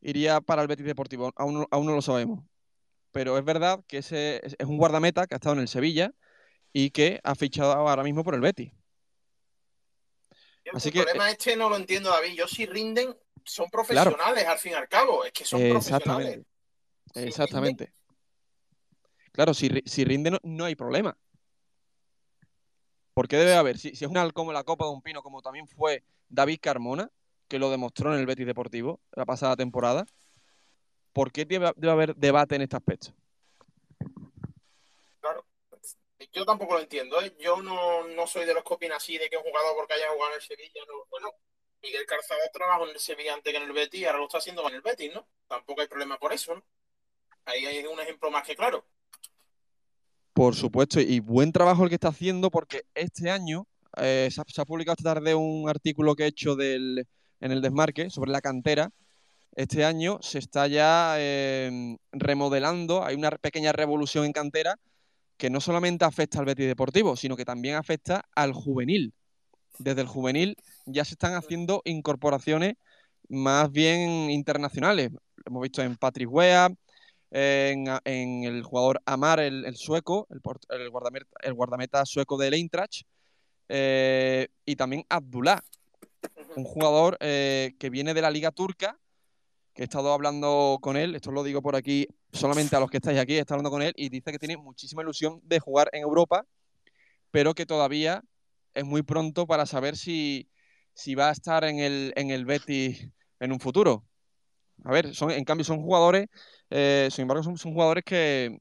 iría 0.00 0.40
para 0.40 0.62
el 0.62 0.68
Betis 0.68 0.86
Deportivo. 0.86 1.32
Aún, 1.36 1.54
no- 1.54 1.68
aún 1.70 1.86
no 1.86 1.94
lo 1.94 2.02
sabemos. 2.02 2.44
Pero 3.12 3.36
es 3.36 3.44
verdad 3.44 3.80
que 3.86 3.98
ese 3.98 4.40
es, 4.44 4.56
es 4.58 4.66
un 4.66 4.78
guardameta 4.78 5.26
que 5.26 5.34
ha 5.34 5.36
estado 5.36 5.54
en 5.54 5.60
el 5.60 5.68
Sevilla 5.68 6.12
y 6.72 6.90
que 6.90 7.20
ha 7.22 7.34
fichado 7.34 7.72
ahora 7.72 8.02
mismo 8.02 8.24
por 8.24 8.34
el 8.34 8.40
Betis. 8.40 8.72
El 10.64 10.76
Así 10.76 10.90
que, 10.90 11.02
problema 11.02 11.30
este 11.30 11.56
no 11.56 11.68
lo 11.68 11.76
entiendo, 11.76 12.10
David. 12.10 12.34
Yo 12.34 12.46
si 12.46 12.66
rinden, 12.66 13.16
son 13.44 13.68
profesionales 13.70 14.46
al 14.46 14.58
fin 14.58 14.72
y 14.72 14.74
al 14.74 14.88
cabo. 14.88 15.24
Es 15.24 15.32
que 15.32 15.44
son 15.44 15.60
profesionales. 15.68 16.40
Exactamente. 17.14 17.86
Si. 17.86 19.30
Claro, 19.32 19.54
si, 19.54 19.70
si 19.84 20.04
rinde 20.04 20.30
no, 20.30 20.38
no 20.42 20.64
hay 20.64 20.74
problema. 20.74 21.16
¿Por 23.14 23.28
qué 23.28 23.36
debe 23.36 23.54
haber? 23.54 23.78
Si, 23.78 23.94
si 23.94 24.04
es 24.04 24.10
una 24.10 24.30
como 24.30 24.52
la 24.52 24.64
Copa 24.64 24.86
de 24.86 24.92
un 24.92 25.02
Pino, 25.02 25.22
como 25.22 25.42
también 25.42 25.68
fue 25.68 26.04
David 26.28 26.58
Carmona, 26.62 27.10
que 27.48 27.58
lo 27.58 27.70
demostró 27.70 28.14
en 28.14 28.20
el 28.20 28.26
Betis 28.26 28.46
Deportivo 28.46 29.00
la 29.12 29.26
pasada 29.26 29.56
temporada, 29.56 30.06
¿por 31.12 31.32
qué 31.32 31.44
debe, 31.44 31.72
debe 31.76 31.92
haber 31.92 32.16
debate 32.16 32.54
en 32.56 32.62
este 32.62 32.76
aspecto? 32.76 33.12
Claro. 35.20 35.44
Yo 36.32 36.46
tampoco 36.46 36.74
lo 36.74 36.80
entiendo, 36.80 37.20
¿eh? 37.20 37.34
Yo 37.38 37.62
no, 37.62 38.08
no 38.08 38.26
soy 38.26 38.46
de 38.46 38.54
los 38.54 38.64
que 38.64 38.74
opinan 38.74 38.96
así 38.96 39.18
de 39.18 39.28
que 39.28 39.36
un 39.36 39.42
jugador 39.42 39.74
porque 39.76 39.94
haya 39.94 40.08
jugado 40.08 40.30
en 40.30 40.36
el 40.36 40.42
Sevilla, 40.42 40.80
no. 40.88 41.04
Bueno, 41.10 41.30
Miguel 41.82 42.06
Calzado 42.06 42.40
trabajó 42.52 42.84
en 42.84 42.90
el 42.90 42.98
Sevilla 42.98 43.34
antes 43.34 43.52
que 43.52 43.58
en 43.58 43.64
el 43.64 43.72
Betis 43.72 44.06
ahora 44.06 44.18
lo 44.18 44.24
está 44.24 44.38
haciendo 44.38 44.62
con 44.62 44.72
el 44.72 44.80
Betis, 44.80 45.12
¿no? 45.12 45.26
Tampoco 45.46 45.82
hay 45.82 45.88
problema 45.88 46.18
por 46.18 46.32
eso, 46.32 46.54
¿no? 46.54 46.64
Ahí 47.44 47.66
hay 47.66 47.84
un 47.84 48.00
ejemplo 48.00 48.30
más 48.30 48.46
que 48.46 48.56
claro. 48.56 48.86
Por 50.32 50.54
supuesto, 50.54 51.00
y 51.00 51.20
buen 51.20 51.52
trabajo 51.52 51.82
el 51.82 51.90
que 51.90 51.96
está 51.96 52.08
haciendo 52.08 52.50
porque 52.50 52.84
este 52.94 53.28
año 53.28 53.66
eh, 53.98 54.28
se, 54.32 54.40
ha, 54.40 54.44
se 54.46 54.60
ha 54.62 54.64
publicado 54.64 54.94
esta 54.98 55.14
tarde 55.14 55.34
un 55.34 55.68
artículo 55.68 56.14
que 56.14 56.22
he 56.22 56.28
hecho 56.28 56.56
del, 56.56 57.06
en 57.40 57.52
el 57.52 57.60
desmarque 57.60 58.08
sobre 58.08 58.30
la 58.30 58.40
cantera. 58.40 58.90
Este 59.54 59.84
año 59.84 60.18
se 60.22 60.38
está 60.38 60.66
ya 60.66 61.16
eh, 61.18 61.98
remodelando, 62.12 63.04
hay 63.04 63.16
una 63.16 63.32
pequeña 63.32 63.72
revolución 63.72 64.24
en 64.24 64.32
cantera 64.32 64.78
que 65.42 65.50
no 65.50 65.60
solamente 65.60 66.04
afecta 66.04 66.38
al 66.38 66.44
Betis 66.44 66.68
Deportivo, 66.68 67.16
sino 67.16 67.36
que 67.36 67.44
también 67.44 67.74
afecta 67.74 68.24
al 68.36 68.52
juvenil. 68.52 69.12
Desde 69.76 70.02
el 70.02 70.06
juvenil 70.06 70.56
ya 70.86 71.04
se 71.04 71.14
están 71.14 71.34
haciendo 71.34 71.82
incorporaciones 71.84 72.74
más 73.28 73.68
bien 73.72 74.30
internacionales. 74.30 75.10
Lo 75.10 75.42
hemos 75.46 75.62
visto 75.64 75.82
en 75.82 75.96
Patrick 75.96 76.30
Wea, 76.30 76.72
en, 77.32 77.88
el 78.44 78.62
jugador 78.62 79.02
Amar, 79.04 79.40
el, 79.40 79.74
sueco, 79.74 80.28
el 80.30 81.54
guardameta 81.56 82.06
sueco 82.06 82.38
del 82.38 82.54
Eintracht, 82.54 83.02
eh, 83.68 84.46
y 84.64 84.76
también 84.76 85.04
Abdullah, 85.08 85.60
un 86.54 86.62
jugador 86.62 87.16
eh, 87.18 87.74
que 87.80 87.90
viene 87.90 88.14
de 88.14 88.22
la 88.22 88.30
liga 88.30 88.52
turca, 88.52 88.96
que 89.74 89.82
he 89.82 89.84
estado 89.84 90.12
hablando 90.12 90.78
con 90.80 90.96
él, 90.96 91.14
esto 91.14 91.30
lo 91.30 91.42
digo 91.42 91.62
por 91.62 91.76
aquí 91.76 92.06
solamente 92.32 92.76
a 92.76 92.80
los 92.80 92.90
que 92.90 92.98
estáis 92.98 93.18
aquí, 93.18 93.34
he 93.34 93.40
estado 93.40 93.56
hablando 93.56 93.70
con 93.70 93.82
él 93.82 93.92
y 93.96 94.08
dice 94.08 94.32
que 94.32 94.38
tiene 94.38 94.56
muchísima 94.56 95.02
ilusión 95.02 95.40
de 95.44 95.60
jugar 95.60 95.88
en 95.92 96.02
Europa, 96.02 96.44
pero 97.30 97.54
que 97.54 97.66
todavía 97.66 98.22
es 98.74 98.84
muy 98.84 99.02
pronto 99.02 99.46
para 99.46 99.66
saber 99.66 99.96
si, 99.96 100.48
si 100.94 101.14
va 101.14 101.28
a 101.30 101.32
estar 101.32 101.64
en 101.64 101.78
el, 101.78 102.12
en 102.16 102.30
el 102.30 102.44
Betis 102.44 103.08
en 103.40 103.52
un 103.52 103.60
futuro. 103.60 104.04
A 104.84 104.92
ver, 104.92 105.14
son, 105.14 105.30
en 105.30 105.44
cambio 105.44 105.64
son 105.64 105.80
jugadores, 105.82 106.26
eh, 106.70 107.08
sin 107.10 107.22
embargo 107.22 107.42
son, 107.42 107.56
son 107.56 107.72
jugadores 107.72 108.04
que, 108.04 108.60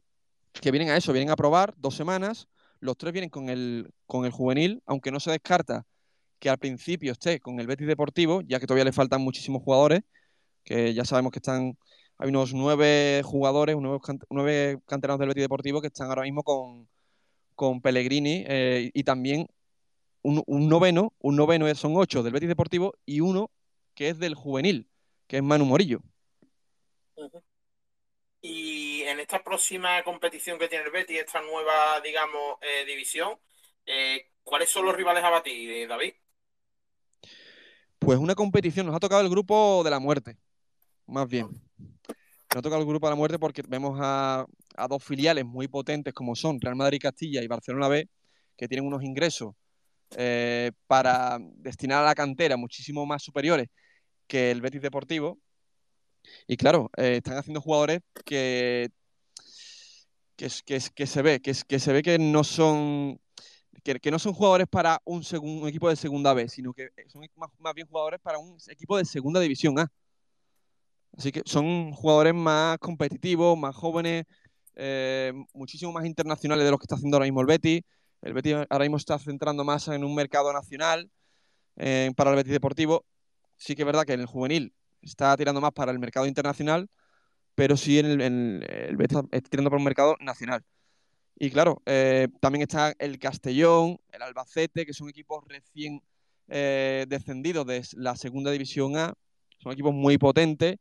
que 0.54 0.72
vienen 0.72 0.90
a 0.90 0.98
eso, 0.98 1.14
vienen 1.14 1.32
a 1.32 1.36
probar 1.36 1.74
dos 1.78 1.96
semanas, 1.96 2.48
los 2.80 2.98
tres 2.98 3.14
vienen 3.14 3.30
con 3.30 3.50
el, 3.50 3.92
con 4.06 4.26
el 4.26 4.32
juvenil, 4.32 4.82
aunque 4.86 5.12
no 5.12 5.20
se 5.20 5.32
descarta 5.32 5.86
que 6.40 6.50
al 6.50 6.58
principio 6.58 7.12
esté 7.12 7.40
con 7.40 7.60
el 7.60 7.68
Betis 7.68 7.88
Deportivo, 7.88 8.42
ya 8.42 8.60
que 8.60 8.66
todavía 8.66 8.86
le 8.86 8.92
faltan 8.92 9.22
muchísimos 9.22 9.62
jugadores, 9.62 10.02
que 10.64 10.94
ya 10.94 11.06
sabemos 11.06 11.32
que 11.32 11.40
están, 11.40 11.78
hay 12.18 12.30
unos 12.30 12.54
nueve 12.54 13.22
jugadores, 13.24 13.76
nueve, 13.80 14.00
can- 14.04 14.20
nueve 14.30 14.80
canteranos 14.88 15.20
del 15.20 15.30
Betis 15.30 15.44
Deportivo 15.44 15.82
que 15.82 15.88
están 15.88 16.10
ahora 16.10 16.24
mismo 16.24 16.44
con, 16.44 16.90
con 17.56 17.82
Pellegrini 17.82 18.46
eh, 18.48 18.92
y 18.94 19.04
también 19.04 19.48
un, 20.24 20.44
un 20.48 20.70
noveno, 20.70 21.14
un 21.20 21.36
noveno 21.36 21.74
son 21.76 21.94
ocho 21.98 22.24
del 22.24 22.34
Betis 22.34 22.50
Deportivo 22.50 22.96
y 23.06 23.22
uno 23.22 23.52
que 23.96 24.10
es 24.10 24.20
del 24.20 24.36
juvenil, 24.36 24.90
que 25.28 25.38
es 25.38 25.44
Manu 25.44 25.66
Morillo. 25.66 26.02
Y 28.42 29.04
en 29.04 29.20
esta 29.20 29.44
próxima 29.44 30.04
competición 30.04 30.58
que 30.58 30.68
tiene 30.68 30.86
el 30.86 30.92
Betis, 30.92 31.20
esta 31.20 31.42
nueva, 31.42 32.02
digamos, 32.02 32.58
eh, 32.62 32.86
división, 32.86 33.38
eh, 33.86 34.32
¿cuáles 34.44 34.70
son 34.70 34.86
los 34.86 34.96
rivales 34.96 35.24
a 35.24 35.30
batir, 35.30 35.88
David? 35.88 36.14
Pues 38.00 38.18
una 38.18 38.34
competición, 38.36 38.88
nos 38.88 38.96
ha 38.96 39.00
tocado 39.00 39.22
el 39.22 39.30
grupo 39.30 39.84
de 39.84 39.92
la 39.92 40.00
muerte, 40.00 40.38
más 41.12 41.28
bien. 41.28 41.48
Nos 41.48 42.58
ha 42.58 42.62
tocado 42.62 42.82
el 42.82 42.88
grupo 42.88 43.08
de 43.08 43.12
la 43.12 43.16
muerte 43.16 43.40
porque 43.40 43.64
vemos 43.68 43.98
a, 44.02 44.46
a 44.76 44.88
dos 44.88 45.04
filiales 45.04 45.46
muy 45.46 45.68
potentes 45.68 46.14
como 46.14 46.36
son 46.36 46.60
Real 46.60 46.76
Madrid 46.76 47.00
Castilla 47.02 47.42
y 47.42 47.48
Barcelona 47.48 47.88
B, 47.88 48.10
que 48.58 48.68
tienen 48.68 48.86
unos 48.86 49.04
ingresos 49.04 49.54
eh, 50.18 50.72
para 50.88 51.40
destinar 51.40 52.04
a 52.04 52.08
la 52.08 52.16
cantera 52.16 52.58
muchísimo 52.58 53.06
más 53.06 53.24
superiores 53.24 53.68
que 54.28 54.52
el 54.52 54.62
Betis 54.62 54.82
Deportivo. 54.82 55.40
Y 56.48 56.58
claro, 56.58 56.90
eh, 56.98 57.18
están 57.18 57.38
haciendo 57.38 57.62
jugadores 57.62 58.02
que, 58.26 58.90
que, 60.36 60.50
se 60.50 61.22
ve, 61.22 61.40
que, 61.42 61.54
se 61.54 61.94
ve 61.94 62.04
que 62.04 62.20
no 62.20 62.44
son 62.44 63.20
que, 63.84 64.12
no 64.12 64.20
son 64.20 64.34
jugadores 64.34 64.68
para 64.68 65.02
un, 65.06 65.24
equipo 65.68 65.90
de 65.90 65.96
segunda 65.96 66.34
B, 66.34 66.48
sino 66.50 66.74
que 66.74 66.90
son 67.08 67.26
más, 67.36 67.74
bien 67.74 67.88
jugadores 67.88 68.20
para 68.20 68.38
un 68.38 68.58
equipo 68.68 68.98
de 68.98 69.06
segunda 69.06 69.40
división 69.40 69.80
A. 69.80 69.92
Así 71.18 71.32
que 71.32 71.42
son 71.46 71.92
jugadores 71.92 72.34
más 72.34 72.78
competitivos, 72.80 73.58
más 73.58 73.76
jóvenes, 73.76 74.26
eh, 74.76 75.34
muchísimo 75.54 75.92
más 75.92 76.06
internacionales 76.06 76.66
de 76.66 76.72
lo 76.72 76.78
que 76.78 76.86
está 76.86 76.96
haciendo 76.96 77.18
ahora 77.18 77.26
mismo 77.26 77.42
el 77.42 77.48
Betis. 77.48 77.82
El 78.22 78.34
Betis 78.34 78.56
ahora 78.70 78.86
mismo 78.86 78.98
está 78.98 79.20
centrando 79.20 79.64
más 79.64 79.88
en 79.88 80.04
un 80.04 80.16
mercado 80.16 80.54
nacional 80.54 81.10
eh, 81.76 82.12
para 82.16 82.32
el 82.32 82.38
Betis 82.38 82.54
Deportivo. 82.54 83.06
Sí 83.58 83.76
que 83.76 83.84
es 83.84 83.86
verdad 83.86 84.06
que 84.06 84.14
en 84.14 84.22
el 84.22 84.26
juvenil 84.26 84.74
está 85.02 85.36
tirando 85.38 85.62
más 85.62 85.72
para 85.72 85.92
el 85.92 86.00
mercado 86.00 86.26
internacional, 86.26 86.90
pero 87.56 87.78
sí 87.78 88.00
en 88.00 88.06
el, 88.06 88.22
el 88.64 88.98
Betis 88.98 89.20
está 89.32 89.50
tirando 89.50 89.70
para 89.70 89.80
un 89.80 89.86
mercado 89.86 90.16
nacional. 90.20 90.64
Y 91.44 91.50
claro, 91.50 91.82
eh, 91.88 92.28
también 92.40 92.62
está 92.62 92.94
el 93.00 93.18
Castellón, 93.18 93.98
el 94.12 94.22
Albacete, 94.22 94.86
que 94.86 94.94
son 94.94 95.10
equipos 95.10 95.44
recién 95.48 96.00
eh, 96.48 97.08
descendidos 97.10 97.66
de 97.66 97.84
la 97.94 98.16
segunda 98.16 98.52
división 98.52 98.96
A. 98.96 99.16
Son 99.58 99.72
equipos 99.72 99.92
muy 99.92 100.20
potentes. 100.20 100.78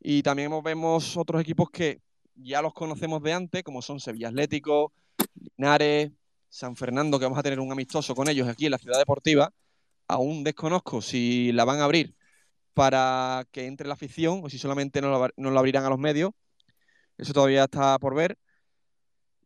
Y 0.00 0.22
también 0.22 0.50
vemos 0.62 1.16
otros 1.16 1.40
equipos 1.40 1.70
que 1.70 2.00
ya 2.34 2.62
los 2.62 2.72
conocemos 2.72 3.22
de 3.22 3.32
antes, 3.32 3.62
como 3.64 3.82
son 3.82 4.00
Sevilla 4.00 4.28
Atlético, 4.28 4.92
Linares, 5.56 6.12
San 6.48 6.76
Fernando, 6.76 7.18
que 7.18 7.24
vamos 7.24 7.38
a 7.38 7.42
tener 7.42 7.60
un 7.60 7.72
amistoso 7.72 8.14
con 8.14 8.28
ellos 8.28 8.48
aquí 8.48 8.66
en 8.66 8.72
la 8.72 8.78
ciudad 8.78 8.98
deportiva. 8.98 9.52
Aún 10.08 10.44
desconozco 10.44 11.02
si 11.02 11.52
la 11.52 11.64
van 11.64 11.80
a 11.80 11.84
abrir 11.84 12.14
para 12.74 13.46
que 13.52 13.66
entre 13.66 13.88
la 13.88 13.94
afición 13.94 14.40
o 14.44 14.48
si 14.48 14.58
solamente 14.58 15.00
no 15.00 15.28
no 15.36 15.50
lo 15.50 15.58
abrirán 15.58 15.84
a 15.84 15.90
los 15.90 15.98
medios. 15.98 16.32
Eso 17.18 17.32
todavía 17.32 17.64
está 17.64 17.98
por 17.98 18.14
ver. 18.14 18.38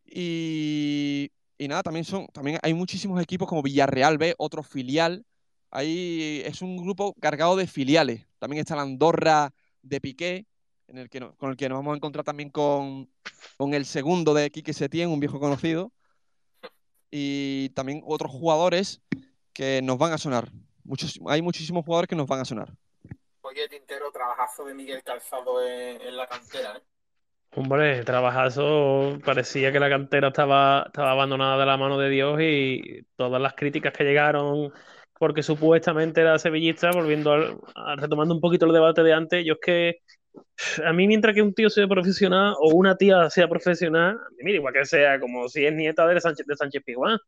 Y, 0.05 1.31
nada, 1.59 1.81
también 1.83 2.05
son, 2.05 2.27
también 2.27 2.59
hay 2.61 2.73
muchísimos 2.73 3.21
equipos 3.21 3.47
como 3.47 3.63
Villarreal 3.63 4.17
B, 4.17 4.35
otro 4.37 4.61
filial. 4.63 5.25
Ahí 5.71 6.43
es 6.45 6.61
un 6.61 6.77
grupo 6.77 7.15
cargado 7.19 7.55
de 7.55 7.65
filiales. 7.67 8.27
También 8.37 8.61
está 8.61 8.75
la 8.75 8.83
Andorra 8.83 9.51
de 9.83 10.01
Piqué, 10.01 10.47
en 10.87 10.97
el 10.97 11.09
que 11.09 11.19
con 11.37 11.51
el 11.51 11.57
que 11.57 11.69
nos 11.69 11.77
vamos 11.77 11.93
a 11.93 11.97
encontrar 11.97 12.25
también 12.25 12.49
con, 12.49 13.09
el 13.59 13.85
segundo 13.85 14.33
de 14.33 14.49
Quique 14.49 14.73
Setién, 14.73 15.09
un 15.09 15.19
viejo 15.19 15.39
conocido. 15.39 15.91
Y 17.11 17.69
también 17.69 18.01
otros 18.05 18.31
jugadores 18.31 19.03
que 19.53 19.81
nos 19.83 19.99
van 19.99 20.13
a 20.13 20.17
sonar. 20.17 20.49
Muchos, 20.83 21.19
hay 21.27 21.43
muchísimos 21.43 21.85
jugadores 21.85 22.07
que 22.07 22.15
nos 22.15 22.27
van 22.27 22.39
a 22.39 22.45
sonar. 22.45 22.73
Oye, 23.41 23.69
Tintero, 23.69 24.11
trabajazo 24.11 24.65
de 24.65 24.73
Miguel 24.73 25.03
Calzado 25.03 25.63
en, 25.63 26.01
en 26.01 26.17
la 26.17 26.25
cantera, 26.25 26.77
¿eh? 26.77 26.81
Hombre, 27.55 28.03
trabajazo, 28.03 29.19
parecía 29.23 29.71
que 29.71 29.79
la 29.79 29.87
cantera 29.87 30.29
estaba, 30.29 30.85
estaba 30.87 31.11
abandonada 31.11 31.59
de 31.59 31.65
la 31.67 31.77
mano 31.77 31.99
de 31.99 32.09
Dios 32.09 32.39
y 32.41 33.05
todas 33.15 33.39
las 33.39 33.53
críticas 33.53 33.93
que 33.93 34.03
llegaron 34.03 34.73
porque 35.23 35.41
supuestamente 35.41 36.19
era 36.19 36.37
sevillista, 36.37 36.91
volviendo 36.91 37.31
a, 37.31 37.95
retomando 37.95 38.35
un 38.35 38.41
poquito 38.41 38.65
el 38.65 38.73
debate 38.73 39.03
de 39.03 39.13
antes, 39.13 39.45
yo 39.45 39.53
es 39.53 39.59
que 39.61 39.99
a 40.85 40.91
mí 40.91 41.07
mientras 41.07 41.33
que 41.33 41.41
un 41.41 41.53
tío 41.53 41.69
sea 41.69 41.87
profesional 41.87 42.55
o 42.59 42.75
una 42.75 42.97
tía 42.97 43.29
sea 43.29 43.47
profesional, 43.47 44.19
mira, 44.39 44.57
igual 44.57 44.73
que 44.73 44.83
sea 44.83 45.21
como 45.21 45.47
si 45.47 45.65
es 45.65 45.73
nieta 45.73 46.05
de 46.07 46.19
Sánchez, 46.19 46.45
de 46.45 46.57
Sánchez 46.57 46.83
Piguán. 46.83 47.19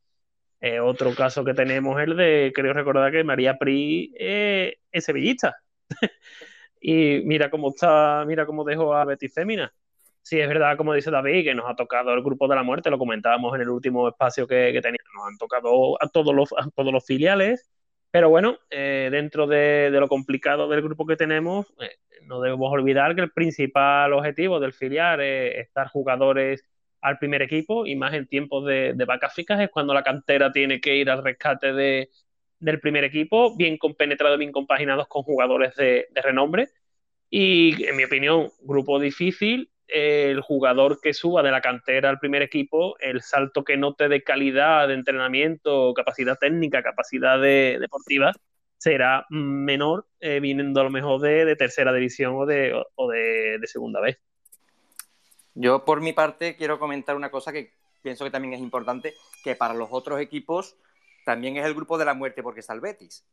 Eh, 0.59 0.81
otro 0.81 1.15
caso 1.15 1.45
que 1.45 1.53
tenemos 1.53 1.97
es 1.97 2.07
el 2.09 2.17
de, 2.17 2.51
creo 2.53 2.73
recordar 2.73 3.13
que 3.13 3.23
María 3.23 3.57
Pri 3.57 4.13
eh, 4.19 4.75
es 4.91 5.05
sevillista. 5.05 5.55
y 6.81 7.21
mira 7.23 7.49
cómo 7.49 7.69
está, 7.69 8.25
mira 8.27 8.45
cómo 8.45 8.65
dejó 8.65 8.93
a 8.93 9.05
Betty 9.05 9.29
Fémina 9.29 9.73
sí 10.25 10.39
es 10.39 10.47
verdad, 10.47 10.75
como 10.75 10.93
dice 10.93 11.11
David, 11.11 11.43
que 11.43 11.53
nos 11.53 11.69
ha 11.69 11.75
tocado 11.75 12.11
el 12.13 12.23
grupo 12.23 12.47
de 12.47 12.55
la 12.55 12.63
muerte, 12.63 12.89
lo 12.89 12.97
comentábamos 12.97 13.53
en 13.53 13.61
el 13.61 13.69
último 13.69 14.09
espacio 14.09 14.47
que, 14.47 14.71
que 14.73 14.81
teníamos, 14.81 15.07
nos 15.13 15.27
han 15.27 15.37
tocado 15.37 16.01
a 16.01 16.09
todos 16.09 16.33
los, 16.33 16.49
todos 16.75 16.91
los 16.91 17.05
filiales, 17.05 17.69
pero 18.16 18.30
bueno, 18.30 18.59
eh, 18.70 19.09
dentro 19.11 19.45
de, 19.45 19.89
lo 19.91 20.07
complicado 20.07 20.70
del 20.70 20.82
grupo 20.82 21.05
que 21.05 21.18
tenemos, 21.18 21.68
eh, 21.82 21.97
no 22.22 22.39
debemos 22.39 22.72
olvidar 22.72 23.13
que 23.13 23.20
el 23.20 23.34
principal 23.34 24.13
objetivo 24.13 24.61
del 24.61 24.72
filial 24.72 25.20
es 25.20 25.57
estar 25.57 25.89
jugadores 25.89 26.63
al 27.01 27.18
primer 27.18 27.41
equipo 27.41 27.86
y 27.86 27.97
más 27.97 28.13
en 28.13 28.26
tiempos 28.26 28.66
de, 28.66 28.93
de 28.93 29.03
vacas 29.03 29.34
fijas 29.34 29.59
es 29.59 29.70
cuando 29.70 29.93
la 29.93 30.01
cantera 30.01 30.49
tiene 30.53 30.80
que 30.80 30.95
ir 30.95 31.09
al 31.09 31.26
rescate 31.26 31.74
de, 31.74 32.09
del 32.57 32.80
primer 32.80 33.03
equipo, 33.03 33.53
bien 33.57 33.78
compenetrados, 33.78 34.39
bien 34.39 34.53
compaginados 34.53 35.09
con 35.09 35.24
jugadores 35.24 35.76
de, 35.76 36.07
de 36.09 36.22
renombre. 36.22 36.70
Y 37.30 37.84
en 37.84 37.97
mi 37.97 38.05
opinión, 38.05 38.49
grupo 38.61 38.97
difícil, 38.97 39.70
el 39.88 40.41
jugador 40.41 40.99
que 41.01 41.13
suba 41.13 41.43
de 41.43 41.51
la 41.51 41.61
cantera 41.61 42.09
al 42.09 42.19
primer 42.19 42.41
equipo, 42.41 42.97
el 42.99 43.21
salto 43.21 43.63
que 43.63 43.77
note 43.77 44.07
de 44.07 44.23
calidad 44.23 44.88
de 44.88 44.95
entrenamiento, 44.95 45.93
capacidad 45.93 46.38
técnica, 46.38 46.81
capacidad 46.81 47.39
deportiva, 47.39 48.33
será 48.77 49.25
menor 49.29 50.07
eh, 50.19 50.39
viniendo 50.39 50.81
a 50.81 50.83
lo 50.83 50.89
mejor 50.89 51.21
de, 51.21 51.55
tercera 51.55 51.93
división 51.93 52.36
o 52.36 52.45
de, 52.45 52.83
de, 52.97 53.67
segunda 53.67 54.01
vez. 54.01 54.19
Yo 55.53 55.86
por 55.86 56.01
mi 56.01 56.13
parte 56.13 56.55
quiero 56.55 56.79
comentar 56.79 57.15
una 57.15 57.31
cosa 57.31 57.53
que 57.53 57.73
pienso 58.01 58.25
que 58.25 58.31
también 58.31 58.53
es 58.53 58.59
importante, 58.59 59.13
que 59.43 59.55
para 59.55 59.73
los 59.73 59.89
otros 59.91 60.19
equipos 60.19 60.75
también 61.25 61.57
es 61.57 61.65
el 61.65 61.73
grupo 61.73 61.97
de 61.97 62.05
la 62.05 62.13
muerte 62.13 62.43
porque 62.43 62.59
está 62.59 62.73
el 62.73 62.81
Betis. 62.81 63.25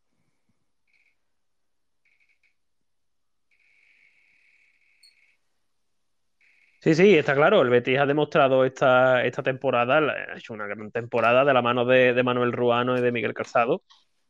Sí, 6.83 6.97
sí, 6.97 7.15
está 7.17 7.35
claro. 7.37 7.63
El 7.63 7.71
Betis 7.71 7.97
ha 8.01 8.07
demostrado 8.07 8.65
esta, 8.65 9.25
esta 9.25 9.43
temporada, 9.43 9.99
ha 9.99 10.37
hecho 10.37 10.53
una 10.53 10.67
gran 10.67 10.91
temporada 10.91 11.45
de 11.45 11.55
la 11.55 11.63
mano 11.63 11.85
de, 11.85 12.21
Manuel 12.25 12.53
Ruano 12.53 12.99
y 12.99 13.01
de 13.01 13.13
Miguel 13.13 13.35
Calzado. 13.35 13.85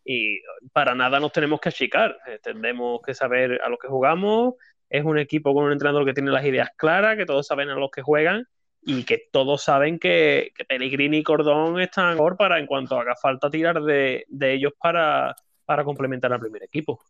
Y 0.04 0.40
para 0.72 0.94
nada 0.94 1.18
nos 1.18 1.32
tenemos 1.32 1.60
que 1.60 1.70
achicar. 1.70 2.18
Tenemos 2.42 3.00
que 3.02 3.14
saber 3.14 3.58
a 3.62 3.70
lo 3.70 3.78
que 3.78 3.88
jugamos. 3.88 4.54
Es 4.90 5.02
un 5.02 5.18
equipo 5.18 5.54
con 5.54 5.64
un 5.64 5.72
entrenador 5.72 6.04
que 6.04 6.12
tiene 6.12 6.30
las 6.30 6.44
ideas 6.44 6.68
claras, 6.76 7.16
que 7.16 7.24
todos 7.24 7.46
saben 7.46 7.70
a 7.70 7.74
los 7.74 7.90
que 7.90 8.02
juegan 8.02 8.46
y 8.82 9.04
que 9.04 9.28
todos 9.32 9.62
saben 9.62 9.98
que, 9.98 10.52
Pellegrini 10.68 11.18
y 11.18 11.22
Cordón 11.22 11.80
están 11.80 12.14
mejor 12.14 12.36
para, 12.36 12.58
en 12.58 12.66
cuanto 12.66 12.98
haga 12.98 13.14
falta, 13.16 13.48
tirar 13.48 13.80
de, 13.82 14.26
ellos 14.42 14.74
para, 14.78 15.34
para 15.64 15.84
complementar 15.84 16.32
al 16.34 16.40
primer 16.40 16.64
equipo. 16.64 17.00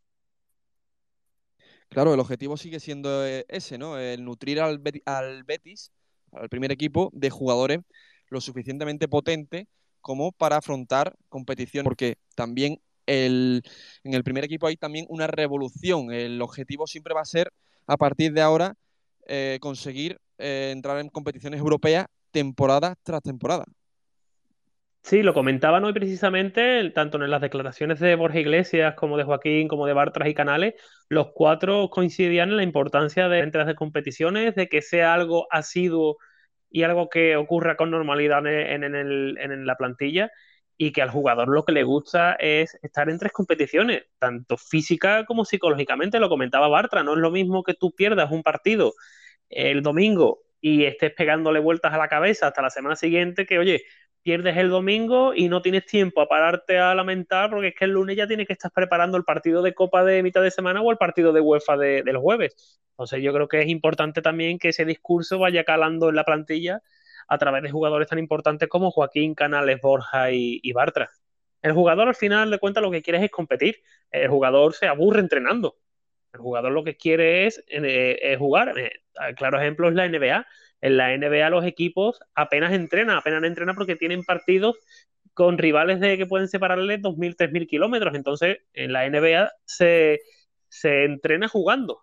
Claro, 1.92 2.14
el 2.14 2.20
objetivo 2.20 2.56
sigue 2.56 2.80
siendo 2.80 3.26
eh, 3.26 3.44
ese, 3.48 3.76
¿no? 3.76 3.98
El 3.98 4.24
nutrir 4.24 4.60
al, 4.60 4.78
Betis, 4.78 5.92
al 6.32 6.48
primer 6.48 6.72
equipo, 6.72 7.10
de 7.12 7.28
jugadores 7.28 7.80
lo 8.28 8.40
suficientemente 8.40 9.08
potentes 9.08 9.66
como 10.00 10.32
para 10.32 10.56
afrontar 10.56 11.14
competición, 11.28 11.84
porque 11.84 12.16
también 12.34 12.80
el, 13.04 13.62
en 14.04 14.14
el 14.14 14.24
primer 14.24 14.42
equipo 14.44 14.66
hay 14.66 14.76
también 14.78 15.04
una 15.10 15.26
revolución. 15.26 16.10
El 16.12 16.40
objetivo 16.40 16.86
siempre 16.86 17.12
va 17.12 17.20
a 17.20 17.26
ser, 17.26 17.52
a 17.86 17.98
partir 17.98 18.32
de 18.32 18.40
ahora, 18.40 18.74
eh, 19.26 19.58
conseguir 19.60 20.18
eh, 20.38 20.70
entrar 20.72 20.98
en 20.98 21.10
competiciones 21.10 21.60
europeas 21.60 22.06
temporada 22.30 22.96
tras 23.02 23.20
temporada. 23.20 23.66
Sí, 25.04 25.22
lo 25.22 25.34
comentaban 25.34 25.84
hoy 25.84 25.92
precisamente, 25.92 26.88
tanto 26.90 27.22
en 27.22 27.30
las 27.30 27.40
declaraciones 27.40 27.98
de 27.98 28.14
Borja 28.14 28.38
Iglesias 28.38 28.94
como 28.94 29.16
de 29.16 29.24
Joaquín, 29.24 29.66
como 29.66 29.86
de 29.86 29.92
Bartras 29.92 30.28
y 30.28 30.34
Canales, 30.34 30.74
los 31.08 31.32
cuatro 31.34 31.90
coincidían 31.90 32.50
en 32.50 32.56
la 32.56 32.62
importancia 32.62 33.28
de 33.28 33.40
entrar 33.40 33.66
de 33.66 33.74
competiciones, 33.74 34.54
de 34.54 34.68
que 34.68 34.80
sea 34.80 35.12
algo 35.12 35.48
asiduo 35.50 36.18
y 36.70 36.84
algo 36.84 37.08
que 37.08 37.36
ocurra 37.36 37.76
con 37.76 37.90
normalidad 37.90 38.46
en, 38.46 39.66
la 39.66 39.76
plantilla 39.76 40.30
y 40.76 40.92
que 40.92 41.02
al 41.02 41.10
jugador 41.10 41.48
lo 41.48 41.64
que 41.64 41.72
le 41.72 41.82
gusta 41.82 42.34
es 42.34 42.78
estar 42.82 43.10
en 43.10 43.18
tres 43.18 43.32
competiciones, 43.32 44.04
tanto 44.18 44.56
física 44.56 45.24
como 45.26 45.44
psicológicamente, 45.44 46.20
lo 46.20 46.28
comentaba 46.28 46.68
Bartra, 46.68 47.02
no 47.02 47.14
es 47.14 47.18
lo 47.18 47.30
mismo 47.30 47.64
que 47.64 47.74
tú 47.74 47.92
pierdas 47.92 48.30
un 48.30 48.42
partido 48.42 48.94
el 49.48 49.82
domingo 49.82 50.42
y 50.60 50.84
estés 50.84 51.12
pegándole 51.12 51.60
vueltas 51.60 51.92
a 51.92 51.98
la 51.98 52.08
cabeza 52.08 52.46
hasta 52.46 52.62
la 52.62 52.70
semana 52.70 52.96
siguiente 52.96 53.46
que, 53.46 53.58
oye, 53.58 53.82
pierdes 54.22 54.56
el 54.56 54.70
domingo 54.70 55.34
y 55.34 55.48
no 55.48 55.62
tienes 55.62 55.84
tiempo 55.86 56.20
a 56.20 56.28
pararte 56.28 56.78
a 56.78 56.94
lamentar 56.94 57.50
porque 57.50 57.68
es 57.68 57.74
que 57.74 57.84
el 57.84 57.92
lunes 57.92 58.16
ya 58.16 58.26
tienes 58.26 58.46
que 58.46 58.52
estar 58.52 58.70
preparando 58.70 59.16
el 59.16 59.24
partido 59.24 59.62
de 59.62 59.74
Copa 59.74 60.04
de 60.04 60.22
mitad 60.22 60.42
de 60.42 60.50
semana 60.50 60.80
o 60.80 60.90
el 60.90 60.96
partido 60.96 61.32
de 61.32 61.40
UEFA 61.40 61.76
de, 61.76 62.02
del 62.02 62.18
jueves. 62.18 62.80
Entonces 62.92 63.22
yo 63.22 63.32
creo 63.32 63.48
que 63.48 63.60
es 63.60 63.68
importante 63.68 64.22
también 64.22 64.58
que 64.58 64.68
ese 64.68 64.84
discurso 64.84 65.38
vaya 65.38 65.64
calando 65.64 66.08
en 66.08 66.16
la 66.16 66.24
plantilla 66.24 66.82
a 67.28 67.38
través 67.38 67.62
de 67.62 67.70
jugadores 67.70 68.08
tan 68.08 68.18
importantes 68.18 68.68
como 68.68 68.90
Joaquín, 68.90 69.34
Canales, 69.34 69.80
Borja 69.80 70.30
y, 70.30 70.72
Bartra. 70.72 71.10
El 71.62 71.72
jugador 71.72 72.08
al 72.08 72.14
final 72.14 72.50
de 72.50 72.58
cuentas 72.58 72.82
lo 72.82 72.90
que 72.90 73.02
quiere 73.02 73.24
es 73.24 73.30
competir. 73.30 73.82
El 74.10 74.28
jugador 74.28 74.74
se 74.74 74.86
aburre 74.86 75.20
entrenando. 75.20 75.76
El 76.32 76.40
jugador 76.40 76.72
lo 76.72 76.84
que 76.84 76.96
quiere 76.96 77.46
es, 77.46 77.62
eh, 77.68 78.36
jugar. 78.38 78.76
Eh, 78.78 78.90
claro 79.36 79.60
ejemplo 79.60 79.88
es 79.88 79.94
la 79.94 80.06
NBA 80.08 80.46
en 80.82 80.96
la 80.96 81.16
NBA 81.16 81.48
los 81.48 81.64
equipos 81.64 82.20
apenas 82.34 82.72
entrenan, 82.72 83.16
apenas 83.16 83.42
entrenan 83.44 83.74
porque 83.74 83.96
tienen 83.96 84.24
partidos 84.24 84.76
con 85.32 85.56
rivales 85.56 86.00
de 86.00 86.18
que 86.18 86.26
pueden 86.26 86.48
separarles 86.48 87.00
2.000, 87.00 87.36
3.000 87.36 87.66
kilómetros. 87.66 88.14
Entonces, 88.14 88.58
en 88.74 88.92
la 88.92 89.08
NBA 89.08 89.50
se, 89.64 90.20
se 90.68 91.04
entrena 91.04 91.48
jugando. 91.48 92.02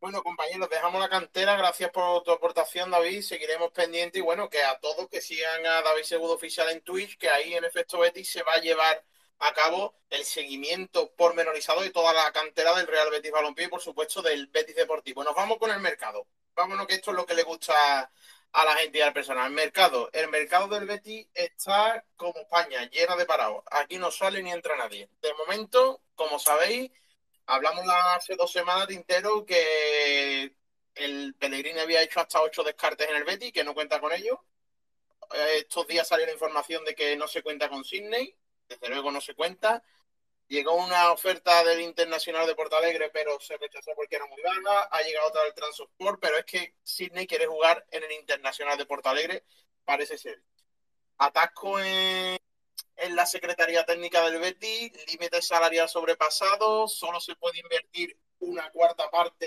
Bueno, 0.00 0.22
compañeros, 0.22 0.68
dejamos 0.70 1.00
la 1.00 1.08
cantera. 1.08 1.56
Gracias 1.56 1.90
por 1.90 2.22
tu 2.22 2.30
aportación, 2.30 2.90
David. 2.90 3.20
Seguiremos 3.22 3.70
pendientes 3.72 4.18
y 4.18 4.22
bueno, 4.22 4.48
que 4.48 4.62
a 4.62 4.78
todos 4.78 5.08
que 5.08 5.20
sigan 5.20 5.66
a 5.66 5.82
David 5.82 6.02
Segudo 6.02 6.34
Oficial 6.34 6.68
en 6.70 6.80
Twitch, 6.80 7.18
que 7.18 7.28
ahí 7.28 7.54
en 7.54 7.64
Efecto 7.64 7.98
Betis 7.98 8.30
se 8.30 8.42
va 8.42 8.54
a 8.54 8.60
llevar 8.60 9.04
a 9.38 9.52
cabo 9.52 9.94
el 10.10 10.24
seguimiento 10.24 11.12
pormenorizado 11.14 11.82
de 11.82 11.90
toda 11.90 12.12
la 12.12 12.32
cantera 12.32 12.74
del 12.74 12.86
Real 12.86 13.10
Betis 13.10 13.30
Balompié 13.30 13.66
y 13.66 13.68
por 13.68 13.80
supuesto 13.80 14.22
del 14.22 14.46
Betis 14.48 14.76
Deportivo. 14.76 15.24
Nos 15.24 15.34
vamos 15.34 15.58
con 15.58 15.70
el 15.70 15.80
mercado. 15.80 16.26
Vámonos 16.54 16.86
que 16.86 16.94
esto 16.94 17.10
es 17.10 17.16
lo 17.16 17.26
que 17.26 17.34
le 17.34 17.42
gusta 17.42 18.10
a 18.52 18.64
la 18.64 18.76
gente 18.76 18.98
y 18.98 19.02
al 19.02 19.12
personal. 19.12 19.50
Mercado. 19.50 20.08
El 20.12 20.28
mercado 20.28 20.68
del 20.68 20.86
Betis 20.86 21.28
está 21.34 22.04
como 22.16 22.38
España, 22.40 22.88
llena 22.90 23.16
de 23.16 23.26
parados. 23.26 23.62
Aquí 23.70 23.98
no 23.98 24.10
sale 24.10 24.42
ni 24.42 24.52
entra 24.52 24.76
nadie. 24.76 25.10
De 25.20 25.34
momento, 25.34 26.00
como 26.14 26.38
sabéis, 26.38 26.90
Hablamos 27.46 27.84
hace 28.16 28.34
dos 28.34 28.50
semanas, 28.50 28.88
Tintero, 28.88 29.46
que 29.46 30.52
el 30.96 31.34
Pellegrini 31.38 31.78
había 31.78 32.02
hecho 32.02 32.20
hasta 32.20 32.42
ocho 32.42 32.64
descartes 32.64 33.08
en 33.08 33.16
el 33.16 33.24
Betty, 33.24 33.52
que 33.52 33.62
no 33.62 33.72
cuenta 33.72 34.00
con 34.00 34.12
ellos. 34.12 34.38
Eh, 35.32 35.58
estos 35.58 35.86
días 35.86 36.08
salió 36.08 36.26
la 36.26 36.32
información 36.32 36.84
de 36.84 36.96
que 36.96 37.16
no 37.16 37.28
se 37.28 37.42
cuenta 37.42 37.68
con 37.68 37.84
Sydney, 37.84 38.36
desde 38.68 38.88
luego 38.88 39.10
no 39.10 39.20
se 39.20 39.34
cuenta. 39.34 39.82
Llegó 40.48 40.74
una 40.74 41.12
oferta 41.12 41.64
del 41.64 41.80
Internacional 41.80 42.46
de 42.46 42.54
Porto 42.54 42.76
Alegre, 42.76 43.10
pero 43.12 43.38
se 43.40 43.56
rechazó 43.56 43.92
porque 43.96 44.16
era 44.16 44.26
muy 44.26 44.40
baja. 44.42 44.88
Ha 44.90 45.02
llegado 45.02 45.28
otra 45.28 45.42
del 45.42 45.54
Transport, 45.54 46.20
pero 46.20 46.38
es 46.38 46.44
que 46.44 46.74
Sydney 46.82 47.26
quiere 47.26 47.46
jugar 47.46 47.84
en 47.90 48.04
el 48.04 48.12
Internacional 48.12 48.78
de 48.78 48.86
Porto 48.86 49.08
Alegre, 49.08 49.44
parece 49.84 50.16
ser. 50.18 50.40
Atasco 51.18 51.80
en 51.80 52.38
en 52.96 53.14
la 53.14 53.26
Secretaría 53.26 53.84
Técnica 53.84 54.24
del 54.24 54.40
Betis, 54.40 54.92
límite 55.06 55.42
salarial 55.42 55.88
sobrepasado, 55.88 56.88
solo 56.88 57.20
se 57.20 57.36
puede 57.36 57.60
invertir 57.60 58.18
una 58.40 58.70
cuarta 58.70 59.10
parte 59.10 59.46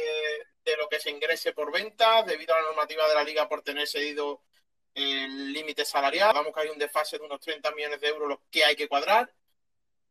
de 0.64 0.78
lo 0.78 0.88
que 0.88 1.00
se 1.00 1.10
ingrese 1.10 1.54
por 1.54 1.72
venta 1.72 2.24
debido 2.24 2.54
a 2.54 2.62
la 2.62 2.68
normativa 2.68 3.08
de 3.08 3.16
la 3.16 3.24
liga 3.24 3.50
por 3.50 3.62
tener 3.62 3.88
cedido 3.88 4.44
el 5.04 5.54
límite 5.54 5.86
salarial. 5.86 6.32
Vamos 6.34 6.54
que 6.54 6.62
hay 6.62 6.70
un 6.70 6.78
desfase 6.80 7.18
de 7.18 7.26
unos 7.26 7.40
30 7.40 7.72
millones 7.72 8.02
de 8.02 8.08
euros 8.08 8.30
los 8.30 8.40
que 8.50 8.64
hay 8.64 8.76
que 8.76 8.88
cuadrar. 8.88 9.32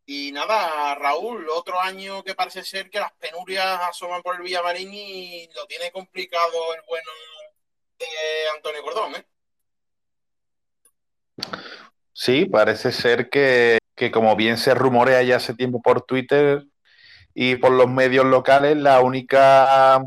Y 0.06 0.32
nada, 0.32 0.94
Raúl, 0.94 1.48
otro 1.50 1.78
año 1.78 2.24
que 2.24 2.34
parece 2.34 2.64
ser 2.64 2.88
que 2.88 2.98
las 2.98 3.12
penurias 3.12 3.80
asoman 3.82 4.22
por 4.22 4.36
el 4.36 4.42
Villamarín 4.42 4.92
y 4.92 5.48
lo 5.54 5.66
tiene 5.66 5.92
complicado 5.92 6.74
el 6.74 6.80
bueno 6.88 7.10
de 7.98 8.06
Antonio 8.56 8.82
Cordón, 8.82 9.16
¿eh? 9.16 9.26
Sí, 12.12 12.46
parece 12.46 12.90
ser 12.90 13.28
que, 13.28 13.78
como 14.12 14.34
bien 14.34 14.56
se 14.56 14.74
rumorea 14.74 15.22
ya 15.22 15.36
hace 15.36 15.54
tiempo 15.54 15.82
por 15.82 16.02
Twitter 16.02 16.64
y 17.34 17.56
por 17.56 17.72
los 17.72 17.88
medios 17.88 18.24
locales, 18.24 18.76
la 18.76 19.00
única, 19.00 20.02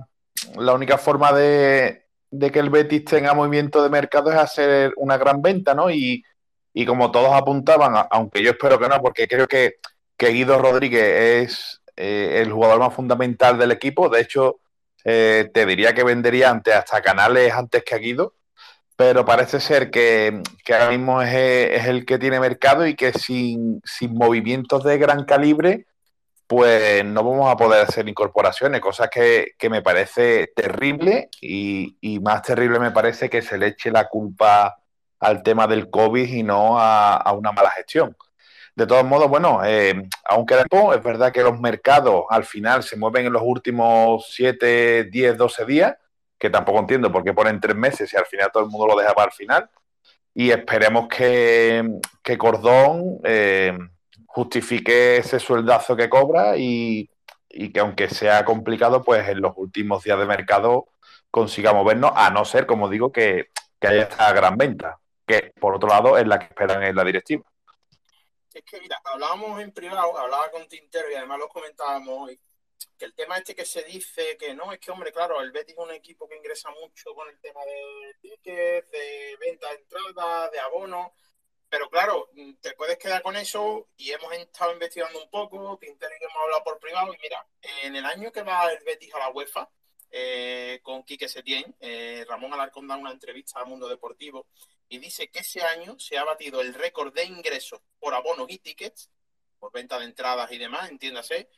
la 0.55 0.73
única 0.73 0.97
forma 0.97 1.31
de, 1.31 2.07
que 2.51 2.59
el 2.59 2.69
Betis 2.69 3.05
tenga 3.05 3.33
movimiento 3.33 3.83
de 3.83 3.89
mercado 3.89 4.31
es 4.31 4.37
hacer 4.37 4.93
una 4.97 5.17
gran 5.17 5.41
venta, 5.41 5.73
¿no? 5.73 5.89
Y, 5.89 6.23
como 6.87 7.11
todos 7.11 7.33
apuntaban, 7.33 7.93
aunque 8.11 8.41
yo 8.41 8.51
espero 8.51 8.79
que 8.79 8.87
no, 8.87 9.01
porque 9.01 9.27
creo 9.27 9.47
que, 9.47 9.77
Guido 10.17 10.59
Rodríguez 10.59 11.49
es 11.49 11.81
eh, 11.95 12.41
el 12.43 12.51
jugador 12.51 12.79
más 12.79 12.93
fundamental 12.93 13.57
del 13.57 13.71
equipo. 13.71 14.07
De 14.07 14.21
hecho, 14.21 14.59
eh, 15.03 15.49
te 15.51 15.65
diría 15.65 15.93
que 15.93 16.03
vendería 16.03 16.51
antes 16.51 16.75
hasta 16.75 17.01
Canales 17.01 17.51
antes 17.53 17.83
que 17.83 17.97
Guido 17.97 18.35
pero 19.01 19.25
parece 19.25 19.59
ser 19.59 19.89
que, 19.89 20.43
ahora 20.71 20.91
mismo 20.91 21.23
es, 21.23 21.87
el 21.87 22.05
que 22.05 22.19
tiene 22.19 22.39
mercado 22.39 22.85
y 22.85 22.95
que 22.95 23.11
sin, 23.13 23.81
movimientos 24.11 24.83
de 24.83 24.99
gran 24.99 25.25
calibre, 25.25 25.87
pues 26.51 27.05
no 27.05 27.23
vamos 27.23 27.49
a 27.49 27.55
poder 27.55 27.79
hacer 27.87 28.09
incorporaciones, 28.09 28.81
cosas 28.81 29.09
que, 29.09 29.55
me 29.69 29.81
parece 29.81 30.51
terrible 30.53 31.29
y, 31.39 32.19
más 32.21 32.41
terrible 32.41 32.77
me 32.77 32.91
parece 32.91 33.29
que 33.29 33.41
se 33.41 33.57
le 33.57 33.67
eche 33.67 33.89
la 33.89 34.09
culpa 34.09 34.77
al 35.21 35.43
tema 35.43 35.65
del 35.65 35.89
COVID 35.89 36.27
y 36.27 36.43
no 36.43 36.77
a, 36.77 37.31
una 37.31 37.53
mala 37.53 37.69
gestión. 37.69 38.17
De 38.75 38.85
todos 38.85 39.05
modos, 39.05 39.29
bueno, 39.29 39.61
eh, 39.63 40.09
aunque 40.25 40.55
es 40.55 41.01
verdad 41.01 41.31
que 41.31 41.41
los 41.41 41.57
mercados 41.57 42.25
al 42.29 42.43
final 42.43 42.83
se 42.83 42.97
mueven 42.97 43.27
en 43.27 43.31
los 43.31 43.43
últimos 43.45 44.25
7, 44.31 45.05
10, 45.05 45.37
12 45.37 45.65
días, 45.65 45.95
que 46.37 46.49
tampoco 46.49 46.79
entiendo 46.79 47.09
por 47.13 47.23
qué 47.23 47.31
ponen 47.31 47.61
tres 47.61 47.77
meses 47.77 48.11
y 48.13 48.17
al 48.17 48.25
final 48.25 48.49
todo 48.51 48.63
el 48.63 48.69
mundo 48.69 48.87
lo 48.87 48.99
deja 48.99 49.13
para 49.13 49.27
el 49.27 49.33
final. 49.33 49.69
Y 50.33 50.51
esperemos 50.51 51.07
que, 51.07 51.97
que 52.21 52.37
Cordón 52.37 53.19
eh, 53.23 53.71
justifique 54.33 55.17
ese 55.17 55.39
sueldazo 55.39 55.95
que 55.95 56.09
cobra 56.09 56.57
y, 56.57 57.09
que 57.49 57.79
aunque 57.79 58.09
sea 58.09 58.45
complicado, 58.45 59.03
pues 59.03 59.27
en 59.27 59.41
los 59.41 59.53
últimos 59.57 60.03
días 60.03 60.17
de 60.17 60.25
mercado 60.25 60.87
consigamos 61.29 61.85
vernos, 61.85 62.11
a 62.15 62.29
no 62.29 62.45
ser, 62.45 62.65
como 62.65 62.89
digo, 62.89 63.11
que, 63.11 63.51
que 63.79 63.87
haya 63.87 64.03
esta 64.03 64.31
gran 64.33 64.57
venta, 64.57 64.99
que 65.25 65.53
por 65.59 65.75
otro 65.75 65.89
lado 65.89 66.17
es 66.17 66.25
la 66.27 66.39
que 66.39 66.45
esperan 66.45 66.83
en 66.83 66.95
la 66.95 67.03
directiva. 67.03 67.43
Es 68.53 68.63
que 68.63 68.79
mira, 68.81 69.01
hablábamos 69.05 69.61
en 69.61 69.71
privado, 69.71 70.17
hablaba 70.17 70.49
con 70.51 70.67
Tintero 70.67 71.09
y 71.11 71.15
además 71.15 71.39
lo 71.39 71.47
comentábamos 71.47 72.31
que 72.97 73.05
el 73.05 73.13
tema 73.13 73.37
este 73.37 73.55
que 73.55 73.65
se 73.65 73.83
dice 73.83 74.37
que 74.37 74.53
no, 74.53 74.71
es 74.71 74.79
que, 74.79 74.91
hombre, 74.91 75.11
claro, 75.11 75.41
el 75.41 75.51
Betis 75.51 75.75
es 75.75 75.83
un 75.83 75.91
equipo 75.91 76.27
que 76.27 76.37
ingresa 76.37 76.69
mucho 76.71 77.13
con 77.15 77.27
el 77.29 77.39
tema 77.39 77.61
de 77.65 78.15
tickets, 78.21 78.91
de 78.91 79.37
venta 79.39 79.69
de 79.69 79.75
entrada, 79.75 80.49
de 80.49 80.59
abono, 80.59 81.13
pero 81.71 81.89
claro, 81.89 82.29
te 82.59 82.73
puedes 82.73 82.97
quedar 82.97 83.21
con 83.21 83.37
eso 83.37 83.87
y 83.95 84.11
hemos 84.11 84.33
estado 84.33 84.73
investigando 84.73 85.23
un 85.23 85.29
poco, 85.29 85.79
Pintero 85.79 86.11
y 86.19 86.23
hemos 86.25 86.35
hablado 86.43 86.65
por 86.65 86.79
privado 86.79 87.13
y 87.13 87.17
mira, 87.21 87.47
en 87.83 87.95
el 87.95 88.05
año 88.05 88.29
que 88.29 88.43
va 88.43 88.69
el 88.69 88.83
Betis 88.83 89.15
a 89.15 89.19
la 89.19 89.29
UEFA, 89.29 89.69
eh, 90.11 90.81
con 90.83 91.03
Quique 91.03 91.29
Setién, 91.29 91.73
eh, 91.79 92.25
Ramón 92.27 92.53
Alarcón 92.53 92.89
da 92.89 92.97
una 92.97 93.11
entrevista 93.11 93.61
a 93.61 93.63
Mundo 93.63 93.87
Deportivo 93.87 94.47
y 94.89 94.99
dice 94.99 95.29
que 95.29 95.39
ese 95.39 95.61
año 95.61 95.97
se 95.97 96.17
ha 96.17 96.25
batido 96.25 96.59
el 96.59 96.73
récord 96.73 97.13
de 97.13 97.23
ingresos 97.23 97.79
por 97.97 98.13
abonos 98.13 98.47
y 98.49 98.57
tickets, 98.57 99.09
por 99.57 99.71
venta 99.71 99.97
de 99.97 100.03
entradas 100.03 100.51
y 100.51 100.57
demás, 100.57 100.89
entiéndase, 100.89 101.49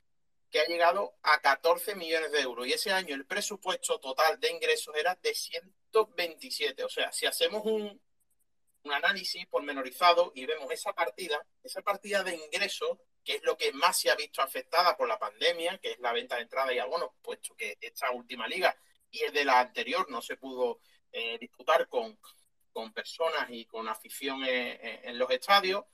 que 0.51 0.59
ha 0.59 0.68
llegado 0.68 1.16
a 1.24 1.41
14 1.41 1.95
millones 1.95 2.32
de 2.32 2.41
euros. 2.41 2.68
Y 2.68 2.74
ese 2.74 2.91
año 2.91 3.16
el 3.16 3.26
presupuesto 3.26 3.99
total 3.99 4.39
de 4.39 4.51
ingresos 4.51 4.95
era 4.95 5.16
de 5.16 5.34
127. 5.34 6.84
O 6.84 6.89
sea, 6.89 7.11
si 7.11 7.26
hacemos 7.26 7.66
un, 7.66 7.99
un 8.84 8.93
análisis 8.93 9.45
pormenorizado 9.47 10.31
y 10.36 10.45
vemos 10.45 10.71
esa 10.71 10.93
partida, 10.93 11.45
esa 11.63 11.81
partida 11.81 12.23
de 12.23 12.36
ingresos, 12.36 12.97
que 13.23 13.36
es 13.36 13.43
lo 13.43 13.57
que 13.57 13.71
más 13.73 13.99
se 13.99 14.09
ha 14.09 14.15
visto 14.15 14.41
afectada 14.41 14.97
por 14.97 15.07
la 15.07 15.17
pandemia, 15.17 15.77
que 15.77 15.91
es 15.91 15.99
la 15.99 16.11
venta 16.11 16.36
de 16.36 16.43
entrada 16.43 16.73
y 16.73 16.79
abonos, 16.79 17.11
puesto 17.21 17.55
que 17.55 17.77
esta 17.79 18.11
última 18.11 18.47
liga 18.47 18.75
y 19.09 19.21
el 19.23 19.31
de 19.31 19.45
la 19.45 19.59
anterior 19.59 20.09
no 20.09 20.21
se 20.21 20.36
pudo 20.36 20.79
eh, 21.11 21.38
disputar 21.39 21.88
con, 21.88 22.19
con 22.71 22.91
personas 22.93 23.47
y 23.49 23.65
con 23.65 23.88
afición 23.88 24.43
en 24.43 25.17
los 25.17 25.29
estadios. 25.29 25.86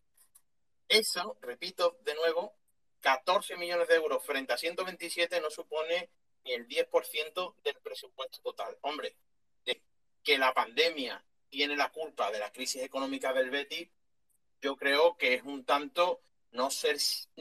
Eso, 0.87 1.37
repito 1.41 1.99
de 2.01 2.15
nuevo, 2.15 2.55
14 3.01 3.57
millones 3.57 3.87
de 3.87 3.95
euros 3.95 4.23
frente 4.25 4.53
a 4.53 4.57
127 4.57 5.39
no 5.41 5.49
supone 5.49 6.09
ni 6.43 6.53
el 6.53 6.67
10% 6.67 7.55
del 7.61 7.75
presupuesto 7.75 8.41
total. 8.41 8.77
Hombre, 8.81 9.15
que 10.23 10.37
la 10.37 10.53
pandemia 10.53 11.23
tiene 11.49 11.75
la 11.75 11.91
culpa 11.91 12.31
de 12.31 12.39
la 12.39 12.51
crisis 12.51 12.83
económica 12.83 13.33
del 13.33 13.49
Betis, 13.49 13.89
yo 14.61 14.75
creo 14.75 15.17
que 15.17 15.35
es 15.35 15.43
un 15.43 15.65
tanto 15.65 16.21
no 16.51 16.69
ser 16.69 16.97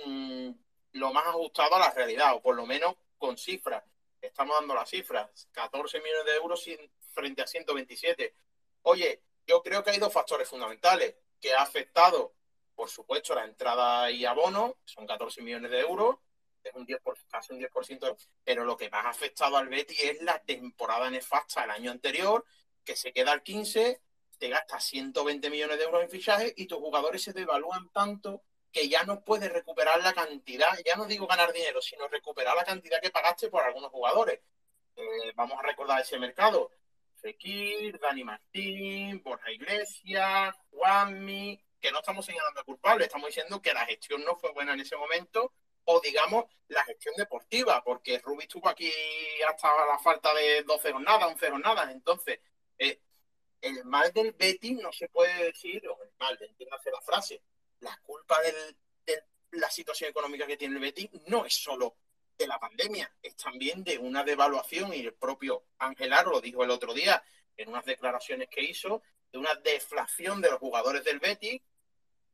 mm, 0.07 0.51
lo 0.93 1.13
más 1.13 1.27
ajustado 1.27 1.77
a 1.77 1.81
la 1.81 1.91
realidad, 1.91 2.35
o 2.35 2.43
por 2.43 2.57
lo 2.57 2.67
menos 2.67 2.97
con 3.17 3.37
cifras. 3.37 3.85
Estamos 4.21 4.57
dando 4.59 4.75
las 4.75 4.89
cifras, 4.89 5.49
14 5.53 6.01
millones 6.01 6.25
de 6.25 6.35
euros 6.37 6.65
frente 7.13 7.43
a 7.43 7.47
127. 7.47 8.35
Oye, 8.83 9.23
yo 9.47 9.63
creo 9.63 9.83
que 9.83 9.91
hay 9.91 9.99
dos 9.99 10.13
factores 10.13 10.49
fundamentales 10.49 11.17
que 11.41 11.53
ha 11.55 11.63
afectado 11.63 12.35
por 12.79 12.89
supuesto, 12.89 13.35
la 13.35 13.45
entrada 13.45 14.09
y 14.09 14.25
abono, 14.25 14.77
son 14.85 15.05
14 15.05 15.43
millones 15.43 15.73
de 15.73 15.81
euros, 15.81 16.19
es 16.63 16.73
un 16.77 16.87
10%, 16.87 17.27
casi 17.29 17.53
un 17.53 17.59
10%, 17.59 18.17
pero 18.45 18.65
lo 18.65 18.77
que 18.77 18.89
más 18.89 19.05
ha 19.05 19.09
afectado 19.09 19.57
al 19.57 19.67
Betis 19.67 20.01
es 20.01 20.23
la 20.23 20.39
temporada 20.45 21.11
nefasta 21.11 21.63
del 21.63 21.73
año 21.73 21.91
anterior, 21.91 22.47
que 22.89 22.97
se 22.97 23.13
queda 23.13 23.33
al 23.33 23.43
15, 23.43 24.01
te 24.39 24.49
gasta 24.49 24.81
120 24.81 25.51
millones 25.51 25.77
de 25.77 25.85
euros 25.85 26.03
en 26.03 26.09
fichaje 26.09 26.55
y 26.57 26.65
tus 26.67 26.79
jugadores 26.79 27.23
se 27.23 27.35
devalúan 27.35 27.91
tanto 27.91 28.45
que 28.73 28.89
ya 28.89 29.03
no 29.03 29.23
puedes 29.23 29.53
recuperar 29.53 30.03
la 30.03 30.15
cantidad, 30.15 30.71
ya 30.87 30.97
no 30.97 31.05
digo 31.05 31.27
ganar 31.27 31.53
dinero, 31.53 31.83
sino 31.83 32.09
recuperar 32.09 32.57
la 32.57 32.65
cantidad 32.65 32.99
que 33.03 33.11
pagaste 33.11 33.51
por 33.51 33.63
algunos 33.63 33.91
jugadores. 33.91 34.41
Eh, 34.97 35.33
vamos 35.35 35.59
a 35.59 35.67
recordar 35.67 36.01
ese 36.01 36.19
mercado. 36.19 36.71
Fekir, 37.17 37.99
Dani 38.01 38.25
Martín, 38.25 39.23
Borja 39.23 39.51
Iglesias, 39.51 40.57
Juanmi, 40.71 41.61
que 41.79 41.93
no 41.93 41.99
estamos 41.99 42.25
señalando 42.25 42.61
a 42.61 42.65
culpable, 42.65 43.05
estamos 43.05 43.27
diciendo 43.27 43.61
que 43.61 43.75
la 43.75 43.85
gestión 43.85 44.25
no 44.25 44.35
fue 44.37 44.53
buena 44.53 44.73
en 44.73 44.81
ese 44.81 44.97
momento, 44.97 45.53
o 45.85 46.01
digamos 46.01 46.47
la 46.69 46.85
gestión 46.85 47.15
deportiva, 47.19 47.83
porque 47.85 48.19
Rubí 48.19 48.45
estuvo 48.45 48.67
aquí 48.67 48.91
hasta 49.47 49.69
la 49.85 49.99
falta 49.99 50.33
de 50.33 50.63
12 50.63 50.93
jornadas, 50.93 51.33
11 51.33 51.51
jornadas, 51.51 51.91
entonces 51.91 52.41
eh, 52.79 53.01
el 53.61 53.85
mal 53.85 54.13
del 54.13 54.33
Betis 54.33 54.79
no 54.81 54.93
se 54.93 55.09
puede 55.09 55.45
decir, 55.45 55.87
o 55.89 56.03
el 56.03 56.11
mal, 56.19 56.39
entiéndase 56.41 56.91
la 56.91 57.01
frase, 57.01 57.43
la 57.81 57.97
culpa 58.03 58.41
de 58.43 58.53
la 59.53 59.71
situación 59.71 60.11
económica 60.11 60.47
que 60.47 60.57
tiene 60.57 60.75
el 60.75 60.81
Betis 60.81 61.11
no 61.27 61.45
es 61.45 61.55
solo 61.55 61.97
de 62.37 62.47
la 62.47 62.59
pandemia, 62.59 63.13
es 63.23 63.35
también 63.37 63.83
de 63.83 63.99
una 63.99 64.23
devaluación, 64.23 64.95
y 64.95 65.01
el 65.01 65.15
propio 65.15 65.65
Angelar 65.79 66.27
lo 66.27 66.41
dijo 66.41 66.63
el 66.63 66.71
otro 66.71 66.95
día 66.95 67.23
en 67.57 67.69
unas 67.69 67.85
declaraciones 67.85 68.49
que 68.49 68.63
hizo, 68.63 69.03
de 69.33 69.39
una 69.39 69.55
deflación 69.57 70.41
de 70.41 70.51
los 70.51 70.61
jugadores 70.61 71.03
del 71.05 71.19
Betis, 71.19 71.61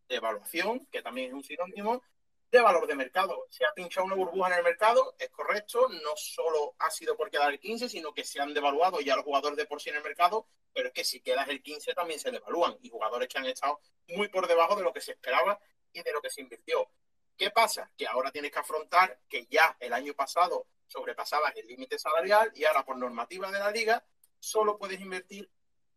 devaluación, 0.09 0.87
que 0.87 1.03
también 1.03 1.29
es 1.29 1.35
un 1.35 1.45
sinónimo, 1.45 2.03
de 2.51 2.61
valor 2.61 2.87
de 2.87 2.95
mercado. 2.95 3.47
Se 3.51 3.65
ha 3.65 3.73
pinchado 3.75 4.07
una 4.07 4.15
burbuja 4.15 4.53
en 4.53 4.59
el 4.59 4.65
mercado, 4.65 5.15
es 5.19 5.31
correcto, 5.31 5.89
no 5.89 6.17
solo 6.17 6.75
ha 6.79 6.91
sido 6.91 7.17
por 7.17 7.31
quedar 7.31 7.53
el 7.53 7.59
15, 7.59 7.89
sino 7.89 8.15
que 8.15 8.25
se 8.25 8.41
han 8.41 8.55
devaluado 8.55 9.01
ya 9.01 9.17
los 9.17 9.25
jugadores 9.25 9.57
de 9.57 9.67
por 9.67 9.81
sí 9.81 9.91
en 9.91 9.97
el 9.97 10.03
mercado, 10.03 10.47
pero 10.73 10.89
es 10.89 10.95
que 10.95 11.05
si 11.05 11.21
quedas 11.21 11.49
el 11.49 11.63
15 11.63 11.95
también 11.95 12.21
se 12.21 12.31
devalúan, 12.31 12.77
y 12.83 12.91
jugadores 12.91 13.29
que 13.29 13.39
han 13.39 13.47
estado 13.47 13.81
muy 14.09 14.29
por 14.29 14.47
debajo 14.47 14.77
de 14.77 14.83
lo 14.83 14.93
que 14.93 15.01
se 15.01 15.13
esperaba 15.13 15.59
y 15.93 16.03
de 16.03 16.13
lo 16.13 16.21
que 16.21 16.31
se 16.31 16.41
invirtió. 16.41 16.89
¿Qué 17.37 17.51
pasa? 17.51 17.91
Que 17.97 18.07
ahora 18.07 18.31
tienes 18.31 18.53
que 18.53 18.61
afrontar 18.61 19.21
que 19.29 19.47
ya 19.47 19.77
el 19.81 19.93
año 19.93 20.15
pasado 20.15 20.69
sobrepasabas 20.87 21.57
el 21.57 21.67
límite 21.67 21.99
salarial 21.99 22.53
y 22.55 22.65
ahora 22.65 22.85
por 22.85 22.97
normativa 22.97 23.51
de 23.51 23.59
la 23.59 23.71
liga 23.71 24.05
solo 24.39 24.79
puedes 24.79 25.01
invertir 25.01 25.51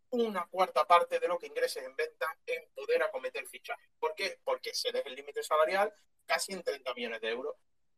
una 0.09 0.45
cuarta 0.47 0.87
parte 0.87 1.19
de 1.19 1.27
lo 1.27 1.37
que 1.37 1.47
ingreses 1.47 1.83
en 1.83 1.95
venta 1.95 2.25
en 2.45 2.69
poder 2.73 3.03
acometer 3.03 3.45
fichaje. 3.45 3.89
¿Por 3.99 4.15
qué? 4.15 4.39
Porque 4.43 4.73
se 4.73 4.91
deja 4.91 5.07
el 5.09 5.15
límite 5.15 5.43
salarial 5.43 5.93
casi 6.27 6.53
en 6.53 6.61
30 6.61 6.93
millones 6.93 7.21
de 7.21 7.29
euros. 7.29 7.55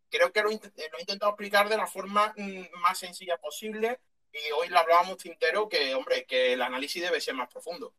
Creo 0.10 0.32
que 0.32 0.42
lo, 0.42 0.50
eh, 0.50 0.60
lo, 0.92 0.98
he 0.98 1.02
intentado 1.02 1.32
explicar 1.32 1.68
de 1.68 1.78
la 1.78 1.88
forma 1.88 2.34
mm, 2.38 2.80
más 2.82 2.98
sencilla 2.98 3.38
posible 3.38 4.00
y 4.32 4.52
hoy 4.52 4.70
lo 4.70 4.80
hablábamos 4.80 5.18
Tintero 5.18 5.68
que, 5.68 5.94
hombre, 5.96 6.26
que 6.26 6.54
el 6.54 6.62
análisis 6.62 7.02
debe 7.02 7.20
ser 7.20 7.36
más 7.36 7.50
profundo. 7.50 7.94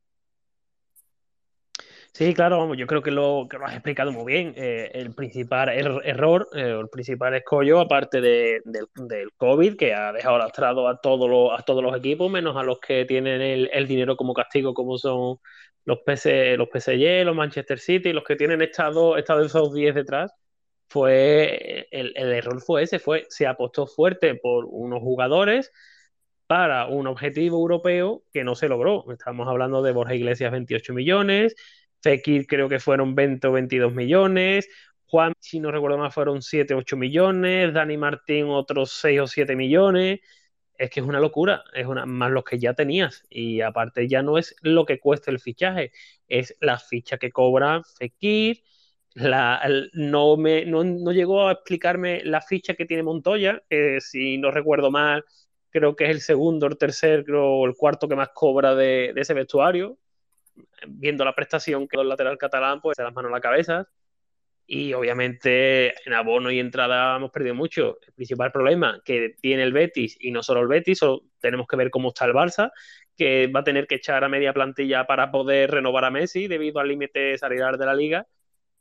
Sí, 2.12 2.34
claro, 2.34 2.74
yo 2.74 2.88
creo 2.88 3.02
que 3.02 3.12
lo, 3.12 3.46
que 3.48 3.56
lo 3.56 3.66
has 3.66 3.74
explicado 3.74 4.10
muy 4.10 4.32
bien. 4.32 4.52
Eh, 4.56 4.90
el 4.94 5.14
principal 5.14 5.68
er, 5.68 5.92
error, 6.04 6.48
eh, 6.54 6.76
el 6.80 6.88
principal 6.88 7.34
escollo, 7.34 7.78
aparte 7.78 8.20
de, 8.20 8.60
del, 8.64 9.30
COVID, 9.36 9.76
que 9.76 9.94
ha 9.94 10.12
dejado 10.12 10.38
lastrado 10.38 10.88
a, 10.88 11.00
todo 11.00 11.28
lo, 11.28 11.52
a 11.52 11.62
todos 11.62 11.84
los 11.84 11.96
equipos, 11.96 12.28
menos 12.28 12.56
a 12.56 12.64
los 12.64 12.80
que 12.80 13.04
tienen 13.04 13.40
el 13.40 13.86
dinero 13.86 14.16
como 14.16 14.34
castigo, 14.34 14.74
como 14.74 14.98
son 14.98 15.38
los, 15.84 15.98
PC, 16.00 16.56
los 16.56 16.68
PSG, 16.68 17.24
los 17.24 17.36
Manchester 17.36 17.78
City, 17.78 18.12
los 18.12 18.24
que 18.24 18.36
tienen 18.36 18.62
estado, 18.62 19.16
estado 19.16 19.44
esos 19.44 19.72
10 19.72 19.94
detrás, 19.94 20.32
fue 20.88 21.86
el, 21.90 22.12
el 22.16 22.32
error 22.32 22.60
fue 22.60 22.82
ese, 22.82 22.98
fue 22.98 23.26
se 23.28 23.46
apostó 23.46 23.86
fuerte 23.86 24.34
por 24.34 24.66
unos 24.66 25.00
jugadores 25.00 25.70
para 26.46 26.86
un 26.86 27.06
objetivo 27.06 27.58
europeo 27.58 28.24
que 28.32 28.42
no 28.42 28.56
se 28.56 28.68
logró. 28.68 29.04
Estamos 29.12 29.46
hablando 29.48 29.82
de 29.82 29.92
Borja 29.92 30.14
Iglesias 30.14 30.50
28 30.50 30.92
millones, 30.94 31.54
Fekir 32.02 32.46
creo 32.46 32.68
que 32.68 32.80
fueron 32.80 33.14
20 33.14 33.46
o 33.48 33.52
22 33.52 33.94
millones. 33.94 34.68
Juan, 35.06 35.32
si 35.40 35.60
no 35.60 35.70
recuerdo 35.70 35.98
más, 35.98 36.14
fueron 36.14 36.42
7 36.42 36.74
o 36.74 36.78
8 36.78 36.96
millones. 36.96 37.74
Dani 37.74 37.96
Martín 37.96 38.46
otros 38.48 38.92
6 39.00 39.20
o 39.20 39.26
7 39.26 39.56
millones. 39.56 40.20
Es 40.80 40.90
que 40.90 41.00
es 41.00 41.06
una 41.06 41.20
locura, 41.20 41.64
es 41.74 41.86
una, 41.86 42.06
más 42.06 42.30
los 42.30 42.44
que 42.44 42.58
ya 42.58 42.74
tenías. 42.74 43.24
Y 43.30 43.60
aparte 43.60 44.08
ya 44.08 44.22
no 44.22 44.38
es 44.38 44.56
lo 44.62 44.86
que 44.86 44.98
cuesta 44.98 45.30
el 45.30 45.40
fichaje, 45.40 45.92
es 46.28 46.56
la 46.60 46.78
ficha 46.78 47.18
que 47.18 47.30
cobra 47.32 47.82
Fekir. 47.98 48.62
La, 49.14 49.60
no, 49.92 50.36
me, 50.36 50.64
no, 50.64 50.84
no, 50.84 51.12
llegó 51.12 51.48
a 51.48 51.52
explicarme 51.52 52.22
la 52.24 52.40
ficha 52.40 52.74
que 52.74 52.86
tiene 52.86 53.02
Montoya, 53.02 53.62
que 53.68 54.00
si 54.00 54.38
no 54.38 54.50
recuerdo 54.52 54.90
mal, 54.90 55.24
creo 55.70 55.96
que 55.96 56.04
es 56.04 56.10
el 56.10 56.20
segundo, 56.20 56.66
el 56.66 56.78
tercero 56.78 57.56
o 57.56 57.66
el 57.66 57.74
cuarto 57.76 58.08
que 58.08 58.16
más 58.16 58.30
cobra 58.34 58.74
de, 58.74 59.12
de 59.14 59.20
ese 59.20 59.34
vestuario 59.34 59.98
viendo 60.88 61.24
la 61.24 61.34
prestación 61.34 61.88
que 61.88 62.00
el 62.00 62.08
lateral 62.08 62.38
catalán, 62.38 62.80
pues 62.80 62.96
se 62.96 63.02
las 63.02 63.14
manos 63.14 63.30
a 63.30 63.34
la 63.34 63.40
cabeza. 63.40 63.88
Y 64.72 64.92
obviamente 64.92 65.88
en 66.06 66.12
abono 66.14 66.48
y 66.52 66.60
entrada 66.60 67.16
hemos 67.16 67.32
perdido 67.32 67.56
mucho. 67.56 67.98
El 68.06 68.12
principal 68.12 68.52
problema 68.52 69.02
que 69.04 69.34
tiene 69.40 69.64
el 69.64 69.72
Betis, 69.72 70.16
y 70.20 70.30
no 70.30 70.44
solo 70.44 70.60
el 70.60 70.68
Betis, 70.68 71.00
tenemos 71.40 71.66
que 71.66 71.74
ver 71.76 71.90
cómo 71.90 72.10
está 72.10 72.26
el 72.26 72.34
Barça, 72.34 72.70
que 73.16 73.48
va 73.48 73.60
a 73.60 73.64
tener 73.64 73.88
que 73.88 73.96
echar 73.96 74.22
a 74.22 74.28
media 74.28 74.52
plantilla 74.52 75.06
para 75.06 75.32
poder 75.32 75.72
renovar 75.72 76.04
a 76.04 76.10
Messi 76.10 76.46
debido 76.46 76.78
al 76.78 76.86
límite 76.86 77.36
salarial 77.36 77.78
de 77.78 77.86
la 77.86 77.94
liga. 77.94 78.28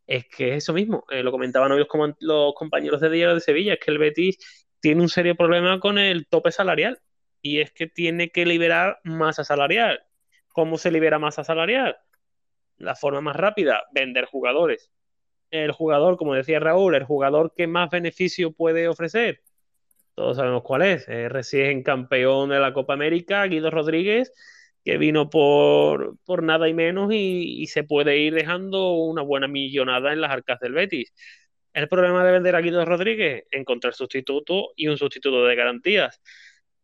Es 0.05 0.27
que 0.27 0.51
es 0.51 0.57
eso 0.57 0.73
mismo, 0.73 1.05
eh, 1.09 1.23
lo 1.23 1.31
comentaban 1.31 1.71
hoy 1.71 1.85
los 2.19 2.53
compañeros 2.53 3.01
de 3.01 3.09
Diario 3.09 3.35
de 3.35 3.41
Sevilla, 3.41 3.73
es 3.73 3.79
que 3.79 3.91
el 3.91 3.97
Betis 3.97 4.37
tiene 4.79 5.01
un 5.01 5.09
serio 5.09 5.35
problema 5.35 5.79
con 5.79 5.97
el 5.97 6.27
tope 6.27 6.51
salarial 6.51 6.99
y 7.41 7.61
es 7.61 7.71
que 7.71 7.87
tiene 7.87 8.29
que 8.29 8.45
liberar 8.45 8.99
masa 9.03 9.43
salarial 9.43 10.03
¿Cómo 10.49 10.77
se 10.77 10.91
libera 10.91 11.19
masa 11.19 11.43
salarial? 11.43 11.97
La 12.77 12.95
forma 12.95 13.21
más 13.21 13.35
rápida, 13.35 13.83
vender 13.91 14.25
jugadores. 14.25 14.91
El 15.51 15.71
jugador, 15.71 16.17
como 16.17 16.35
decía 16.35 16.59
Raúl, 16.59 16.95
el 16.95 17.03
jugador 17.03 17.53
que 17.55 17.67
más 17.67 17.89
beneficio 17.89 18.51
puede 18.51 18.87
ofrecer. 18.87 19.41
Todos 20.15 20.37
sabemos 20.37 20.63
cuál 20.63 20.81
es. 20.83 21.07
Es 21.07 21.31
recién 21.31 21.83
campeón 21.83 22.49
de 22.49 22.59
la 22.59 22.73
Copa 22.73 22.93
América, 22.93 23.45
Guido 23.45 23.71
Rodríguez, 23.71 24.33
que 24.83 24.97
vino 24.97 25.29
por, 25.29 26.17
por 26.25 26.43
nada 26.43 26.67
y 26.67 26.73
menos 26.73 27.13
y, 27.13 27.61
y, 27.61 27.67
se 27.67 27.83
puede 27.83 28.17
ir 28.17 28.33
dejando 28.33 28.93
una 28.93 29.21
buena 29.21 29.47
millonada 29.47 30.13
en 30.13 30.21
las 30.21 30.31
arcas 30.31 30.59
del 30.59 30.73
Betis. 30.73 31.13
El 31.73 31.87
problema 31.87 32.25
de 32.25 32.31
vender 32.33 32.55
a 32.55 32.61
Guido 32.61 32.83
Rodríguez, 32.85 33.45
encontrar 33.51 33.93
sustituto 33.93 34.71
y 34.75 34.87
un 34.87 34.97
sustituto 34.97 35.45
de 35.45 35.55
garantías. 35.55 36.21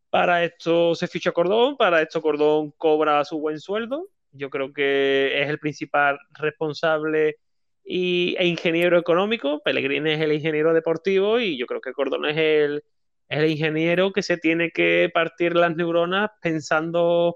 Para 0.10 0.46
esto 0.46 0.96
se 0.96 1.08
ficha 1.08 1.34
Cordón, 1.34 1.76
para 1.76 2.02
esto 2.02 2.22
Cordón 2.22 2.72
cobra 2.78 3.26
su 3.26 3.40
buen 3.40 3.60
sueldo. 3.60 4.08
Yo 4.32 4.50
creo 4.50 4.72
que 4.72 5.42
es 5.42 5.50
el 5.50 5.60
principal 5.60 6.18
responsable 6.32 7.40
y, 7.86 8.36
e 8.38 8.48
ingeniero 8.48 8.98
económico. 8.98 9.62
Pellegrini 9.64 10.12
es 10.12 10.22
el 10.22 10.34
ingeniero 10.34 10.74
deportivo 10.74 11.40
y 11.40 11.58
yo 11.58 11.66
creo 11.68 11.82
que 11.82 11.94
Cordón 11.94 12.26
es 12.26 12.38
el, 12.38 12.84
el 13.30 13.50
ingeniero 13.50 14.12
que 14.12 14.24
se 14.24 14.38
tiene 14.38 14.72
que 14.72 15.10
partir 15.14 15.56
las 15.56 15.76
neuronas 15.76 16.32
pensando 16.42 17.36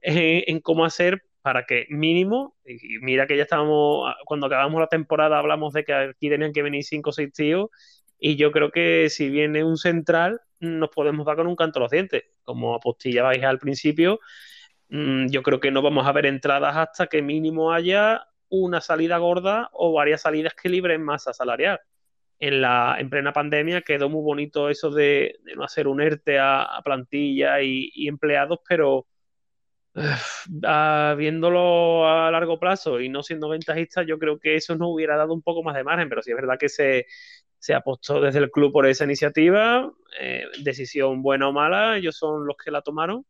en, 0.00 0.44
en 0.46 0.60
cómo 0.60 0.84
hacer 0.84 1.24
para 1.42 1.64
que 1.64 1.86
mínimo, 1.88 2.56
y 2.66 2.98
mira 3.00 3.26
que 3.26 3.36
ya 3.36 3.44
estábamos, 3.44 4.12
cuando 4.26 4.46
acabamos 4.46 4.80
la 4.80 4.88
temporada 4.88 5.38
hablamos 5.38 5.72
de 5.72 5.84
que 5.84 5.94
aquí 5.94 6.28
tenían 6.28 6.52
que 6.52 6.62
venir 6.62 6.84
cinco 6.84 7.10
o 7.10 7.12
seis 7.12 7.32
tíos, 7.32 7.70
y 8.18 8.36
yo 8.36 8.52
creo 8.52 8.70
que 8.70 9.08
si 9.10 9.30
viene 9.30 9.64
un 9.64 9.78
central, 9.78 10.40
nos 10.60 10.90
podemos 10.90 11.24
dar 11.24 11.36
con 11.36 11.46
un 11.46 11.56
canto 11.56 11.78
a 11.78 11.82
los 11.82 11.90
dientes. 11.90 12.24
Como 12.42 12.74
apostillabais 12.74 13.42
al 13.44 13.58
principio, 13.58 14.20
mm, 14.90 15.28
yo 15.28 15.42
creo 15.42 15.60
que 15.60 15.70
no 15.70 15.82
vamos 15.82 16.06
a 16.06 16.12
ver 16.12 16.26
entradas 16.26 16.76
hasta 16.76 17.06
que 17.06 17.22
mínimo 17.22 17.72
haya 17.72 18.27
una 18.50 18.80
salida 18.80 19.18
gorda 19.18 19.70
o 19.72 19.92
varias 19.92 20.22
salidas 20.22 20.54
que 20.54 20.68
libren 20.68 21.02
masa 21.02 21.32
salarial. 21.32 21.80
En, 22.40 22.60
la, 22.60 22.96
en 22.98 23.10
plena 23.10 23.32
pandemia 23.32 23.82
quedó 23.82 24.08
muy 24.08 24.22
bonito 24.22 24.68
eso 24.68 24.90
de, 24.90 25.40
no 25.56 25.64
hacer 25.64 25.88
un 25.88 26.00
ERTE 26.00 26.38
a, 26.38 26.80
plantilla 26.84 27.60
y, 27.60 28.06
empleados, 28.06 28.60
pero 28.68 29.06
uh, 29.94 31.16
viéndolo 31.16 32.08
a 32.08 32.30
largo 32.30 32.60
plazo 32.60 33.00
y 33.00 33.08
no 33.08 33.22
siendo 33.22 33.48
ventajista, 33.48 34.04
yo 34.04 34.18
creo 34.18 34.38
que 34.38 34.54
eso 34.54 34.76
nos 34.76 34.88
hubiera 34.92 35.16
dado 35.16 35.34
un 35.34 35.42
poco 35.42 35.64
más 35.64 35.74
de 35.74 35.84
margen, 35.84 36.08
pero 36.08 36.22
sí 36.22 36.30
es 36.30 36.36
verdad 36.36 36.58
que 36.58 36.68
se, 36.68 37.06
se 37.58 37.74
apostó 37.74 38.20
desde 38.20 38.38
el 38.38 38.50
club 38.50 38.72
por 38.72 38.86
esa 38.86 39.04
iniciativa, 39.04 39.90
eh, 40.20 40.44
decisión 40.62 41.22
buena 41.22 41.48
o 41.48 41.52
mala, 41.52 41.96
ellos 41.96 42.16
son 42.16 42.46
los 42.46 42.56
que 42.56 42.70
la 42.70 42.82
tomaron. 42.82 43.26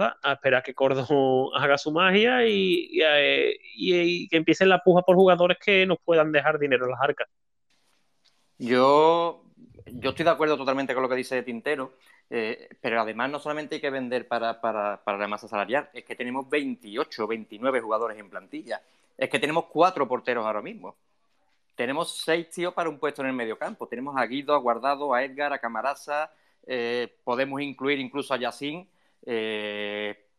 A 0.00 0.32
esperar 0.32 0.62
que 0.62 0.74
Cordón 0.74 1.06
haga 1.54 1.78
su 1.78 1.92
magia 1.92 2.46
y, 2.46 2.88
y, 2.90 3.02
eh, 3.02 3.58
y, 3.74 4.28
que 4.28 4.36
empiecen 4.36 4.68
la 4.68 4.80
puja 4.80 5.02
por 5.02 5.16
jugadores 5.16 5.58
que 5.58 5.86
nos 5.86 5.98
puedan 6.04 6.32
dejar 6.32 6.58
dinero 6.58 6.84
en 6.84 6.90
las 6.90 7.00
arcas. 7.00 7.28
Yo, 8.58 9.44
estoy 9.86 10.24
de 10.24 10.30
acuerdo 10.30 10.56
totalmente 10.56 10.94
con 10.94 11.02
lo 11.02 11.08
que 11.08 11.16
dice 11.16 11.42
Tintero, 11.42 11.94
eh, 12.30 12.68
pero 12.80 13.00
además 13.00 13.30
no 13.30 13.38
solamente 13.38 13.76
hay 13.76 13.80
que 13.80 13.90
vender 13.90 14.28
para, 14.28 14.60
la 15.04 15.28
masa 15.28 15.48
salarial, 15.48 15.90
es 15.92 16.04
que 16.04 16.14
tenemos 16.14 16.48
28, 16.48 17.26
29 17.26 17.80
jugadores 17.80 18.18
en 18.18 18.30
plantilla, 18.30 18.80
es 19.16 19.28
que 19.28 19.38
tenemos 19.38 19.66
cuatro 19.66 20.06
porteros 20.06 20.46
ahora 20.46 20.62
mismo 20.62 20.96
tenemos 21.74 22.22
seis 22.24 22.48
tíos 22.50 22.72
para 22.72 22.88
un 22.88 22.98
puesto 22.98 23.22
en 23.22 23.28
el 23.28 23.34
mediocampo. 23.34 23.88
Tenemos 23.88 24.16
a 24.16 24.24
Guido, 24.26 24.54
a 24.54 24.58
Guardado, 24.58 25.12
a 25.12 25.24
Edgar, 25.24 25.52
a 25.52 25.58
Camarasa, 25.58 26.30
eh, 26.66 27.14
podemos 27.24 27.60
incluir 27.60 27.98
incluso 27.98 28.32
a 28.34 28.36
Yacine. 28.36 28.86
Eh, 29.26 30.30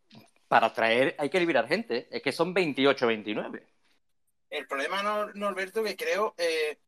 para 0.48 0.72
traer 0.74 1.16
hay 1.18 1.30
que 1.30 1.40
liberar 1.40 1.68
gente. 1.68 2.08
Es 2.12 2.22
que 2.22 2.32
son 2.32 2.54
28, 2.54 3.08
29. 3.08 3.68
El 4.50 4.68
problema, 4.68 5.32
Norberto, 5.34 5.84
que 5.84 5.96
creo 5.96 6.36
eh, 6.38 6.80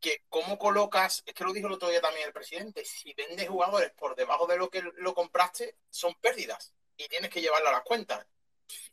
que 0.00 0.22
cómo 0.28 0.58
colocas, 0.58 1.22
es 1.26 1.34
que 1.34 1.44
lo 1.44 1.52
dijo 1.52 1.66
el 1.66 1.74
otro 1.74 1.88
día 1.88 2.00
también 2.00 2.26
el 2.26 2.32
presidente, 2.32 2.84
si 2.84 3.12
vendes 3.14 3.48
jugadores 3.48 3.92
por 3.92 4.14
debajo 4.14 4.46
de 4.46 4.56
lo 4.56 4.70
que 4.70 4.82
lo 4.96 5.14
compraste, 5.14 5.76
son 5.90 6.14
pérdidas 6.14 6.72
y 6.96 7.08
tienes 7.08 7.30
que 7.30 7.40
llevarlo 7.40 7.68
a 7.68 7.72
las 7.72 7.82
cuentas. 7.82 8.26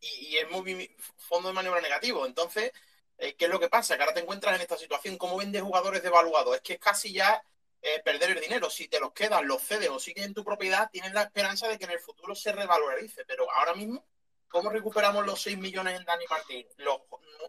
Y, 0.02 0.38
es 0.38 0.50
muy 0.50 0.96
fondo 1.18 1.50
de 1.50 1.54
maniobra 1.54 1.82
negativo. 1.82 2.26
Entonces, 2.26 2.72
eh, 3.18 3.36
¿qué 3.36 3.46
es 3.46 3.52
lo 3.52 3.60
que 3.60 3.70
pasa? 3.70 3.96
Que 3.96 4.04
ahora 4.04 4.14
te 4.14 4.22
encuentras 4.22 4.56
en 4.56 4.62
esta 4.62 4.78
situación, 4.78 5.18
¿cómo 5.18 5.38
vendes 5.38 5.62
jugadores 5.62 6.04
devaluados? 6.04 6.56
Es 6.56 6.62
que 6.62 6.74
es 6.74 6.80
casi 6.80 7.14
ya 7.14 7.44
eh, 7.86 8.02
perder 8.02 8.32
el 8.32 8.40
dinero. 8.40 8.70
Si 8.70 8.88
te 8.88 9.00
los 9.00 9.12
quedas, 9.12 9.44
los 9.44 9.62
cedes 9.62 9.90
o 9.90 10.00
sigues 10.00 10.26
en 10.26 10.34
tu 10.34 10.44
propiedad, 10.44 10.90
tienes 10.90 11.14
la 11.14 11.24
esperanza 11.24 11.68
de 11.68 11.78
que 11.78 11.84
en 11.84 11.92
el 11.92 12.00
futuro 12.00 12.34
se 12.34 12.54
revalorice. 12.54 13.26
Pero 13.26 13.52
ahora 13.52 13.76
mismo, 13.76 14.06
¿cómo 14.48 14.70
recuperamos 14.70 15.26
los 15.26 15.42
6 15.42 15.58
millones 15.58 16.00
en 16.00 16.06
Dani 16.06 16.26
Martín? 16.30 16.66
Los 16.78 17.02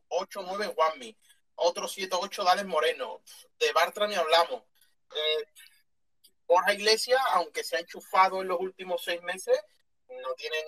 8 0.09 0.41
o 0.41 0.43
9 0.43 0.64
en 0.64 0.74
Juanmi, 0.74 1.16
otros 1.55 1.93
7 1.93 2.16
o 2.16 2.20
8 2.20 2.43
Dales 2.43 2.66
Moreno, 2.66 3.22
de 3.61 3.72
Bartra 3.72 4.09
ni 4.09 4.16
hablamos. 4.16 4.64
Eh, 5.14 5.45
Borja 6.49 6.74
Iglesias, 6.74 7.20
aunque 7.35 7.62
se 7.62 7.76
ha 7.76 7.80
enchufado 7.80 8.43
en 8.43 8.49
los 8.49 8.59
últimos 8.59 9.05
seis 9.05 9.22
meses, 9.22 9.59
no 10.09 10.35
tienen 10.35 10.64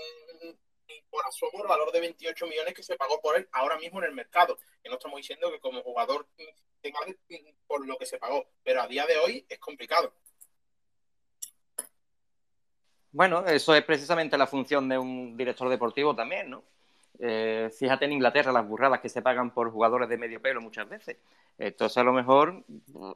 por 1.10 1.24
asomo 1.26 1.62
el 1.62 1.68
valor 1.68 1.92
de 1.92 2.00
28 2.00 2.46
millones 2.46 2.74
que 2.74 2.82
se 2.82 2.96
pagó 2.96 3.20
por 3.20 3.36
él 3.36 3.48
ahora 3.52 3.78
mismo 3.78 3.98
en 4.00 4.06
el 4.06 4.14
mercado. 4.14 4.58
Que 4.82 4.88
no 4.88 4.96
estamos 4.96 5.16
diciendo 5.18 5.50
que 5.50 5.60
como 5.60 5.82
jugador 5.82 6.26
tenga 6.80 6.98
por 7.66 7.86
lo 7.86 7.96
que 7.98 8.06
se 8.06 8.18
pagó, 8.18 8.48
pero 8.62 8.82
a 8.82 8.86
día 8.86 9.06
de 9.06 9.18
hoy 9.18 9.46
es 9.48 9.58
complicado. 9.58 10.12
Bueno, 13.10 13.46
eso 13.46 13.74
es 13.74 13.84
precisamente 13.84 14.36
la 14.36 14.46
función 14.46 14.88
de 14.88 14.98
un 14.98 15.36
director 15.36 15.68
deportivo 15.68 16.14
también, 16.14 16.50
¿no? 16.50 16.62
Eh, 17.18 17.70
fíjate 17.76 18.04
en 18.04 18.12
Inglaterra 18.12 18.52
las 18.52 18.66
burradas 18.68 19.00
que 19.00 19.08
se 19.08 19.22
pagan 19.22 19.50
por 19.52 19.70
jugadores 19.70 20.08
de 20.08 20.18
medio 20.18 20.40
pelo 20.40 20.60
muchas 20.60 20.88
veces. 20.88 21.16
Entonces, 21.58 21.96
a 21.96 22.04
lo 22.04 22.12
mejor 22.12 22.62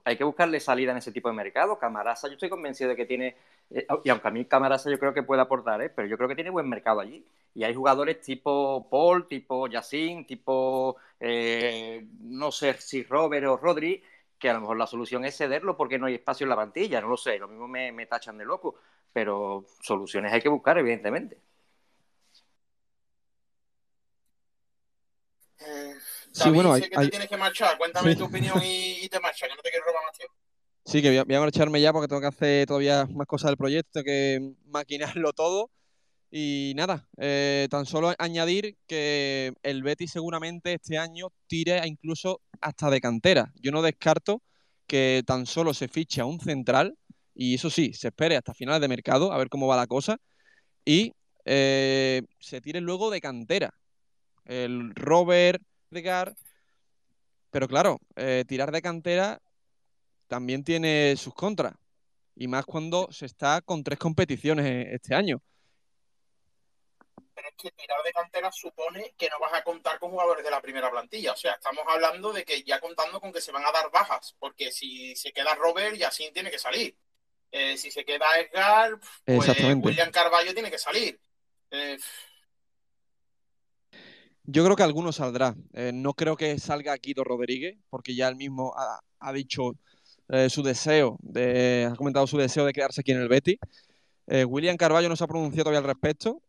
hay 0.04 0.16
que 0.16 0.24
buscarle 0.24 0.60
salida 0.60 0.92
en 0.92 0.98
ese 0.98 1.12
tipo 1.12 1.28
de 1.28 1.34
mercado. 1.34 1.78
Camarasa, 1.78 2.28
yo 2.28 2.34
estoy 2.34 2.48
convencido 2.48 2.90
de 2.90 2.96
que 2.96 3.04
tiene, 3.06 3.36
eh, 3.70 3.86
y 4.04 4.08
aunque 4.08 4.28
a 4.28 4.30
mí 4.30 4.44
Camarasa 4.46 4.90
yo 4.90 4.98
creo 4.98 5.12
que 5.12 5.22
puede 5.22 5.42
aportar, 5.42 5.82
¿eh? 5.82 5.90
pero 5.90 6.08
yo 6.08 6.16
creo 6.16 6.28
que 6.28 6.34
tiene 6.34 6.50
buen 6.50 6.68
mercado 6.68 7.00
allí. 7.00 7.24
Y 7.54 7.64
hay 7.64 7.74
jugadores 7.74 8.20
tipo 8.20 8.88
Paul, 8.90 9.26
tipo 9.28 9.66
Yacine, 9.66 10.24
tipo, 10.24 10.96
no 11.20 12.50
sé 12.52 12.74
si 12.74 13.02
Robert 13.02 13.46
o 13.46 13.56
Rodri, 13.56 14.02
que 14.38 14.48
a 14.48 14.54
lo 14.54 14.60
mejor 14.60 14.78
la 14.78 14.86
solución 14.86 15.24
es 15.24 15.36
cederlo 15.36 15.76
porque 15.76 15.98
no 15.98 16.06
hay 16.06 16.14
espacio 16.14 16.44
en 16.44 16.50
la 16.50 16.56
plantilla, 16.56 17.00
no 17.00 17.08
lo 17.08 17.16
sé, 17.16 17.38
lo 17.38 17.48
mismo 17.48 17.68
me 17.68 18.06
tachan 18.06 18.38
de 18.38 18.44
loco, 18.44 18.76
pero 19.12 19.64
soluciones 19.80 20.32
hay 20.32 20.40
que 20.40 20.48
buscar, 20.48 20.78
evidentemente. 20.78 21.38
Sí, 26.32 26.50
bueno, 26.50 26.72
hay, 26.72 26.82
que 26.82 26.88
te 26.88 27.08
tienes 27.08 27.28
que 27.28 27.36
marchar. 27.36 27.76
Cuéntame 27.78 28.16
tu 28.16 28.24
opinión 28.24 28.60
y, 28.64 29.08
te 29.08 29.20
marcha, 29.20 29.46
que 29.46 29.54
no 29.54 29.62
te 29.62 29.70
quiero 29.70 29.86
robar 29.86 30.04
más 30.04 30.16
tiempo. 30.16 30.34
Sí, 30.84 31.02
que 31.02 31.22
voy 31.22 31.34
a, 31.36 31.40
marcharme 31.40 31.80
ya 31.80 31.92
porque 31.92 32.08
tengo 32.08 32.20
que 32.20 32.26
hacer 32.26 32.66
todavía 32.66 33.06
más 33.06 33.26
cosas 33.26 33.50
del 33.50 33.56
proyecto, 33.56 34.02
que 34.02 34.54
maquinarlo 34.66 35.32
todo. 35.32 35.70
Y 36.32 36.74
nada, 36.76 37.08
eh, 37.18 37.66
tan 37.70 37.86
solo 37.86 38.14
añadir 38.18 38.76
que 38.86 39.52
el 39.64 39.82
Betis 39.82 40.12
seguramente 40.12 40.74
este 40.74 40.96
año 40.96 41.32
tire 41.48 41.84
incluso 41.86 42.40
hasta 42.60 42.88
de 42.88 43.00
cantera. 43.00 43.52
Yo 43.56 43.72
no 43.72 43.82
descarto 43.82 44.40
que 44.86 45.22
tan 45.26 45.46
solo 45.46 45.74
se 45.74 45.88
fiche 45.88 46.20
a 46.20 46.26
un 46.26 46.40
central, 46.40 46.96
y 47.34 47.54
eso 47.54 47.70
sí, 47.70 47.92
se 47.94 48.08
espere 48.08 48.36
hasta 48.36 48.54
finales 48.54 48.80
de 48.80 48.88
mercado, 48.88 49.32
a 49.32 49.38
ver 49.38 49.48
cómo 49.48 49.66
va 49.66 49.76
la 49.76 49.86
cosa, 49.86 50.18
y 50.84 51.12
eh, 51.44 52.22
se 52.38 52.60
tire 52.60 52.80
luego 52.80 53.10
de 53.10 53.20
cantera. 53.20 53.72
El 54.44 54.94
Robert, 54.94 55.62
Edgar. 55.90 56.34
Pero 57.50 57.68
claro, 57.68 57.98
eh, 58.16 58.44
tirar 58.46 58.70
de 58.70 58.82
cantera 58.82 59.40
también 60.28 60.64
tiene 60.64 61.16
sus 61.16 61.34
contras. 61.34 61.74
Y 62.36 62.48
más 62.48 62.64
cuando 62.64 63.08
se 63.10 63.26
está 63.26 63.60
con 63.60 63.82
tres 63.82 63.98
competiciones 63.98 64.64
e-, 64.66 64.94
este 64.94 65.14
año. 65.14 65.42
Pero 67.34 67.48
es 67.48 67.54
que 67.56 67.70
tirar 67.72 68.02
de 68.04 68.12
cantera 68.12 68.52
supone 68.52 69.14
que 69.16 69.28
no 69.28 69.38
vas 69.40 69.52
a 69.54 69.64
contar 69.64 69.98
con 69.98 70.10
jugadores 70.10 70.44
de 70.44 70.50
la 70.50 70.60
primera 70.60 70.90
plantilla. 70.90 71.32
O 71.32 71.36
sea, 71.36 71.52
estamos 71.52 71.84
hablando 71.88 72.32
de 72.32 72.44
que 72.44 72.62
ya 72.62 72.80
contando 72.80 73.20
con 73.20 73.32
que 73.32 73.40
se 73.40 73.52
van 73.52 73.66
a 73.66 73.72
dar 73.72 73.90
bajas. 73.90 74.36
Porque 74.38 74.70
si 74.70 75.16
se 75.16 75.32
queda 75.32 75.54
Robert, 75.54 75.96
ya 75.96 76.10
sí 76.10 76.30
tiene 76.32 76.50
que 76.50 76.58
salir. 76.58 76.96
Eh, 77.52 77.76
si 77.76 77.90
se 77.90 78.04
queda 78.04 78.26
Edgar, 78.38 78.98
pues 79.24 79.48
William 79.76 80.10
Carballo 80.12 80.54
tiene 80.54 80.70
que 80.70 80.78
salir. 80.78 81.20
Eh, 81.70 81.98
yo 84.50 84.64
creo 84.64 84.76
que 84.76 84.82
alguno 84.82 85.12
saldrá. 85.12 85.54
Eh, 85.72 85.92
no 85.94 86.14
creo 86.14 86.36
que 86.36 86.58
salga 86.58 86.96
Guido 86.96 87.24
Rodríguez, 87.24 87.78
porque 87.88 88.14
ya 88.14 88.28
él 88.28 88.36
mismo 88.36 88.74
ha, 88.76 89.32
dicho 89.32 89.72
eh, 90.28 90.50
su 90.50 90.62
deseo, 90.62 91.18
de, 91.22 91.88
ha 91.90 91.94
comentado 91.94 92.26
su 92.26 92.36
deseo 92.36 92.64
de 92.64 92.72
quedarse 92.72 93.00
aquí 93.02 93.12
en 93.12 93.20
el 93.20 93.28
Betty. 93.28 93.58
Eh, 94.26 94.44
William 94.44 94.76
Carballo 94.76 95.08
no 95.08 95.16
se 95.16 95.24
ha 95.24 95.28
pronunciado 95.28 95.64
todavía 95.64 95.78
al 95.78 95.94
respecto. 95.94 96.42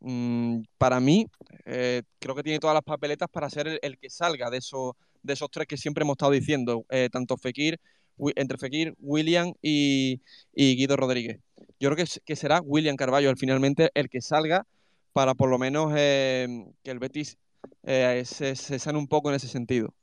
Mm, 0.00 0.62
para 0.76 1.00
mí, 1.00 1.26
creo 1.64 2.34
que 2.34 2.42
tiene 2.42 2.58
todas 2.58 2.74
las 2.74 2.82
papeletas 2.82 3.28
para 3.30 3.48
ser 3.48 3.78
el, 3.80 3.98
que 3.98 4.10
salga 4.10 4.50
de 4.50 4.58
esos, 4.58 4.92
de 5.22 5.32
esos 5.32 5.50
tres 5.50 5.66
que 5.66 5.76
siempre 5.76 6.02
hemos 6.02 6.14
estado 6.14 6.32
diciendo, 6.32 6.84
tanto 7.10 7.36
Fekir, 7.38 7.80
entre 8.18 8.58
Fekir, 8.58 8.94
William 8.98 9.52
y, 9.62 10.20
Guido 10.54 10.96
Rodríguez. 10.96 11.40
Yo 11.80 11.90
creo 11.90 12.04
que, 12.04 12.20
que 12.24 12.36
será 12.36 12.60
William 12.60 12.96
Carballo 12.96 13.30
el, 13.30 13.36
finalmente 13.38 13.90
el 13.94 14.08
que 14.10 14.20
salga 14.20 14.66
para 15.12 15.34
por 15.34 15.48
lo 15.48 15.58
menos 15.58 15.92
que 15.94 16.70
el 16.84 16.98
Betis 16.98 17.38
eh, 17.82 18.24
se, 18.24 18.54
sane 18.56 18.98
un 18.98 19.08
poco 19.08 19.30
en 19.30 19.36
ese 19.36 19.48
sentido. 19.48 19.94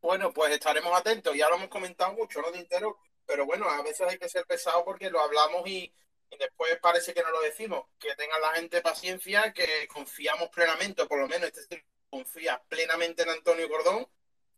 Bueno, 0.00 0.32
pues 0.32 0.52
estaremos 0.52 0.98
atentos. 0.98 1.36
Ya 1.36 1.48
lo 1.48 1.56
hemos 1.56 1.68
comentado 1.68 2.12
mucho, 2.14 2.40
¿no, 2.40 2.50
Tintero? 2.52 2.98
Pero 3.26 3.46
bueno, 3.46 3.68
a 3.68 3.82
veces 3.82 4.06
hay 4.08 4.18
que 4.18 4.28
ser 4.28 4.46
pesado 4.46 4.84
porque 4.84 5.10
lo 5.10 5.20
hablamos 5.20 5.68
y, 5.68 5.92
después 6.38 6.78
parece 6.80 7.12
que 7.12 7.22
no 7.22 7.30
lo 7.30 7.40
decimos. 7.42 7.84
Que 7.98 8.14
tengan 8.14 8.40
la 8.40 8.52
gente 8.52 8.80
paciencia, 8.80 9.52
que 9.52 9.88
confiamos 9.88 10.48
plenamente, 10.50 11.02
o 11.02 11.08
por 11.08 11.20
lo 11.20 11.28
menos 11.28 11.50
este 11.56 11.84
confía 12.10 12.62
plenamente 12.68 13.22
en 13.22 13.30
Antonio 13.30 13.68
Cordón, 13.68 14.08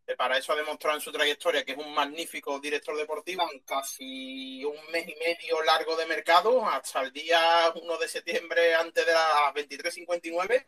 que 0.06 0.14
para 0.14 0.38
eso 0.38 0.52
ha 0.52 0.56
demostrado 0.56 0.96
en 0.98 1.02
su 1.02 1.10
trayectoria 1.10 1.64
que 1.64 1.72
es 1.72 1.78
un 1.78 1.92
magnífico 1.92 2.60
director 2.60 2.96
deportivo, 2.96 3.48
en 3.52 3.60
casi 3.60 4.64
un 4.64 4.76
mes 4.92 5.08
y 5.08 5.16
medio 5.16 5.62
largo 5.62 5.96
de 5.96 6.06
mercado, 6.06 6.64
hasta 6.64 7.02
el 7.02 7.12
día 7.12 7.72
1 7.74 7.98
de 7.98 8.08
septiembre 8.08 8.74
antes 8.74 9.04
de 9.04 9.12
las 9.12 9.52
23.59 9.54 10.66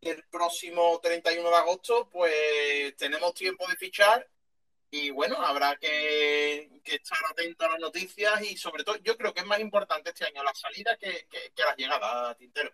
el 0.00 0.24
próximo 0.30 1.00
31 1.02 1.48
de 1.48 1.56
agosto, 1.56 2.08
pues 2.10 2.96
tenemos 2.96 3.34
tiempo 3.34 3.66
de 3.68 3.76
fichar 3.76 4.28
y 4.90 5.10
bueno, 5.10 5.36
habrá 5.38 5.76
que, 5.76 6.70
estar 6.84 7.18
atento 7.30 7.64
a 7.64 7.70
las 7.70 7.80
noticias 7.80 8.42
y 8.42 8.56
sobre 8.56 8.84
todo 8.84 8.96
yo 9.02 9.16
creo 9.16 9.34
que 9.34 9.40
es 9.40 9.46
más 9.46 9.58
importante 9.58 10.10
este 10.10 10.26
año 10.26 10.44
la 10.44 10.54
salida 10.54 10.96
que, 10.96 11.26
que, 11.28 11.52
que 11.54 11.62
la 11.64 11.74
llegada, 11.74 12.34
Tintero. 12.36 12.70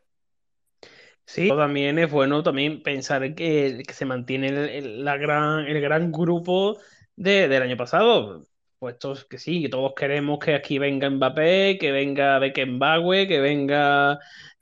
Sí, 1.24 1.48
también 1.48 1.98
es 1.98 2.10
bueno 2.10 2.42
también 2.42 2.82
pensar 2.82 3.34
que, 3.34 3.82
que 3.86 3.94
se 3.94 4.04
mantiene 4.04 4.48
el, 4.48 5.04
la 5.04 5.16
gran, 5.16 5.64
el 5.66 5.80
gran 5.80 6.10
grupo 6.10 6.78
de, 7.14 7.46
del 7.48 7.62
año 7.62 7.76
pasado. 7.76 8.48
Puesto 8.80 9.14
que 9.28 9.38
sí, 9.38 9.62
que 9.62 9.68
todos 9.68 9.92
queremos 9.94 10.38
que 10.40 10.54
aquí 10.54 10.78
venga 10.78 11.08
Mbappé, 11.08 11.78
que 11.78 11.92
venga 11.92 12.38
Beckenbauer, 12.38 13.28
que 13.28 13.38
venga 13.38 14.18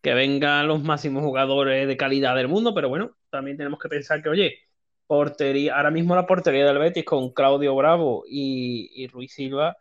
que 0.09 0.15
vengan 0.15 0.67
los 0.67 0.83
máximos 0.83 1.23
jugadores 1.23 1.87
de 1.87 1.97
calidad 1.99 2.35
del 2.35 2.49
mundo, 2.49 2.73
pero 2.75 2.89
bueno, 2.89 3.19
también 3.29 3.59
tenemos 3.59 3.79
que 3.79 3.91
pensar 3.91 4.23
que, 4.23 4.31
oye, 4.31 4.59
portería, 5.07 5.77
ahora 5.77 5.91
mismo 5.91 6.15
la 6.17 6.27
portería 6.27 6.65
del 6.65 6.79
Betis 6.79 7.05
con 7.05 7.31
Claudio 7.35 7.77
Bravo 7.77 8.25
y, 8.27 8.91
y 8.95 9.07
Ruiz 9.09 9.35
Silva, 9.35 9.77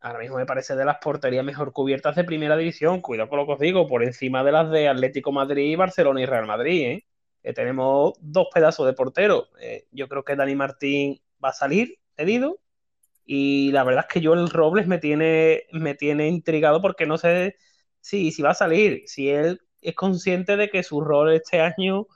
ahora 0.00 0.20
mismo 0.20 0.38
me 0.38 0.46
parece 0.46 0.74
de 0.76 0.86
las 0.86 0.96
porterías 0.96 1.44
mejor 1.44 1.74
cubiertas 1.74 2.16
de 2.16 2.24
primera 2.24 2.56
división, 2.56 3.02
cuidado 3.02 3.28
con 3.28 3.38
lo 3.38 3.44
que 3.46 3.52
os 3.52 3.60
digo, 3.60 3.86
por 3.86 4.02
encima 4.02 4.42
de 4.42 4.52
las 4.52 4.70
de 4.70 4.88
Atlético 4.88 5.30
Madrid, 5.30 5.76
Barcelona 5.76 6.22
y 6.22 6.26
Real 6.26 6.46
Madrid, 6.46 7.02
¿eh? 7.42 7.52
tenemos 7.54 8.14
dos 8.22 8.48
pedazos 8.54 8.86
de 8.86 8.94
portero. 8.94 9.48
Eh, 9.60 9.86
yo 9.90 10.08
creo 10.08 10.24
que 10.24 10.36
Dani 10.36 10.54
Martín 10.56 11.20
va 11.44 11.50
a 11.50 11.52
salir 11.52 11.98
cedido 12.16 12.60
y 13.26 13.72
la 13.72 13.84
verdad 13.84 14.06
es 14.08 14.14
que 14.14 14.22
yo 14.22 14.32
el 14.32 14.48
Robles 14.48 14.86
me 14.86 14.96
tiene, 14.96 15.64
me 15.72 15.94
tiene 15.94 16.28
intrigado 16.28 16.80
porque 16.80 17.04
no 17.04 17.18
sé 17.18 17.56
sí, 18.06 18.30
sí 18.32 18.40
va 18.42 18.50
a 18.50 18.54
salir, 18.54 19.02
si 19.06 19.28
él 19.28 19.60
es 19.88 19.94
consciente 19.94 20.56
de 20.56 20.68
que 20.68 20.82
su 20.82 21.00
rol 21.00 21.32
este 21.32 21.60
año 21.60 22.06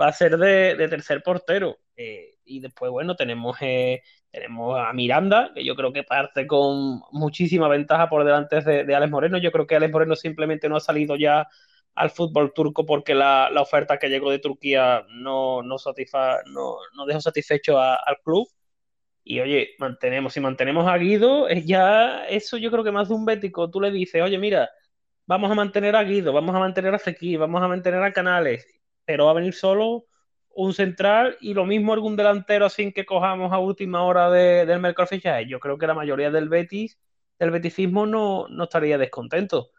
va 0.00 0.08
a 0.08 0.12
ser 0.12 0.36
de, 0.38 0.76
tercer 0.88 1.22
portero. 1.22 1.78
Eh, 1.96 2.36
y 2.44 2.60
después, 2.60 2.90
bueno, 2.90 3.14
tenemos, 3.14 3.56
eh, 3.60 4.02
tenemos 4.30 4.78
a 4.78 4.92
Miranda, 4.92 5.52
que 5.54 5.64
yo 5.64 5.76
creo 5.76 5.92
que 5.92 6.02
parte 6.02 6.46
con 6.46 7.00
muchísima 7.12 7.68
ventaja 7.68 8.08
por 8.08 8.24
delante 8.24 8.60
de, 8.60 8.84
de 8.84 8.94
Alex 8.94 9.10
Moreno. 9.10 9.38
Yo 9.38 9.52
creo 9.52 9.66
que 9.66 9.76
Alex 9.76 9.92
Moreno 9.92 10.16
simplemente 10.16 10.68
no 10.68 10.76
ha 10.76 10.80
salido 10.80 11.16
ya 11.16 11.48
al 11.94 12.10
fútbol 12.10 12.52
turco 12.54 12.86
porque 12.86 13.14
la, 13.14 13.50
oferta 13.60 13.98
que 13.98 14.08
llegó 14.08 14.30
de 14.30 14.38
Turquía 14.38 15.04
no, 15.10 15.62
no, 15.62 15.76
no, 16.46 17.06
dejó 17.06 17.20
satisfecho 17.20 17.78
al 17.78 18.18
club. 18.24 18.48
Y 19.24 19.40
oye, 19.40 19.74
mantenemos, 19.78 20.32
si 20.32 20.40
mantenemos 20.40 20.88
a 20.88 20.96
Guido, 20.98 21.48
es 21.48 21.64
ya 21.64 22.24
eso 22.26 22.56
yo 22.56 22.70
creo 22.72 22.82
que 22.82 22.90
más 22.90 23.08
de 23.08 23.14
un 23.14 23.24
bético, 23.24 23.70
tú 23.70 23.80
le 23.80 23.92
dices, 23.92 24.20
oye, 24.22 24.36
mira, 24.38 24.68
vamos 25.32 25.50
a 25.50 25.54
mantener 25.54 25.96
a 25.96 26.04
Guido, 26.04 26.30
vamos 26.34 26.54
a 26.54 26.58
mantener 26.58 26.94
a 26.94 26.98
Fekir, 26.98 27.38
vamos 27.38 27.62
a 27.62 27.66
mantener 27.66 28.02
a 28.02 28.12
Canales, 28.12 28.66
pero 29.06 29.24
va 29.24 29.30
a 29.30 29.34
venir 29.34 29.54
solo 29.54 30.04
un 30.50 30.74
central 30.74 31.38
y 31.40 31.54
lo 31.54 31.64
mismo 31.64 31.94
algún 31.94 32.16
delantero 32.16 32.68
sin 32.68 32.92
que 32.92 33.06
cojamos 33.06 33.50
a 33.50 33.58
última 33.58 34.04
hora 34.04 34.30
del 34.30 34.78
mercado 34.78 35.06
fichaje. 35.06 35.46
Yo 35.48 35.58
creo 35.58 35.78
que 35.78 35.86
la 35.86 35.94
mayoría 35.94 36.30
del 36.30 36.50
Betis, 36.50 36.98
del 37.38 37.50
betisismo 37.50 38.04
no, 38.04 38.46
no 38.48 38.64
estaría 38.64 38.98
descontento. 38.98 39.70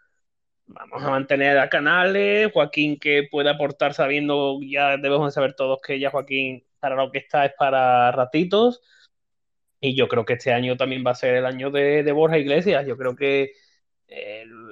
Vamos 0.66 1.04
a 1.04 1.12
mantener 1.12 1.60
a 1.60 1.70
Canales, 1.70 2.51
Joaquín 2.51 2.97
que 2.99 3.28
puede 3.30 3.51
aportar 3.51 3.93
sabiendo, 3.93 4.60
ya 4.64 4.97
debemos 4.97 5.36
saber 5.36 5.54
todos 5.54 5.82
que 5.84 5.99
ya 5.99 6.10
Joaquín 6.10 6.66
para 6.80 6.95
lo 6.95 7.12
que 7.12 7.20
está 7.20 7.45
es 7.45 7.54
para 7.56 8.12
ratitos. 8.12 8.82
Y 9.80 9.95
yo 9.95 10.08
creo 10.08 10.26
que 10.26 10.34
este 10.34 10.51
año 10.51 10.78
también 10.78 11.04
va 11.06 11.12
a 11.12 11.16
ser 11.16 11.36
el 11.36 11.45
año 11.45 11.70
de, 11.70 12.12
Borja 12.12 12.39
Iglesias. 12.39 12.88
Yo 12.88 12.97
creo 12.97 13.16
que 13.16 13.51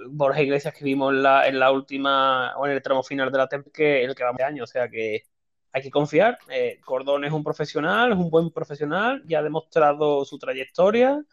Borja 0.10 0.42
Iglesias 0.42 0.74
que 0.74 0.84
vimos 0.84 1.14
en 1.14 1.60
la, 1.60 1.72
última 1.72 2.56
o 2.58 2.66
en 2.66 2.74
el 2.74 2.82
tramo 2.82 3.04
final 3.04 3.32
de 3.32 3.38
la 3.38 3.48
temporada 3.48 3.74
que 3.74 4.04
el 4.04 4.16
que 4.16 4.24
va 4.24 4.34
de 4.34 4.44
año, 4.44 4.64
o 4.64 4.68
sea 4.68 4.90
que 4.90 5.24
hay 5.72 5.82
que 5.82 5.92
confiar. 5.92 6.38
Eh, 6.50 6.80
Cordón 6.84 7.26
es 7.26 7.32
un 7.32 7.44
profesional, 7.44 8.12
es 8.12 8.18
un 8.18 8.30
buen 8.30 8.52
profesional, 8.52 9.24
ya 9.26 9.40
ha 9.40 9.44
demostrado 9.44 10.26
su 10.26 10.38
trayectoria. 10.38 11.24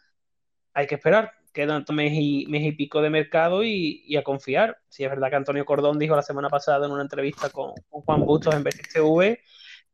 Hay 0.73 0.87
que 0.87 0.95
esperar. 0.95 1.33
quedan 1.53 1.85
mes 1.93 2.13
y, 2.13 2.45
mes 2.47 2.63
y 2.63 2.71
pico 2.73 3.01
de 3.01 3.09
mercado 3.09 3.63
y, 3.63 4.15
a 4.17 4.23
confiar. 4.23 4.77
Si 4.89 5.03
es 5.03 5.09
verdad 5.09 5.29
que 5.29 5.35
Antonio 5.37 5.65
Cordón 5.65 5.99
dijo 5.99 6.15
la 6.15 6.21
semana 6.23 6.49
pasada 6.49 6.85
en 6.85 6.91
una 6.93 7.01
entrevista 7.03 7.49
con, 7.49 7.73
Juan 7.89 8.21
Bustos 8.25 8.55
en 8.55 8.63
BTV 8.63 9.39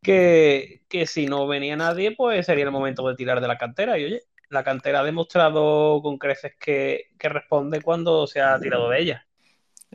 que, 0.01 0.83
que 0.89 1.07
si 1.07 1.27
no 1.27 1.47
venía 1.47 1.75
nadie, 1.75 2.15
pues 2.15 2.45
sería 2.45 2.65
el 2.65 2.71
momento 2.71 3.07
de 3.07 3.15
tirar 3.15 3.41
de 3.41 3.47
la 3.47 3.57
cantera. 3.57 3.97
Y 3.97 4.05
oye, 4.05 4.23
la 4.49 4.63
cantera 4.63 4.99
ha 4.99 5.03
demostrado 5.03 6.01
con 6.01 6.17
creces 6.17 6.53
que, 6.59 7.11
responde 7.19 7.81
cuando 7.81 8.27
se 8.27 8.41
ha 8.41 8.59
tirado 8.59 8.89
de 8.89 8.99
ella. 9.01 9.27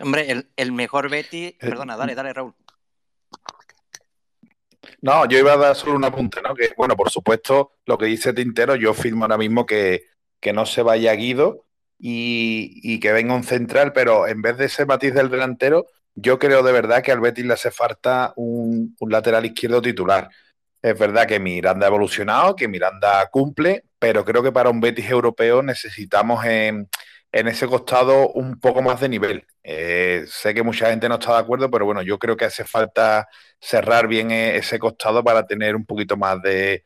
Hombre, 0.00 0.44
el, 0.56 0.72
mejor 0.72 1.10
Betty. 1.10 1.46
Eh, 1.46 1.56
perdona, 1.58 1.96
dale, 1.96 2.14
dale, 2.14 2.32
Raúl. 2.32 2.54
No, 5.02 5.26
yo 5.26 5.38
iba 5.38 5.52
a 5.52 5.56
dar 5.56 5.76
solo 5.76 5.96
un 5.96 6.04
apunte, 6.04 6.40
¿no? 6.42 6.54
Que, 6.54 6.72
bueno, 6.76 6.96
por 6.96 7.10
supuesto, 7.10 7.72
lo 7.86 7.96
que 7.96 8.06
dice 8.06 8.32
Tintero, 8.32 8.76
yo 8.76 8.94
firmo 8.94 9.24
ahora 9.24 9.38
mismo 9.38 9.66
que, 9.66 10.06
no 10.52 10.66
se 10.66 10.82
vaya 10.82 11.12
Guido 11.14 11.66
y, 11.98 12.98
que 13.00 13.12
venga 13.12 13.34
un 13.34 13.44
central, 13.44 13.92
pero 13.92 14.26
en 14.26 14.42
vez 14.42 14.56
de 14.56 14.66
ese 14.66 14.86
matiz 14.86 15.14
del 15.14 15.30
delantero, 15.30 15.86
yo 16.14 16.38
creo 16.38 16.62
de 16.62 16.72
verdad 16.72 17.02
que 17.02 17.12
al 17.12 17.20
Betis 17.20 17.44
le 17.44 17.54
hace 17.54 17.70
falta 17.70 18.32
un, 18.36 18.96
un 18.98 19.10
lateral 19.10 19.46
izquierdo 19.46 19.80
titular. 19.80 20.28
Es 20.82 20.98
verdad 20.98 21.26
que 21.26 21.38
Miranda 21.38 21.86
ha 21.86 21.88
evolucionado, 21.88 22.56
que 22.56 22.68
Miranda 22.68 23.28
cumple, 23.30 23.84
pero 24.00 24.24
creo 24.24 24.42
que 24.42 24.50
para 24.50 24.70
un 24.70 24.80
Betis 24.80 25.08
europeo 25.10 25.62
necesitamos 25.62 26.44
en, 26.46 26.88
ese 27.30 27.68
costado 27.68 28.30
un 28.30 28.58
poco 28.58 28.82
más 28.82 28.98
de 29.00 29.08
nivel. 29.10 29.46
Eh, 29.62 30.24
sé 30.26 30.54
que 30.54 30.62
mucha 30.62 30.88
gente 30.90 31.08
no 31.08 31.16
está 31.16 31.34
de 31.34 31.40
acuerdo, 31.40 31.70
pero 31.70 31.84
bueno, 31.84 32.02
yo 32.02 32.18
creo 32.18 32.36
que 32.36 32.46
hace 32.46 32.64
falta 32.64 33.28
cerrar 33.60 34.08
bien 34.08 34.30
e, 34.30 34.56
ese 34.56 34.78
costado 34.78 35.22
para 35.22 35.46
tener 35.46 35.76
un 35.76 35.84
poquito 35.84 36.16
más 36.16 36.40
de, 36.42 36.82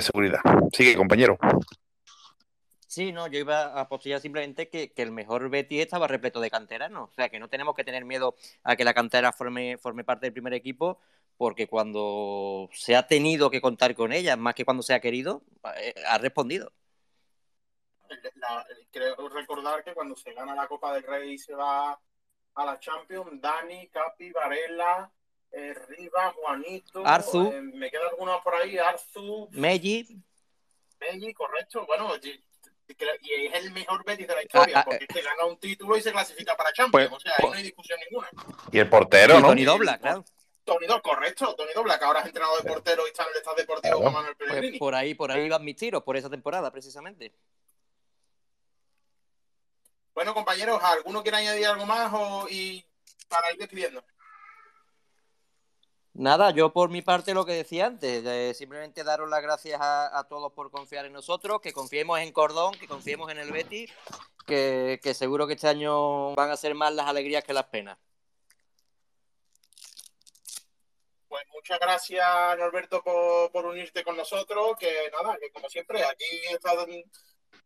seguridad. 0.00 0.40
Sigue, 0.72 0.96
compañero. 0.96 1.36
Sí, 2.86 3.10
no, 3.10 3.26
yo 3.26 3.40
iba 3.40 3.64
a 3.64 3.80
apostillar 3.80 4.20
simplemente 4.20 4.68
que, 4.68 4.92
el 4.96 5.10
mejor 5.10 5.50
Betis 5.50 5.80
estaba 5.80 6.06
repleto 6.06 6.40
de 6.40 6.50
canteranos. 6.50 7.10
O 7.10 7.14
sea, 7.14 7.28
que 7.28 7.40
no 7.40 7.48
tenemos 7.48 7.74
que 7.74 7.84
tener 7.84 8.04
miedo 8.04 8.36
a 8.62 8.76
que 8.76 8.84
la 8.84 8.94
cantera 8.94 9.32
forme 9.32 9.76
parte 10.06 10.26
del 10.26 10.32
primer 10.32 10.54
equipo, 10.54 11.00
porque 11.36 11.66
cuando 11.66 12.68
se 12.72 12.96
ha 12.96 13.06
tenido 13.06 13.50
que 13.50 13.60
contar 13.60 13.94
con 13.94 14.12
ella, 14.12 14.36
más 14.36 14.54
que 14.54 14.64
cuando 14.64 14.82
se 14.82 14.94
ha 14.94 15.00
querido, 15.00 15.42
eh, 15.76 15.94
ha 16.08 16.18
respondido. 16.18 16.72
creo 18.90 19.28
recordar 19.28 19.82
que 19.82 19.94
cuando 19.94 20.14
se 20.16 20.32
gana 20.32 20.54
la 20.54 20.68
Copa 20.68 20.94
del 20.94 21.02
Rey 21.02 21.32
y 21.32 21.38
se 21.38 21.54
va 21.54 21.98
a 22.54 22.64
la 22.64 22.78
Champions, 22.78 23.40
Dani, 23.40 23.88
Capi, 23.88 24.30
Varela, 24.30 25.10
eh, 25.50 25.74
Riva, 25.88 26.32
Juanito, 26.32 27.06
Arzu, 27.06 27.50
eh, 27.52 27.60
me 27.60 27.90
queda 27.90 28.08
alguno 28.10 28.40
por 28.42 28.54
ahí, 28.54 28.78
Arzu, 28.78 29.48
Meji. 29.52 30.16
Meji, 31.00 31.34
correcto, 31.34 31.84
bueno, 31.86 32.12
y, 32.22 32.42
es 32.96 33.54
el 33.54 33.72
mejor 33.72 34.04
Betis 34.04 34.26
de 34.26 34.34
la 34.34 34.42
historia, 34.42 34.78
ah, 34.78 34.80
ah, 34.80 34.84
porque 34.84 35.04
es 35.04 35.14
que 35.14 35.22
gana 35.22 35.44
un 35.46 35.58
título 35.58 35.96
y 35.96 36.02
se 36.02 36.12
clasifica 36.12 36.56
para 36.56 36.72
Champions, 36.72 37.08
pues, 37.08 37.18
o 37.18 37.20
sea, 37.20 37.32
ahí 37.38 37.46
no 37.46 37.52
hay 37.52 37.62
discusión 37.62 37.98
ninguna. 38.08 38.28
Y 38.70 38.78
el 38.78 38.88
portero, 38.88 39.40
¿no? 39.40 39.48
Tony 39.48 39.64
Dobla, 39.64 39.98
claro. 39.98 40.24
Tony 40.64 40.86
Dobla, 40.86 41.02
correcto, 41.02 41.54
Tony 41.56 41.72
Dobla, 41.74 41.98
que 41.98 42.04
ahora 42.04 42.20
es 42.20 42.26
entrenador 42.26 42.62
de 42.62 42.68
portero 42.68 43.02
y 43.06 43.10
está 43.10 43.24
en 43.24 43.30
el 43.30 43.36
estado 43.36 43.56
deportivo 43.56 44.02
con 44.02 44.12
Manuel 44.12 44.36
pues 44.36 44.48
Pellegrini. 44.48 44.78
por 44.78 44.94
ahí, 44.94 45.14
por 45.14 45.32
ahí 45.32 45.48
van 45.48 45.64
mis 45.64 45.76
tiros, 45.76 46.02
por 46.02 46.16
esa 46.16 46.30
temporada, 46.30 46.70
precisamente. 46.70 47.32
Bueno, 50.14 50.34
compañeros, 50.34 50.80
¿alguno 50.82 51.22
quiere 51.22 51.38
añadir 51.38 51.66
algo 51.66 51.86
más 51.86 52.12
o, 52.14 52.46
y 52.48 52.84
para 53.28 53.50
ir 53.50 53.58
despidiendo? 53.58 54.04
Nada, 56.14 56.50
yo 56.50 56.72
por 56.74 56.90
mi 56.90 57.00
parte 57.00 57.32
lo 57.32 57.46
que 57.46 57.54
decía 57.54 57.86
antes, 57.86 58.56
simplemente 58.56 59.02
daros 59.02 59.30
las 59.30 59.42
gracias 59.42 59.80
a, 59.80 60.26
todos 60.28 60.52
por 60.52 60.70
confiar 60.70 61.06
en 61.06 61.14
nosotros, 61.14 61.60
que 61.62 61.72
confiemos 61.72 62.20
en 62.20 62.32
Cordón, 62.32 62.74
que 62.74 62.86
confiemos 62.86 63.30
en 63.30 63.38
el 63.38 63.50
Betis, 63.50 63.90
que, 64.46 65.00
que 65.02 65.14
seguro 65.14 65.46
que 65.46 65.54
este 65.54 65.68
año 65.68 66.34
van 66.34 66.50
a 66.50 66.56
ser 66.58 66.74
más 66.74 66.92
las 66.92 67.06
alegrías 67.06 67.42
que 67.42 67.54
las 67.54 67.64
penas. 67.64 67.96
Pues 71.32 71.46
muchas 71.48 71.80
gracias, 71.80 72.26
Norberto, 72.58 73.02
por, 73.02 73.64
unirte 73.64 74.04
con 74.04 74.18
nosotros. 74.18 74.76
Que 74.78 75.10
nada, 75.10 75.34
que 75.40 75.50
como 75.50 75.66
siempre, 75.70 76.04
aquí 76.04 76.26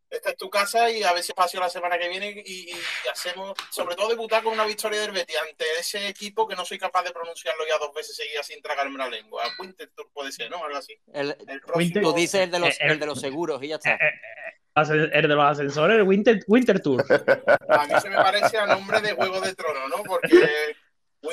esta 0.09 0.31
es 0.31 0.37
tu 0.37 0.49
casa 0.49 0.89
y 0.89 1.03
a 1.03 1.13
ver 1.13 1.21
si 1.25 1.33
espacio 1.33 1.59
la 1.59 1.69
semana 1.69 1.99
que 1.99 2.09
viene 2.09 2.45
y, 2.47 2.71
hacemos, 3.11 3.57
sobre 3.73 3.97
todo, 3.97 4.11
debutar 4.11 4.45
con 4.45 4.53
una 4.53 4.65
victoria 4.65 5.01
del 5.01 5.11
Betis 5.11 5.37
ante 5.37 5.65
ese 5.81 6.07
equipo 6.07 6.47
que 6.47 6.55
no 6.55 6.65
soy 6.65 6.79
capaz 6.79 7.03
de 7.03 7.11
pronunciarlo 7.11 7.65
ya 7.69 7.77
dos 7.79 7.93
veces 7.93 8.15
seguidas 8.15 8.47
sin 8.47 8.63
tragarme 8.63 8.99
la 8.99 9.09
lengua. 9.09 9.43
Winter 9.59 9.91
Tour 9.97 10.13
puede 10.13 10.31
ser, 10.31 10.49
¿no? 10.49 10.63
Algo 10.65 10.79
así. 10.79 10.97
El, 11.13 11.37
Tú 12.01 12.13
dices 12.13 12.43
el 12.43 12.53
de, 12.53 12.61
los, 12.61 12.81
eh, 12.81 12.95
de 12.95 13.07
los 13.07 13.21
seguros 13.21 13.61
y 13.65 13.67
ya 13.67 13.77
está. 13.77 13.95
Eh, 13.95 13.99
eh, 14.77 15.11
el 15.13 15.23
de 15.23 15.35
los 15.35 15.45
ascensores, 15.45 15.97
el 15.97 16.05
Winter, 16.05 16.39
Winter 16.47 16.81
Tour. 16.81 17.05
A 17.69 17.87
mí 17.89 17.95
se 18.01 18.11
me 18.11 18.17
parece 18.17 18.59
a 18.59 18.67
nombre 18.67 19.01
de 19.01 19.13
Juego 19.15 19.41
de 19.41 19.57
Trono, 19.57 19.89
¿no? 19.89 20.05
Porque 20.05 20.77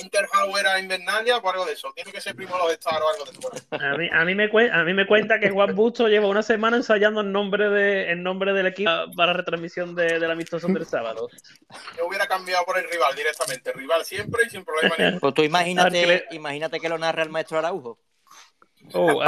Winterhauer 0.04 0.68
a 0.68 0.80
Invernalia 0.80 1.38
o 1.38 1.50
algo 1.50 1.66
de 1.66 1.74
eso. 1.74 1.92
Tiene 1.96 2.12
que 2.12 2.22
ser 2.22 2.36
primo 2.36 2.54
de 2.56 2.64
los 2.64 2.72
Star 2.74 3.02
o 3.02 3.10
algo 3.10 3.26
de 3.26 3.32
eso. 3.32 3.50
A 3.72 3.98
mí, 3.98 4.10
a, 4.12 4.26
mí 4.26 4.36
me 4.36 4.50
a 4.72 4.84
mí 4.84 4.94
me 4.94 5.08
cuenta 5.08 5.40
que 5.40 5.50
Juan 5.50 5.76
Busto 5.76 6.08
lleva 6.08 6.28
una 6.28 6.44
semana 6.44 6.78
ensayando 6.78 7.22
el 7.22 7.32
nombre, 7.32 7.70
de, 7.70 8.12
el 8.12 8.22
nombre 8.22 8.54
del 8.54 8.68
equipo 8.68 8.92
para 9.16 9.34
retransmisión 9.34 9.96
de, 9.96 10.20
del 10.20 10.32
amistoso 10.32 10.68
del 10.68 10.86
sábado. 10.86 11.30
Yo 11.98 12.08
hubiera 12.08 12.28
cambiado 12.28 12.66
por 12.66 12.78
el 12.78 12.90
rival 12.90 13.16
directamente. 13.16 13.72
Rival 13.74 14.06
siempre 14.06 14.44
y 14.46 14.50
sin 14.50 14.64
problema 14.64 14.96
ninguno. 14.98 15.20
Pues 15.20 15.34
tú 15.34 15.44
imagínate, 15.44 16.26
imagínate 16.32 16.80
que 16.80 16.90
lo 16.90 16.98
narra 16.98 17.24
el 17.24 17.30
maestro 17.30 17.58
Araujo. 17.58 18.00
Oh, 18.94 19.22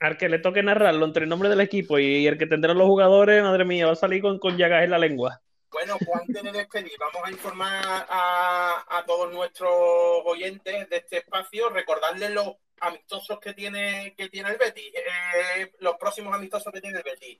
al, 0.00 0.18
que, 0.18 0.28
le 0.28 0.40
toque 0.40 0.62
narrarlo 0.62 1.06
entre 1.06 1.24
el 1.24 1.28
nombre 1.28 1.48
del 1.48 1.60
equipo 1.60 1.98
y 1.98 2.26
el 2.26 2.36
que 2.38 2.46
tendrán 2.46 2.76
los 2.76 2.86
jugadores, 2.86 3.42
madre 3.42 3.64
mía, 3.64 3.86
va 3.86 3.92
a 3.92 3.96
salir 3.96 4.20
con, 4.20 4.38
con 4.38 4.56
llagas 4.56 4.82
en 4.82 4.90
la 4.90 4.98
lengua. 4.98 5.40
Bueno, 5.76 5.98
pues 5.98 6.20
antes 6.22 6.42
de 6.42 6.52
despedir, 6.52 6.96
vamos 6.98 7.22
a 7.22 7.30
informar 7.30 8.06
a, 8.08 9.04
todos 9.06 9.30
nuestros 9.30 9.70
oyentes 10.24 10.88
de 10.88 10.96
este 10.96 11.18
espacio, 11.18 11.68
recordarles 11.68 12.30
los 12.30 12.56
amistosos 12.80 13.38
que 13.38 13.52
tiene, 13.52 14.14
que 14.16 14.30
tiene 14.30 14.48
el 14.48 14.56
Betis, 14.56 14.90
eh, 14.94 15.74
los 15.80 15.98
próximos 15.98 16.34
amistosos 16.34 16.72
que 16.72 16.80
tiene 16.80 16.96
el 16.96 17.04
Betis. 17.04 17.38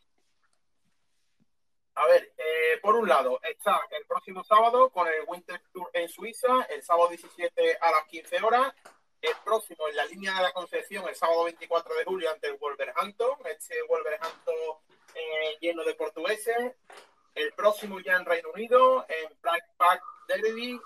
A 1.95 2.07
ver, 2.09 2.34
eh, 2.37 2.78
por 2.82 2.97
un 2.97 3.09
lado 3.09 3.41
está 3.43 3.80
el 3.99 4.05
próximo 4.05 4.45
sábado 4.45 4.91
con 4.91 5.09
el 5.09 5.24
Winter 5.26 5.62
Tour 5.72 5.89
en 5.95 6.07
Suiza, 6.07 6.66
el 6.68 6.82
sábado 6.82 7.09
17 7.09 7.78
a 7.80 7.91
las 7.91 8.05
15 8.05 8.37
horas. 8.43 8.74
El 9.22 9.34
próximo 9.47 9.89
en 9.89 9.97
la 9.97 10.05
línea 10.05 10.34
de 10.34 10.43
la 10.43 10.53
Concepción, 10.53 11.09
el 11.09 11.16
sábado 11.16 11.45
24 11.45 11.95
de 11.95 12.05
julio 12.05 12.30
ante 12.30 12.49
el 12.49 12.59
Wolverhampton, 12.59 13.39
este 13.47 13.82
Wolverhampton 13.89 14.55
eh, 15.14 15.57
lleno 15.59 15.84
de 15.84 15.95
portugueses. 15.95 16.74
El 17.37 17.53
próximo 17.53 18.01
ya 18.01 18.16
en 18.16 18.24
Reino 18.24 18.49
Unido, 18.55 19.05
en 19.11 19.37
Black 19.43 19.76
Park 19.76 20.03
Derby, 20.26 20.80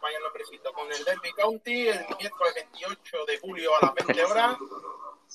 vaya 0.00 0.18
nombrecito, 0.20 0.72
con 0.72 0.90
el 0.90 1.04
Derby 1.04 1.30
County, 1.34 1.88
el 1.88 2.06
miércoles 2.18 2.54
28 2.54 3.24
de 3.26 3.38
julio 3.38 3.70
a 3.76 3.86
las 3.86 3.94
20 3.94 4.24
horas. 4.24 4.56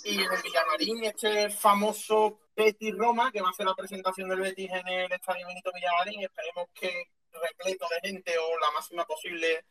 Y 0.04 0.16
en 0.24 0.32
el 0.32 0.42
Villamarín, 0.42 1.04
este 1.04 1.52
famoso 1.52 2.40
Betis 2.56 2.98
Roma, 2.98 3.32
que 3.32 3.42
va 3.42 3.50
a 3.50 3.52
hacer 3.52 3.68
la 3.68 3.76
presentación 3.76 4.28
del 4.28 4.40
Betis 4.40 4.72
en 4.72 4.88
el 4.88 5.12
Estadio 5.12 5.46
Benito 5.46 5.72
Villamarín. 5.72 6.24
Esperemos 6.24 6.68
que 6.74 7.12
repleto 7.32 7.86
de 7.92 8.10
gente 8.10 8.36
o 8.40 8.60
la 8.60 8.72
máxima 8.72 9.06
posible, 9.06 9.66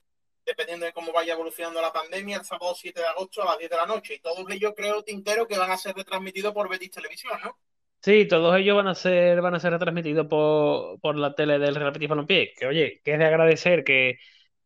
dependiendo 0.46 0.86
de 0.86 0.92
cómo 0.92 1.12
vaya 1.12 1.32
evolucionando 1.32 1.82
la 1.82 1.92
pandemia, 1.92 2.36
el 2.36 2.44
sábado 2.44 2.72
7 2.76 3.00
de 3.00 3.06
agosto 3.06 3.42
a 3.42 3.46
las 3.46 3.58
10 3.58 3.68
de 3.68 3.76
la 3.76 3.86
noche. 3.86 4.14
Y 4.14 4.20
todos 4.20 4.48
ellos 4.48 4.74
creo, 4.76 5.02
Tintero, 5.02 5.48
que 5.48 5.58
van 5.58 5.72
a 5.72 5.76
ser 5.76 5.96
retransmitidos 5.96 6.54
por 6.54 6.68
Betis 6.68 6.92
Televisión, 6.92 7.36
¿no? 7.42 7.58
Sí, 8.00 8.26
todos 8.28 8.56
ellos 8.56 8.76
van 8.76 8.86
a 8.86 8.94
ser, 8.94 9.40
van 9.42 9.54
a 9.54 9.60
ser 9.60 9.72
retransmitidos 9.72 10.26
por, 10.28 11.00
por 11.00 11.16
la 11.16 11.34
tele 11.34 11.58
del 11.58 11.74
Real 11.74 11.90
Betis 11.92 12.08
Balompié. 12.08 12.54
Que 12.56 12.66
oye, 12.66 13.00
que 13.04 13.12
es 13.14 13.18
de 13.18 13.24
agradecer 13.24 13.84
que, 13.84 14.18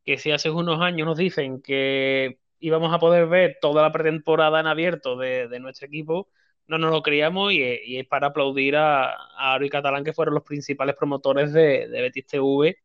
que 0.05 0.19
si 0.19 0.31
hace 0.33 0.51
unos 0.51 0.81
años 0.81 1.07
nos 1.07 1.17
dicen 1.17 1.63
que 1.63 2.39
íbamos 2.61 2.93
a 2.95 2.99
poder 2.99 3.27
ver 3.27 3.59
toda 3.61 3.83
la 3.83 3.91
pretemporada 3.93 4.61
en 4.61 4.67
abierto 4.67 5.17
de, 5.17 5.49
de 5.49 5.61
nuestro 5.61 5.87
equipo, 5.87 6.29
no 6.67 6.79
nos 6.79 6.93
lo 6.93 7.03
creíamos 7.03 7.53
y, 7.53 7.63
y 7.85 7.99
es 7.99 8.07
para 8.07 8.29
aplaudir 8.29 8.77
a, 8.77 9.13
a 9.15 9.55
Aro 9.55 9.65
y 9.65 9.71
Catalán, 9.71 10.05
que 10.05 10.13
fueron 10.13 10.35
los 10.35 10.45
principales 10.45 10.95
promotores 10.95 11.53
de, 11.53 11.89
de 11.89 12.03
Betis 12.03 12.27
TV. 12.27 12.77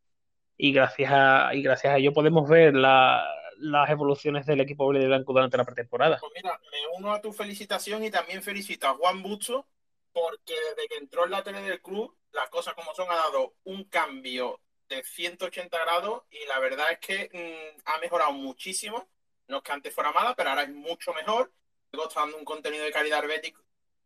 Y 0.58 0.72
gracias 0.72 1.12
a, 1.14 1.54
y 1.54 1.62
gracias 1.62 1.94
a 1.94 1.98
ello 1.98 2.14
podemos 2.14 2.50
ver 2.50 2.74
la, 2.74 3.24
las 3.60 3.90
evoluciones 3.90 4.46
del 4.46 4.62
equipo 4.62 4.88
verde 4.88 5.08
blanco 5.08 5.34
durante 5.34 5.58
la 5.58 5.66
pretemporada. 5.66 6.18
Pues 6.20 6.32
mira, 6.36 6.60
me 6.72 6.98
uno 6.98 7.14
a 7.14 7.22
tu 7.22 7.32
felicitación 7.34 8.04
y 8.04 8.12
también 8.12 8.42
felicito 8.42 8.88
a 8.88 8.96
Juan 8.96 9.22
Bucho 9.22 9.68
porque 10.12 10.54
desde 10.54 10.88
que 10.88 10.98
entró 10.98 11.26
en 11.26 11.32
la 11.32 11.44
tele 11.44 11.62
del 11.62 11.82
club, 11.82 12.18
las 12.32 12.50
cosas 12.50 12.74
como 12.74 12.94
son, 12.94 13.10
ha 13.12 13.16
dado 13.16 13.56
un 13.66 13.86
cambio 13.86 14.60
de 14.90 15.04
180 15.04 15.78
grados 15.78 16.24
y 16.32 16.46
la 16.46 16.60
verdad 16.60 16.92
es 16.92 17.00
que 17.00 17.30
mm, 17.34 17.82
ha 17.86 17.98
mejorado 18.00 18.32
muchísimo. 18.34 19.10
No 19.48 19.58
es 19.58 19.64
que 19.64 19.72
antes 19.72 19.94
fuera 19.94 20.12
mala, 20.12 20.36
pero 20.36 20.50
ahora 20.50 20.64
es 20.64 20.70
mucho 20.70 21.14
mejor. 21.14 21.54
Luego 21.92 22.10
está 22.10 22.22
dando 22.22 22.38
un 22.38 22.46
contenido 22.46 22.84
de 22.84 22.92
calidad 22.92 23.20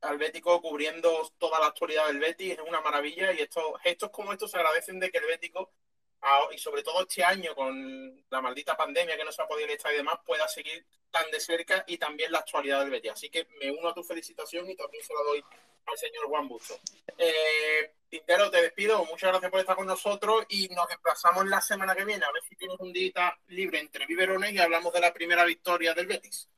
al 0.02 0.18
Bético, 0.18 0.62
cubriendo 0.62 1.32
toda 1.38 1.60
la 1.60 1.68
actualidad 1.68 2.08
del 2.08 2.20
Betis, 2.20 2.54
es 2.54 2.60
una 2.60 2.82
maravilla 2.82 3.32
y 3.34 3.40
estos 3.40 3.80
gestos 3.82 4.10
como 4.12 4.32
estos 4.32 4.52
se 4.52 4.58
agradecen 4.58 5.00
de 5.00 5.12
que 5.12 5.20
el 5.20 5.26
Bético 5.26 5.72
y 6.54 6.58
sobre 6.58 6.84
todo 6.84 7.02
este 7.02 7.24
año 7.24 7.56
con 7.56 8.24
la 8.30 8.42
maldita 8.42 8.78
pandemia 8.78 9.18
que 9.18 9.24
no 9.24 9.32
se 9.32 9.42
ha 9.42 9.48
podido 9.48 9.70
estar 9.70 9.94
y 9.94 9.98
demás, 9.98 10.20
pueda 10.26 10.48
seguir 10.48 10.86
tan 11.10 11.30
de 11.32 11.40
cerca 11.40 11.84
y 11.88 11.98
también 11.98 12.32
la 12.32 12.40
actualidad 12.40 12.82
del 12.82 12.90
Betis. 12.90 13.12
Así 13.12 13.30
que 13.30 13.48
me 13.60 13.72
uno 13.72 13.90
a 13.90 13.94
tu 13.94 14.04
felicitación 14.04 14.70
y 14.70 14.76
también 14.76 15.04
se 15.04 15.14
la 15.14 15.22
doy 15.24 15.44
al 15.86 15.98
señor 15.98 16.26
Juan 16.28 16.48
Busto. 16.48 16.76
Eh, 17.18 17.92
Tintero, 18.10 18.52
te 18.52 18.62
despido. 18.62 19.04
Muchas 19.06 19.30
gracias 19.30 19.52
por 19.52 19.60
estar 19.60 19.76
con 19.76 19.88
nosotros 19.88 20.46
y 20.50 20.68
nos 20.70 20.88
desplazamos 20.88 21.46
la 21.48 21.62
semana 21.62 21.96
que 21.96 22.06
viene 22.06 22.24
a 22.24 22.32
ver 22.32 22.44
si 22.44 22.56
tienes 22.56 22.80
un 22.80 22.94
día 22.94 23.36
libre 23.48 23.80
entre 23.80 24.06
biberones 24.06 24.54
y 24.54 24.60
hablamos 24.60 24.94
de 24.94 25.02
la 25.02 25.14
primera 25.14 25.44
victoria 25.44 25.94
del 25.94 26.08
Betis. 26.08 26.50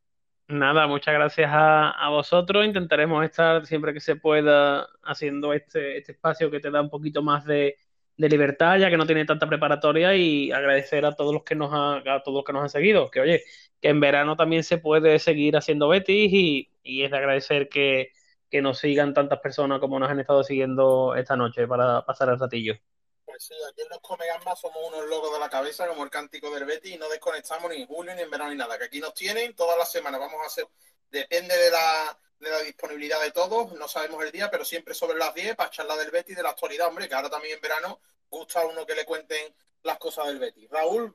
Nada, 0.47 0.87
muchas 0.87 1.13
gracias 1.13 1.49
a, 1.53 2.09
vosotros. 2.09 2.65
Intentaremos 2.65 3.23
estar 3.23 3.65
siempre 3.65 3.93
que 3.93 4.01
se 4.01 4.17
pueda 4.17 4.89
haciendo 5.03 5.53
este, 5.53 5.97
este 5.97 6.11
espacio 6.11 6.51
que 6.51 6.59
te 6.59 6.69
da 6.69 6.81
un 6.81 6.89
poquito 6.89 7.21
más 7.21 7.45
de, 7.45 7.77
libertad, 8.17 8.77
ya 8.77 8.89
que 8.89 8.97
no 8.97 9.05
tiene 9.05 9.25
tanta 9.25 9.47
preparatoria, 9.47 10.15
y 10.15 10.51
agradecer 10.51 11.05
a 11.05 11.15
todos 11.15 11.33
los 11.33 11.43
que 11.43 11.55
nos 11.55 11.71
a 11.73 12.21
todos 12.23 12.35
los 12.35 12.43
que 12.43 12.53
nos 12.53 12.63
han 12.63 12.69
seguido. 12.69 13.09
Que 13.09 13.21
oye, 13.21 13.43
que 13.81 13.89
en 13.89 13.99
verano 13.99 14.35
también 14.35 14.63
se 14.63 14.77
puede 14.77 15.19
seguir 15.19 15.57
haciendo 15.57 15.87
Betis 15.87 16.31
y, 16.31 16.71
y 16.83 17.03
es 17.03 17.11
de 17.11 17.17
agradecer 17.17 17.69
que, 17.69 18.11
que 18.49 18.61
nos 18.61 18.77
sigan 18.77 19.15
tantas 19.15 19.39
personas 19.39 19.79
como 19.79 19.97
nos 19.99 20.11
han 20.11 20.19
estado 20.19 20.43
siguiendo 20.43 21.15
esta 21.15 21.35
noche 21.35 21.67
para 21.67 22.05
pasar 22.05 22.29
el 22.29 22.39
ratillo. 22.39 22.75
Pues 23.25 23.45
sí, 23.45 23.55
aquí 23.67 23.81
en 23.81 23.89
los 23.89 23.99
Comegambas 23.99 24.59
somos 24.61 24.77
unos 24.89 25.09
locos 25.09 25.33
de 25.33 25.39
la 25.39 25.49
cabeza, 25.49 25.87
como 25.87 26.03
el 26.03 26.11
cántico 26.11 26.53
del 26.53 26.65
Betty, 26.65 26.93
y 26.93 26.97
no 26.99 27.09
desconectamos 27.09 27.71
ni 27.71 27.81
en 27.81 27.87
julio, 27.87 28.13
ni 28.13 28.21
en 28.21 28.29
verano, 28.29 28.51
ni 28.51 28.57
nada. 28.57 28.77
Que 28.77 28.83
aquí 28.83 28.99
nos 28.99 29.15
tienen 29.15 29.55
todas 29.55 29.75
las 29.75 29.91
semanas. 29.91 30.19
Vamos 30.19 30.39
a 30.43 30.45
hacer, 30.45 30.67
depende 31.09 31.57
de 31.57 31.71
la, 31.71 32.15
de 32.39 32.49
la 32.49 32.59
disponibilidad 32.59 33.21
de 33.21 33.31
todos, 33.31 33.73
no 33.73 33.87
sabemos 33.87 34.23
el 34.23 34.31
día, 34.31 34.49
pero 34.51 34.65
siempre 34.65 34.93
sobre 34.93 35.17
las 35.17 35.33
10 35.33 35.55
para 35.55 35.69
charlar 35.69 35.97
del 35.97 36.11
Betty 36.11 36.33
y 36.33 36.35
de 36.35 36.43
la 36.43 36.49
actualidad, 36.49 36.87
hombre, 36.87 37.07
que 37.07 37.15
ahora 37.15 37.29
también 37.29 37.55
en 37.55 37.61
verano 37.61 37.99
gusta 38.29 38.61
a 38.61 38.65
uno 38.65 38.85
que 38.85 38.95
le 38.95 39.05
cuenten 39.05 39.53
las 39.83 39.97
cosas 39.97 40.27
del 40.27 40.39
Betty. 40.39 40.67
Raúl, 40.67 41.13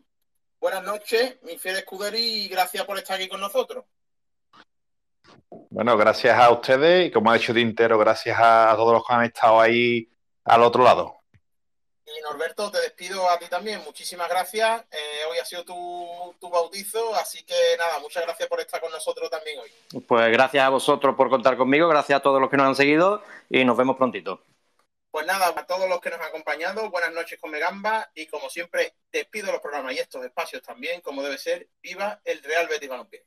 buenas 0.60 0.82
noches, 0.84 1.38
mi 1.42 1.58
fiel 1.58 1.76
escuderi, 1.76 2.44
y 2.44 2.48
gracias 2.48 2.84
por 2.84 2.98
estar 2.98 3.16
aquí 3.16 3.28
con 3.28 3.40
nosotros. 3.40 3.84
Bueno, 5.70 5.96
gracias 5.96 6.38
a 6.38 6.50
ustedes 6.50 7.08
y 7.08 7.10
como 7.10 7.30
ha 7.30 7.34
dicho 7.34 7.52
Tintero, 7.52 7.98
gracias 7.98 8.38
a 8.40 8.72
todos 8.76 8.94
los 8.94 9.06
que 9.06 9.12
han 9.12 9.24
estado 9.24 9.60
ahí 9.60 10.10
al 10.44 10.62
otro 10.62 10.82
lado. 10.82 11.17
Y 12.16 12.22
Norberto, 12.22 12.70
te 12.70 12.80
despido 12.80 13.28
a 13.28 13.38
ti 13.38 13.46
también. 13.46 13.82
Muchísimas 13.84 14.28
gracias. 14.28 14.84
Eh, 14.90 15.24
hoy 15.30 15.38
ha 15.38 15.44
sido 15.44 15.64
tu, 15.64 16.34
tu, 16.40 16.48
bautizo, 16.48 17.14
así 17.14 17.44
que 17.44 17.54
nada, 17.78 17.98
muchas 17.98 18.24
gracias 18.24 18.48
por 18.48 18.60
estar 18.60 18.80
con 18.80 18.90
nosotros 18.90 19.28
también 19.30 19.58
hoy. 19.60 20.00
Pues 20.06 20.30
gracias 20.32 20.64
a 20.64 20.68
vosotros 20.70 21.14
por 21.16 21.28
contar 21.28 21.56
conmigo, 21.56 21.88
gracias 21.88 22.18
a 22.18 22.22
todos 22.22 22.40
los 22.40 22.48
que 22.50 22.56
nos 22.56 22.66
han 22.66 22.74
seguido 22.74 23.22
y 23.50 23.64
nos 23.64 23.76
vemos 23.76 23.96
prontito. 23.96 24.42
Pues 25.10 25.26
nada, 25.26 25.48
a 25.48 25.66
todos 25.66 25.88
los 25.88 26.00
que 26.00 26.10
nos 26.10 26.20
han 26.20 26.26
acompañado, 26.26 26.90
buenas 26.90 27.12
noches 27.12 27.38
con 27.40 27.50
Megamba 27.50 28.10
y 28.14 28.26
como 28.26 28.48
siempre, 28.50 28.94
despido 29.10 29.50
los 29.50 29.60
programas 29.60 29.94
y 29.94 29.98
estos 29.98 30.24
espacios 30.24 30.62
también, 30.62 31.00
como 31.00 31.22
debe 31.22 31.38
ser, 31.38 31.68
viva 31.82 32.20
el 32.24 32.42
Real 32.42 32.68
Betis 32.68 32.88
Balompié. 32.88 33.24